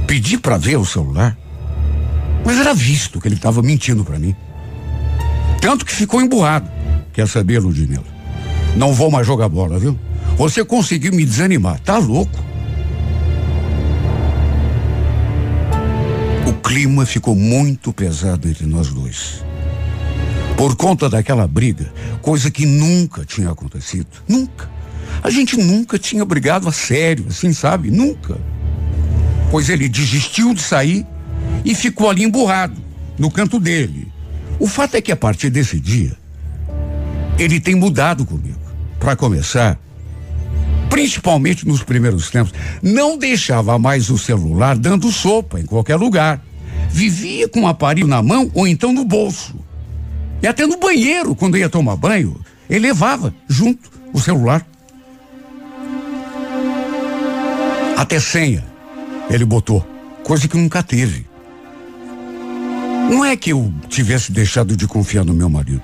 pedi 0.07 0.37
para 0.37 0.57
ver 0.57 0.77
o 0.77 0.85
celular, 0.85 1.37
mas 2.45 2.57
era 2.57 2.73
visto 2.73 3.19
que 3.19 3.27
ele 3.27 3.35
estava 3.35 3.61
mentindo 3.61 4.03
para 4.03 4.17
mim. 4.17 4.35
Tanto 5.61 5.85
que 5.85 5.93
ficou 5.93 6.19
emburrado. 6.19 6.69
Quer 7.13 7.27
saber, 7.27 7.59
Ludmila? 7.59 8.03
Não 8.75 8.93
vou 8.93 9.11
mais 9.11 9.27
jogar 9.27 9.47
bola, 9.47 9.77
viu? 9.77 9.97
Você 10.35 10.65
conseguiu 10.65 11.13
me 11.13 11.23
desanimar, 11.23 11.79
tá 11.79 11.99
louco? 11.99 12.43
O 16.47 16.53
clima 16.53 17.05
ficou 17.05 17.35
muito 17.35 17.93
pesado 17.93 18.49
entre 18.49 18.65
nós 18.65 18.87
dois. 18.87 19.43
Por 20.57 20.75
conta 20.75 21.07
daquela 21.07 21.47
briga, 21.47 21.93
coisa 22.21 22.49
que 22.49 22.65
nunca 22.65 23.23
tinha 23.23 23.51
acontecido. 23.51 24.07
Nunca. 24.27 24.69
A 25.21 25.29
gente 25.29 25.57
nunca 25.57 25.99
tinha 25.99 26.25
brigado 26.25 26.67
a 26.67 26.71
sério, 26.71 27.25
assim, 27.29 27.53
sabe? 27.53 27.91
Nunca. 27.91 28.37
Pois 29.51 29.69
ele 29.69 29.87
desistiu 29.87 30.53
de 30.53 30.61
sair 30.61 31.05
e 31.63 31.75
ficou 31.75 32.09
ali 32.09 32.23
emburrado, 32.23 32.81
no 33.19 33.29
canto 33.29 33.59
dele. 33.59 34.11
O 34.59 34.67
fato 34.67 34.95
é 34.95 35.01
que 35.01 35.11
a 35.11 35.15
partir 35.15 35.49
desse 35.49 35.79
dia, 35.79 36.15
ele 37.37 37.59
tem 37.59 37.75
mudado 37.75 38.25
comigo. 38.25 38.59
Para 38.99 39.15
começar, 39.15 39.79
principalmente 40.89 41.67
nos 41.67 41.81
primeiros 41.83 42.29
tempos, 42.29 42.53
não 42.81 43.17
deixava 43.17 43.79
mais 43.79 44.09
o 44.09 44.17
celular 44.17 44.77
dando 44.77 45.11
sopa 45.11 45.59
em 45.59 45.65
qualquer 45.65 45.95
lugar. 45.95 46.41
Vivia 46.91 47.47
com 47.47 47.63
o 47.63 47.67
aparelho 47.67 48.07
na 48.07 48.21
mão 48.21 48.51
ou 48.53 48.67
então 48.67 48.93
no 48.93 49.03
bolso. 49.03 49.55
E 50.41 50.47
até 50.47 50.67
no 50.67 50.77
banheiro, 50.77 51.33
quando 51.35 51.57
ia 51.57 51.69
tomar 51.69 51.95
banho, 51.95 52.39
ele 52.69 52.87
levava 52.87 53.33
junto 53.47 53.89
o 54.13 54.19
celular. 54.19 54.65
Até 57.97 58.19
senha 58.19 58.71
ele 59.29 59.45
botou, 59.45 59.85
coisa 60.23 60.47
que 60.47 60.57
nunca 60.57 60.83
teve. 60.83 61.25
Não 63.11 63.25
é 63.25 63.35
que 63.35 63.51
eu 63.51 63.73
tivesse 63.89 64.31
deixado 64.31 64.77
de 64.77 64.87
confiar 64.87 65.25
no 65.25 65.33
meu 65.33 65.49
marido. 65.49 65.83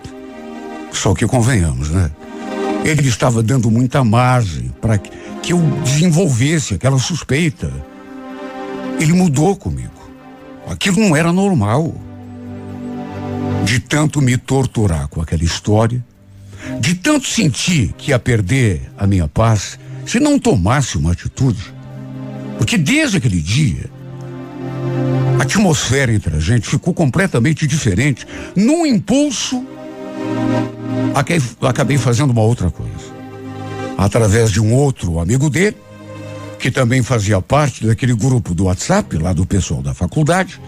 Só 0.93 1.13
que 1.13 1.27
convenhamos, 1.27 1.89
né? 1.89 2.09
Ele 2.85 3.05
estava 3.05 3.43
dando 3.43 3.69
muita 3.69 4.01
margem 4.01 4.73
para 4.79 4.97
que 4.97 5.51
eu 5.51 5.59
desenvolvesse 5.83 6.75
aquela 6.75 6.97
suspeita. 6.97 7.69
Ele 8.97 9.11
mudou 9.11 9.57
comigo. 9.57 10.09
Aquilo 10.69 11.01
não 11.01 11.17
era 11.17 11.33
normal. 11.33 11.93
De 13.65 13.81
tanto 13.81 14.21
me 14.21 14.37
torturar 14.37 15.09
com 15.09 15.21
aquela 15.21 15.43
história, 15.43 16.01
de 16.79 16.95
tanto 16.95 17.27
sentir 17.27 17.93
que 17.97 18.11
ia 18.11 18.19
perder 18.19 18.89
a 18.97 19.05
minha 19.05 19.27
paz 19.27 19.77
se 20.05 20.17
não 20.17 20.39
tomasse 20.39 20.97
uma 20.97 21.11
atitude. 21.11 21.73
Porque 22.57 22.77
desde 22.77 23.17
aquele 23.17 23.41
dia, 23.41 23.89
a 25.39 25.43
atmosfera 25.43 26.13
entre 26.13 26.35
a 26.35 26.39
gente 26.39 26.67
ficou 26.67 26.93
completamente 26.93 27.67
diferente. 27.67 28.25
Num 28.55 28.85
impulso, 28.85 29.65
acabei 31.61 31.97
fazendo 31.97 32.31
uma 32.31 32.41
outra 32.41 32.69
coisa. 32.69 33.17
Através 33.97 34.51
de 34.51 34.61
um 34.61 34.73
outro 34.73 35.19
amigo 35.19 35.49
dele, 35.49 35.77
que 36.59 36.71
também 36.71 37.03
fazia 37.03 37.41
parte 37.41 37.85
daquele 37.85 38.13
grupo 38.13 38.53
do 38.53 38.65
WhatsApp, 38.65 39.17
lá 39.17 39.33
do 39.33 39.45
pessoal 39.45 39.81
da 39.81 39.93
faculdade, 39.93 40.59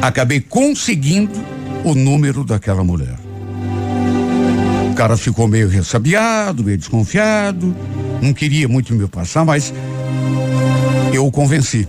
acabei 0.00 0.40
conseguindo 0.40 1.38
o 1.84 1.94
número 1.94 2.44
daquela 2.44 2.84
mulher. 2.84 3.16
O 4.90 4.94
cara 4.94 5.16
ficou 5.16 5.46
meio 5.46 5.68
ressabiado, 5.68 6.64
meio 6.64 6.78
desconfiado, 6.78 7.74
não 8.20 8.32
queria 8.32 8.68
muito 8.68 8.92
me 8.94 9.06
passar, 9.06 9.44
mas 9.44 9.72
eu 11.12 11.26
o 11.26 11.30
convenci. 11.30 11.88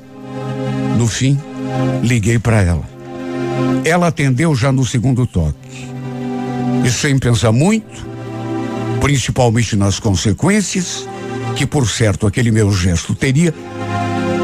No 0.97 1.07
fim, 1.07 1.39
liguei 2.03 2.39
para 2.39 2.61
ela. 2.61 2.83
Ela 3.83 4.07
atendeu 4.07 4.55
já 4.55 4.71
no 4.71 4.85
segundo 4.85 5.25
toque. 5.25 5.89
E 6.83 6.89
sem 6.89 7.17
pensar 7.17 7.51
muito, 7.51 8.05
principalmente 9.01 9.75
nas 9.75 9.99
consequências, 9.99 11.07
que 11.55 11.65
por 11.65 11.87
certo 11.87 12.25
aquele 12.25 12.51
meu 12.51 12.71
gesto 12.71 13.13
teria, 13.13 13.53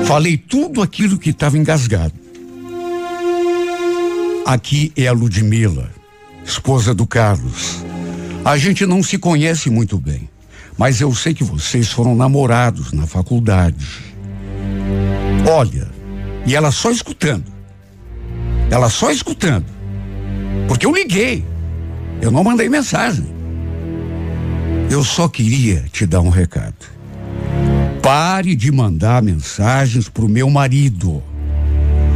falei 0.05 0.38
tudo 0.38 0.82
aquilo 0.82 1.17
que 1.17 1.30
estava 1.30 1.57
engasgado. 1.57 2.13
Aqui 4.45 4.91
é 4.95 5.07
a 5.07 5.11
Ludmila, 5.11 5.89
esposa 6.45 6.93
do 6.93 7.07
Carlos. 7.07 7.84
A 8.43 8.57
gente 8.57 8.86
não 8.86 9.01
se 9.01 9.17
conhece 9.17 9.69
muito 9.69 9.97
bem, 9.97 10.30
mas 10.78 11.01
eu 11.01 11.13
sei 11.15 11.34
que 11.34 11.43
vocês 11.43 11.91
foram 11.91 12.15
namorados 12.15 12.91
na 12.91 13.07
faculdade. 13.07 13.88
Olha, 15.49 15.95
e 16.46 16.56
ela 16.56 16.72
só 16.72 16.91
escutando. 16.91 17.52
Ela 18.70 18.89
só 18.89 19.12
escutando. 19.12 19.66
Porque 20.68 20.86
eu 20.86 20.93
liguei. 20.93 21.46
Eu 22.22 22.32
não 22.32 22.43
mandei 22.43 22.70
mensagem. 22.70 23.34
Eu 24.89 25.04
só 25.04 25.28
queria 25.28 25.86
te 25.91 26.06
dar 26.06 26.22
um 26.22 26.30
recado. 26.30 26.96
Pare 28.02 28.56
de 28.56 28.72
mandar 28.72 29.22
mensagens 29.22 30.08
pro 30.08 30.30
meu 30.30 30.50
marido. 30.50 31.24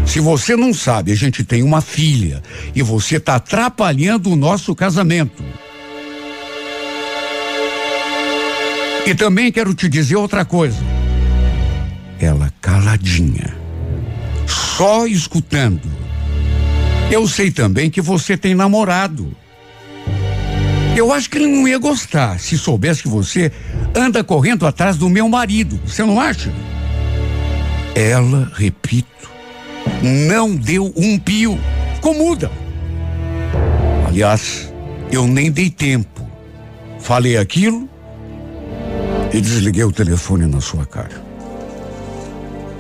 Se 0.06 0.20
você 0.20 0.56
não 0.56 0.74
sabe, 0.74 1.12
a 1.12 1.16
gente 1.16 1.44
tem 1.44 1.62
uma 1.62 1.82
filha 1.82 2.42
e 2.76 2.82
você 2.82 3.18
está 3.18 3.36
atrapalhando 3.36 4.32
o 4.32 4.36
nosso 4.36 4.76
casamento. 4.76 5.44
E 9.06 9.16
também 9.16 9.52
quero 9.52 9.74
te 9.74 9.90
dizer 9.90 10.16
outra 10.16 10.46
coisa. 10.46 10.78
Ela 12.20 12.52
caladinha, 12.62 13.56
só 14.80 15.06
escutando. 15.06 15.82
Eu 17.12 17.28
sei 17.28 17.52
também 17.52 17.90
que 17.90 18.00
você 18.00 18.38
tem 18.38 18.56
namorado. 18.56 19.36
Eu 20.96 21.12
acho 21.12 21.30
que 21.30 21.38
ele 21.38 21.48
não 21.48 21.68
ia 21.68 21.78
gostar 21.78 22.40
se 22.40 22.58
soubesse 22.58 23.04
que 23.04 23.10
você 23.10 23.52
anda 23.94 24.24
correndo 24.24 24.66
atrás 24.66 24.96
do 24.96 25.10
meu 25.10 25.28
marido. 25.28 25.78
Você 25.86 26.02
não 26.02 26.18
acha? 26.18 26.50
Ela, 27.94 28.50
repito, 28.56 29.30
não 30.02 30.56
deu 30.56 30.94
um 30.96 31.20
pio. 31.20 31.60
Ficou 31.96 32.14
muda. 32.14 32.50
Aliás, 34.08 34.74
eu 35.12 35.28
nem 35.28 35.52
dei 35.52 35.70
tempo. 35.70 36.26
Falei 37.02 37.36
aquilo 37.36 37.90
e 39.34 39.42
desliguei 39.42 39.84
o 39.84 39.92
telefone 39.92 40.46
na 40.46 40.62
sua 40.62 40.86
cara. 40.86 41.29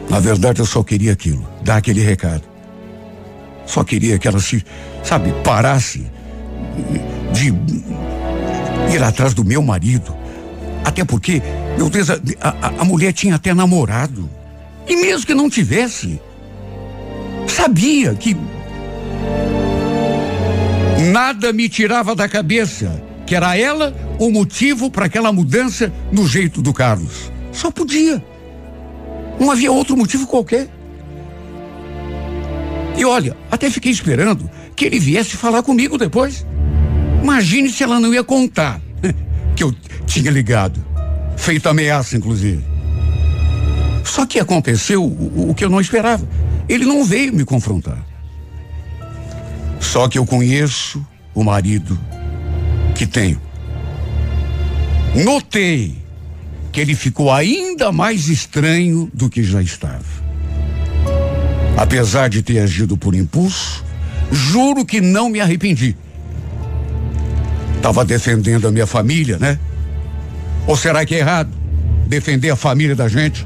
Na 0.09 0.19
verdade, 0.19 0.59
eu 0.59 0.65
só 0.65 0.83
queria 0.83 1.13
aquilo, 1.13 1.47
dar 1.61 1.77
aquele 1.77 2.01
recado. 2.01 2.43
Só 3.65 3.83
queria 3.83 4.17
que 4.17 4.27
ela 4.27 4.39
se, 4.39 4.65
sabe, 5.03 5.31
parasse 5.43 6.09
de 7.31 7.53
ir 8.93 9.03
atrás 9.03 9.33
do 9.33 9.45
meu 9.45 9.61
marido. 9.61 10.15
Até 10.83 11.05
porque, 11.05 11.41
meu 11.77 11.89
Deus, 11.89 12.09
a, 12.09 12.15
a, 12.41 12.67
a 12.79 12.83
mulher 12.85 13.13
tinha 13.13 13.35
até 13.35 13.53
namorado. 13.53 14.29
E 14.87 14.95
mesmo 14.95 15.27
que 15.27 15.35
não 15.35 15.49
tivesse, 15.49 16.19
sabia 17.47 18.15
que 18.15 18.35
nada 21.11 21.53
me 21.53 21.69
tirava 21.69 22.15
da 22.15 22.27
cabeça 22.27 23.09
que 23.29 23.35
era 23.35 23.55
ela 23.55 23.95
o 24.17 24.31
motivo 24.31 24.89
para 24.89 25.05
aquela 25.05 25.31
mudança 25.31 25.93
no 26.11 26.27
jeito 26.27 26.63
do 26.63 26.73
Carlos. 26.73 27.31
Só 27.51 27.69
podia. 27.69 28.23
Não 29.39 29.51
havia 29.51 29.71
outro 29.71 29.95
motivo 29.95 30.27
qualquer. 30.27 30.67
E 32.97 33.05
olha, 33.05 33.37
até 33.49 33.69
fiquei 33.69 33.91
esperando 33.91 34.49
que 34.75 34.85
ele 34.85 34.99
viesse 34.99 35.37
falar 35.37 35.63
comigo 35.63 35.97
depois. 35.97 36.45
Imagine 37.23 37.69
se 37.69 37.83
ela 37.83 37.99
não 37.99 38.13
ia 38.13 38.23
contar 38.23 38.81
que 39.55 39.63
eu 39.63 39.73
tinha 40.05 40.29
ligado. 40.29 40.83
Feito 41.37 41.69
ameaça, 41.69 42.17
inclusive. 42.17 42.63
Só 44.03 44.25
que 44.25 44.39
aconteceu 44.39 45.03
o, 45.03 45.51
o 45.51 45.55
que 45.55 45.63
eu 45.63 45.69
não 45.69 45.79
esperava. 45.79 46.27
Ele 46.67 46.85
não 46.85 47.05
veio 47.05 47.33
me 47.33 47.45
confrontar. 47.45 48.05
Só 49.79 50.07
que 50.07 50.17
eu 50.19 50.25
conheço 50.25 51.05
o 51.33 51.43
marido 51.43 51.97
que 52.95 53.07
tenho. 53.07 53.41
Notei 55.15 55.97
que 56.71 56.79
ele 56.79 56.95
ficou 56.95 57.31
ainda 57.31 57.91
mais 57.91 58.27
estranho 58.27 59.09
do 59.13 59.29
que 59.29 59.43
já 59.43 59.61
estava. 59.61 60.05
Apesar 61.77 62.29
de 62.29 62.43
ter 62.43 62.59
agido 62.59 62.97
por 62.97 63.15
impulso, 63.15 63.83
juro 64.31 64.85
que 64.85 65.01
não 65.01 65.29
me 65.29 65.39
arrependi. 65.39 65.95
Estava 67.75 68.03
defendendo 68.03 68.67
a 68.67 68.71
minha 68.71 68.85
família, 68.85 69.37
né? 69.39 69.57
Ou 70.67 70.75
será 70.75 71.05
que 71.05 71.15
é 71.15 71.19
errado 71.19 71.49
defender 72.07 72.49
a 72.49 72.55
família 72.55 72.95
da 72.95 73.07
gente? 73.07 73.45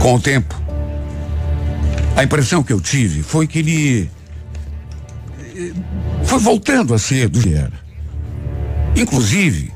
Com 0.00 0.14
o 0.14 0.20
tempo, 0.20 0.60
a 2.16 2.24
impressão 2.24 2.62
que 2.62 2.72
eu 2.72 2.80
tive 2.80 3.22
foi 3.22 3.46
que 3.46 3.58
ele 3.58 4.10
eh, 5.56 5.72
foi 6.24 6.38
voltando 6.38 6.94
a 6.94 6.98
ser 6.98 7.28
do 7.28 7.40
que 7.40 7.54
era. 7.54 7.83
Inclusive, 8.96 9.72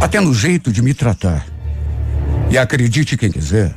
até 0.00 0.20
no 0.20 0.32
jeito 0.32 0.72
de 0.72 0.80
me 0.82 0.94
tratar. 0.94 1.46
E 2.50 2.56
acredite 2.56 3.16
quem 3.16 3.30
quiser, 3.30 3.74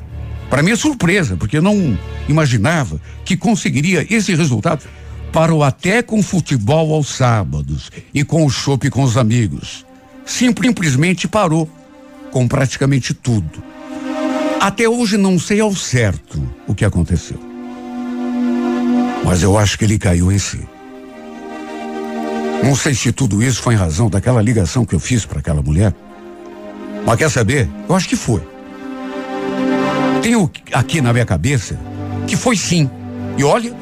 para 0.50 0.64
minha 0.64 0.76
surpresa, 0.76 1.36
porque 1.36 1.58
eu 1.58 1.62
não 1.62 1.98
imaginava 2.28 3.02
que 3.26 3.36
conseguiria 3.36 4.06
esse 4.10 4.34
resultado. 4.34 4.86
Parou 5.32 5.64
até 5.64 6.02
com 6.02 6.22
futebol 6.22 6.94
aos 6.94 7.08
sábados 7.08 7.90
e 8.14 8.24
com 8.24 8.46
o 8.46 8.50
chopp 8.50 8.90
com 8.90 9.04
os 9.04 9.18
amigos. 9.18 9.86
Simplesmente 10.26 11.28
parou 11.28 11.70
com 12.32 12.48
praticamente 12.48 13.14
tudo. 13.14 13.64
Até 14.60 14.88
hoje 14.88 15.18
não 15.18 15.40
sei 15.40 15.60
ao 15.60 15.76
certo 15.76 16.42
o 16.68 16.76
que 16.76 16.86
aconteceu. 16.86 17.40
Mas 19.24 19.44
eu 19.44 19.58
acho 19.58 19.78
que 19.78 19.86
ele 19.86 19.98
caiu 19.98 20.32
em 20.32 20.38
si. 20.38 20.60
Não 22.64 22.76
sei 22.76 22.94
se 22.94 23.12
tudo 23.12 23.42
isso 23.42 23.62
foi 23.62 23.74
em 23.74 23.78
razão 23.78 24.10
daquela 24.10 24.42
ligação 24.42 24.86
que 24.86 24.94
eu 24.94 25.00
fiz 25.00 25.26
para 25.26 25.40
aquela 25.40 25.62
mulher. 25.62 25.94
Mas 27.06 27.18
quer 27.18 27.30
saber? 27.30 27.68
Eu 27.90 27.96
acho 27.96 28.08
que 28.08 28.16
foi. 28.16 28.42
Tenho 30.22 30.50
aqui 30.72 31.02
na 31.02 31.12
minha 31.12 31.26
cabeça 31.26 31.80
que 32.28 32.38
foi 32.38 32.56
sim. 32.56 32.90
E 33.38 33.44
olha, 33.44 33.74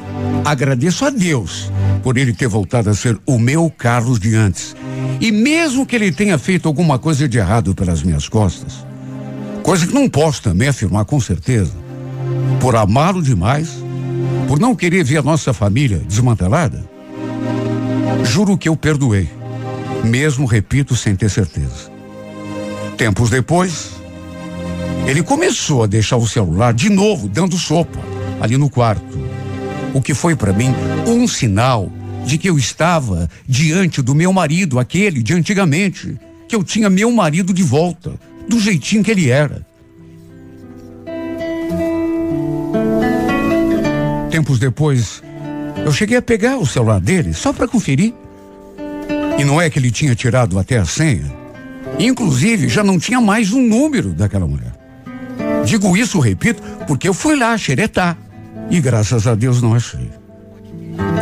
agradeço 0.44 1.04
a 1.04 1.10
Deus 1.10 1.70
por 2.02 2.16
ele 2.16 2.32
ter 2.32 2.48
voltado 2.48 2.88
a 2.88 2.94
ser 2.94 3.18
o 3.26 3.38
meu 3.38 3.70
Carlos 3.70 4.18
de 4.18 4.34
antes. 4.34 4.74
E 5.20 5.30
mesmo 5.30 5.84
que 5.84 5.94
ele 5.94 6.10
tenha 6.10 6.38
feito 6.38 6.66
alguma 6.66 6.98
coisa 6.98 7.28
de 7.28 7.36
errado 7.36 7.74
pelas 7.74 8.02
minhas 8.02 8.28
costas, 8.28 8.86
coisa 9.62 9.86
que 9.86 9.92
não 9.92 10.08
posso 10.08 10.42
também 10.42 10.68
afirmar 10.68 11.04
com 11.04 11.20
certeza, 11.20 11.72
por 12.58 12.74
amá-lo 12.74 13.22
demais, 13.22 13.68
por 14.48 14.58
não 14.58 14.74
querer 14.74 15.04
ver 15.04 15.18
a 15.18 15.22
nossa 15.22 15.52
família 15.52 15.98
desmantelada, 15.98 16.82
juro 18.24 18.56
que 18.56 18.68
eu 18.68 18.76
perdoei, 18.76 19.28
mesmo, 20.04 20.46
repito, 20.46 20.96
sem 20.96 21.14
ter 21.14 21.28
certeza. 21.28 21.90
Tempos 22.96 23.30
depois, 23.30 23.90
ele 25.06 25.22
começou 25.22 25.82
a 25.82 25.86
deixar 25.86 26.16
o 26.16 26.26
celular 26.26 26.72
de 26.72 26.88
novo 26.88 27.28
dando 27.28 27.56
sopa 27.56 27.98
ali 28.40 28.56
no 28.56 28.70
quarto. 28.70 29.18
O 29.92 30.00
que 30.00 30.14
foi 30.14 30.36
para 30.36 30.52
mim 30.52 30.72
um 31.06 31.26
sinal 31.26 31.90
de 32.24 32.38
que 32.38 32.48
eu 32.48 32.58
estava 32.58 33.28
diante 33.46 34.02
do 34.02 34.14
meu 34.14 34.32
marido, 34.32 34.78
aquele 34.78 35.22
de 35.22 35.34
antigamente, 35.34 36.16
que 36.46 36.54
eu 36.54 36.62
tinha 36.62 36.90
meu 36.90 37.10
marido 37.10 37.52
de 37.52 37.62
volta, 37.62 38.12
do 38.48 38.60
jeitinho 38.60 39.02
que 39.02 39.10
ele 39.10 39.30
era. 39.30 39.66
Tempos 44.30 44.58
depois, 44.58 45.22
eu 45.84 45.92
cheguei 45.92 46.16
a 46.16 46.22
pegar 46.22 46.56
o 46.58 46.66
celular 46.66 47.00
dele 47.00 47.32
só 47.32 47.52
para 47.52 47.68
conferir. 47.68 48.14
E 49.38 49.44
não 49.44 49.60
é 49.60 49.70
que 49.70 49.78
ele 49.78 49.90
tinha 49.90 50.14
tirado 50.14 50.58
até 50.58 50.78
a 50.78 50.84
senha. 50.84 51.32
Inclusive, 51.98 52.68
já 52.68 52.84
não 52.84 52.98
tinha 52.98 53.20
mais 53.20 53.52
um 53.52 53.62
número 53.62 54.12
daquela 54.12 54.46
mulher. 54.46 54.72
Digo 55.64 55.96
isso, 55.96 56.18
repito, 56.18 56.62
porque 56.86 57.08
eu 57.08 57.14
fui 57.14 57.36
lá 57.36 57.56
xeretar. 57.56 58.16
E 58.70 58.80
graças 58.80 59.26
a 59.26 59.34
Deus 59.34 59.60
não 59.60 59.74
achei. 59.74 60.10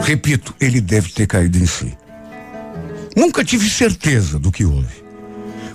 Repito, 0.03 0.55
ele 0.61 0.81
deve 0.81 1.11
ter 1.11 1.27
caído 1.27 1.59
em 1.59 1.67
si. 1.67 1.97
Nunca 3.17 3.45
tive 3.45 3.69
certeza 3.69 4.39
do 4.39 4.53
que 4.53 4.65
houve. 4.65 5.05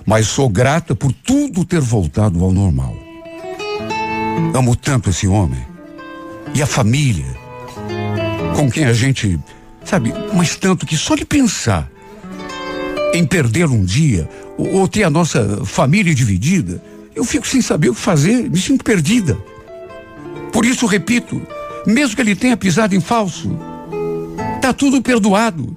Mas 0.06 0.26
sou 0.26 0.48
grata 0.48 0.94
por 0.94 1.12
tudo 1.12 1.64
ter 1.64 1.80
voltado 1.80 2.42
ao 2.44 2.52
normal. 2.52 2.94
Amo 4.54 4.76
tanto 4.76 5.10
esse 5.10 5.26
homem. 5.26 5.64
E 6.54 6.62
a 6.62 6.66
família. 6.66 7.43
Com 8.54 8.70
quem 8.70 8.84
a 8.84 8.92
gente, 8.92 9.38
sabe, 9.84 10.14
mas 10.32 10.56
tanto 10.56 10.86
que 10.86 10.96
só 10.96 11.16
de 11.16 11.24
pensar 11.24 11.90
em 13.12 13.24
perder 13.24 13.66
um 13.66 13.84
dia, 13.84 14.28
ou, 14.56 14.80
ou 14.80 14.88
ter 14.88 15.02
a 15.04 15.10
nossa 15.10 15.64
família 15.64 16.14
dividida, 16.14 16.82
eu 17.14 17.24
fico 17.24 17.46
sem 17.46 17.60
saber 17.60 17.90
o 17.90 17.94
que 17.94 18.00
fazer, 18.00 18.50
me 18.50 18.58
sinto 18.58 18.84
perdida. 18.84 19.36
Por 20.52 20.64
isso, 20.64 20.86
repito, 20.86 21.40
mesmo 21.86 22.16
que 22.16 22.22
ele 22.22 22.34
tenha 22.34 22.56
pisado 22.56 22.94
em 22.94 23.00
falso, 23.00 23.56
tá 24.60 24.72
tudo 24.72 25.02
perdoado. 25.02 25.76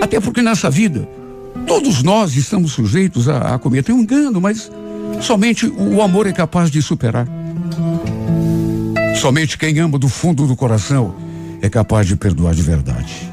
Até 0.00 0.20
porque 0.20 0.42
nessa 0.42 0.68
vida, 0.68 1.08
todos 1.66 2.02
nós 2.02 2.36
estamos 2.36 2.72
sujeitos 2.72 3.28
a, 3.28 3.54
a 3.54 3.58
cometer 3.58 3.92
um 3.92 4.00
engano, 4.00 4.40
mas 4.40 4.70
somente 5.20 5.66
o 5.66 6.02
amor 6.02 6.26
é 6.26 6.32
capaz 6.32 6.70
de 6.70 6.82
superar. 6.82 7.26
Somente 9.20 9.56
quem 9.56 9.78
ama 9.78 9.98
do 9.98 10.08
fundo 10.08 10.46
do 10.46 10.54
coração 10.54 11.25
é 11.62 11.68
capaz 11.68 12.06
de 12.06 12.16
perdoar 12.16 12.54
de 12.54 12.62
verdade. 12.62 13.30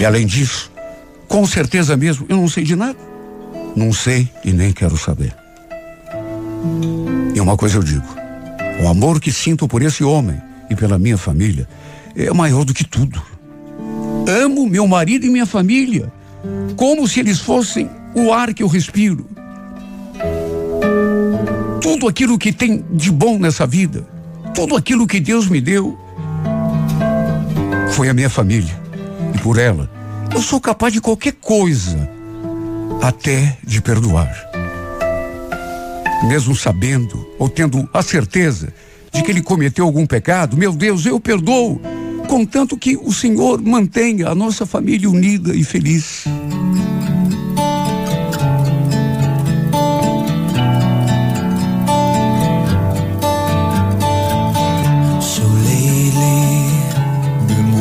E 0.00 0.04
além 0.04 0.26
disso, 0.26 0.70
com 1.28 1.46
certeza 1.46 1.96
mesmo, 1.96 2.26
eu 2.28 2.36
não 2.36 2.48
sei 2.48 2.64
de 2.64 2.74
nada. 2.74 2.98
Não 3.76 3.92
sei 3.92 4.28
e 4.44 4.52
nem 4.52 4.72
quero 4.72 4.96
saber. 4.96 5.34
E 7.34 7.40
uma 7.40 7.56
coisa 7.56 7.76
eu 7.76 7.82
digo: 7.82 8.06
o 8.82 8.88
amor 8.88 9.20
que 9.20 9.30
sinto 9.30 9.68
por 9.68 9.82
esse 9.82 10.02
homem 10.02 10.40
e 10.68 10.74
pela 10.74 10.98
minha 10.98 11.16
família 11.16 11.68
é 12.16 12.32
maior 12.32 12.64
do 12.64 12.74
que 12.74 12.84
tudo. 12.84 13.22
Amo 14.26 14.68
meu 14.68 14.86
marido 14.86 15.26
e 15.26 15.30
minha 15.30 15.46
família, 15.46 16.12
como 16.76 17.06
se 17.06 17.20
eles 17.20 17.40
fossem 17.40 17.88
o 18.14 18.32
ar 18.32 18.52
que 18.52 18.62
eu 18.62 18.68
respiro. 18.68 19.26
Tudo 21.80 22.08
aquilo 22.08 22.38
que 22.38 22.52
tem 22.52 22.84
de 22.90 23.10
bom 23.10 23.38
nessa 23.38 23.66
vida, 23.66 24.06
tudo 24.54 24.76
aquilo 24.76 25.06
que 25.06 25.20
Deus 25.20 25.48
me 25.48 25.60
deu, 25.60 25.98
foi 28.00 28.08
a 28.08 28.14
minha 28.14 28.30
família. 28.30 28.74
E 29.34 29.38
por 29.40 29.58
ela, 29.58 29.90
eu 30.34 30.40
sou 30.40 30.58
capaz 30.58 30.90
de 30.90 31.02
qualquer 31.02 31.32
coisa, 31.32 32.08
até 33.02 33.58
de 33.62 33.82
perdoar 33.82 34.48
mesmo 36.26 36.56
sabendo 36.56 37.26
ou 37.38 37.48
tendo 37.48 37.88
a 37.92 38.02
certeza 38.02 38.72
de 39.12 39.22
que 39.22 39.30
ele 39.30 39.42
cometeu 39.42 39.84
algum 39.84 40.06
pecado, 40.06 40.56
meu 40.56 40.72
Deus, 40.72 41.04
eu 41.04 41.20
perdoo, 41.20 41.78
contanto 42.26 42.76
que 42.76 42.96
o 42.96 43.12
Senhor 43.12 43.60
mantenha 43.60 44.28
a 44.28 44.34
nossa 44.34 44.64
família 44.64 45.08
unida 45.08 45.54
e 45.54 45.62
feliz. 45.62 46.24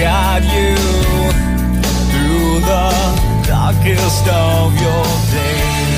guide 0.00 0.44
you 0.44 0.74
through 2.10 2.60
the 2.60 3.44
darkest 3.46 4.26
of 4.28 4.72
your 4.80 5.04
days. 5.30 5.89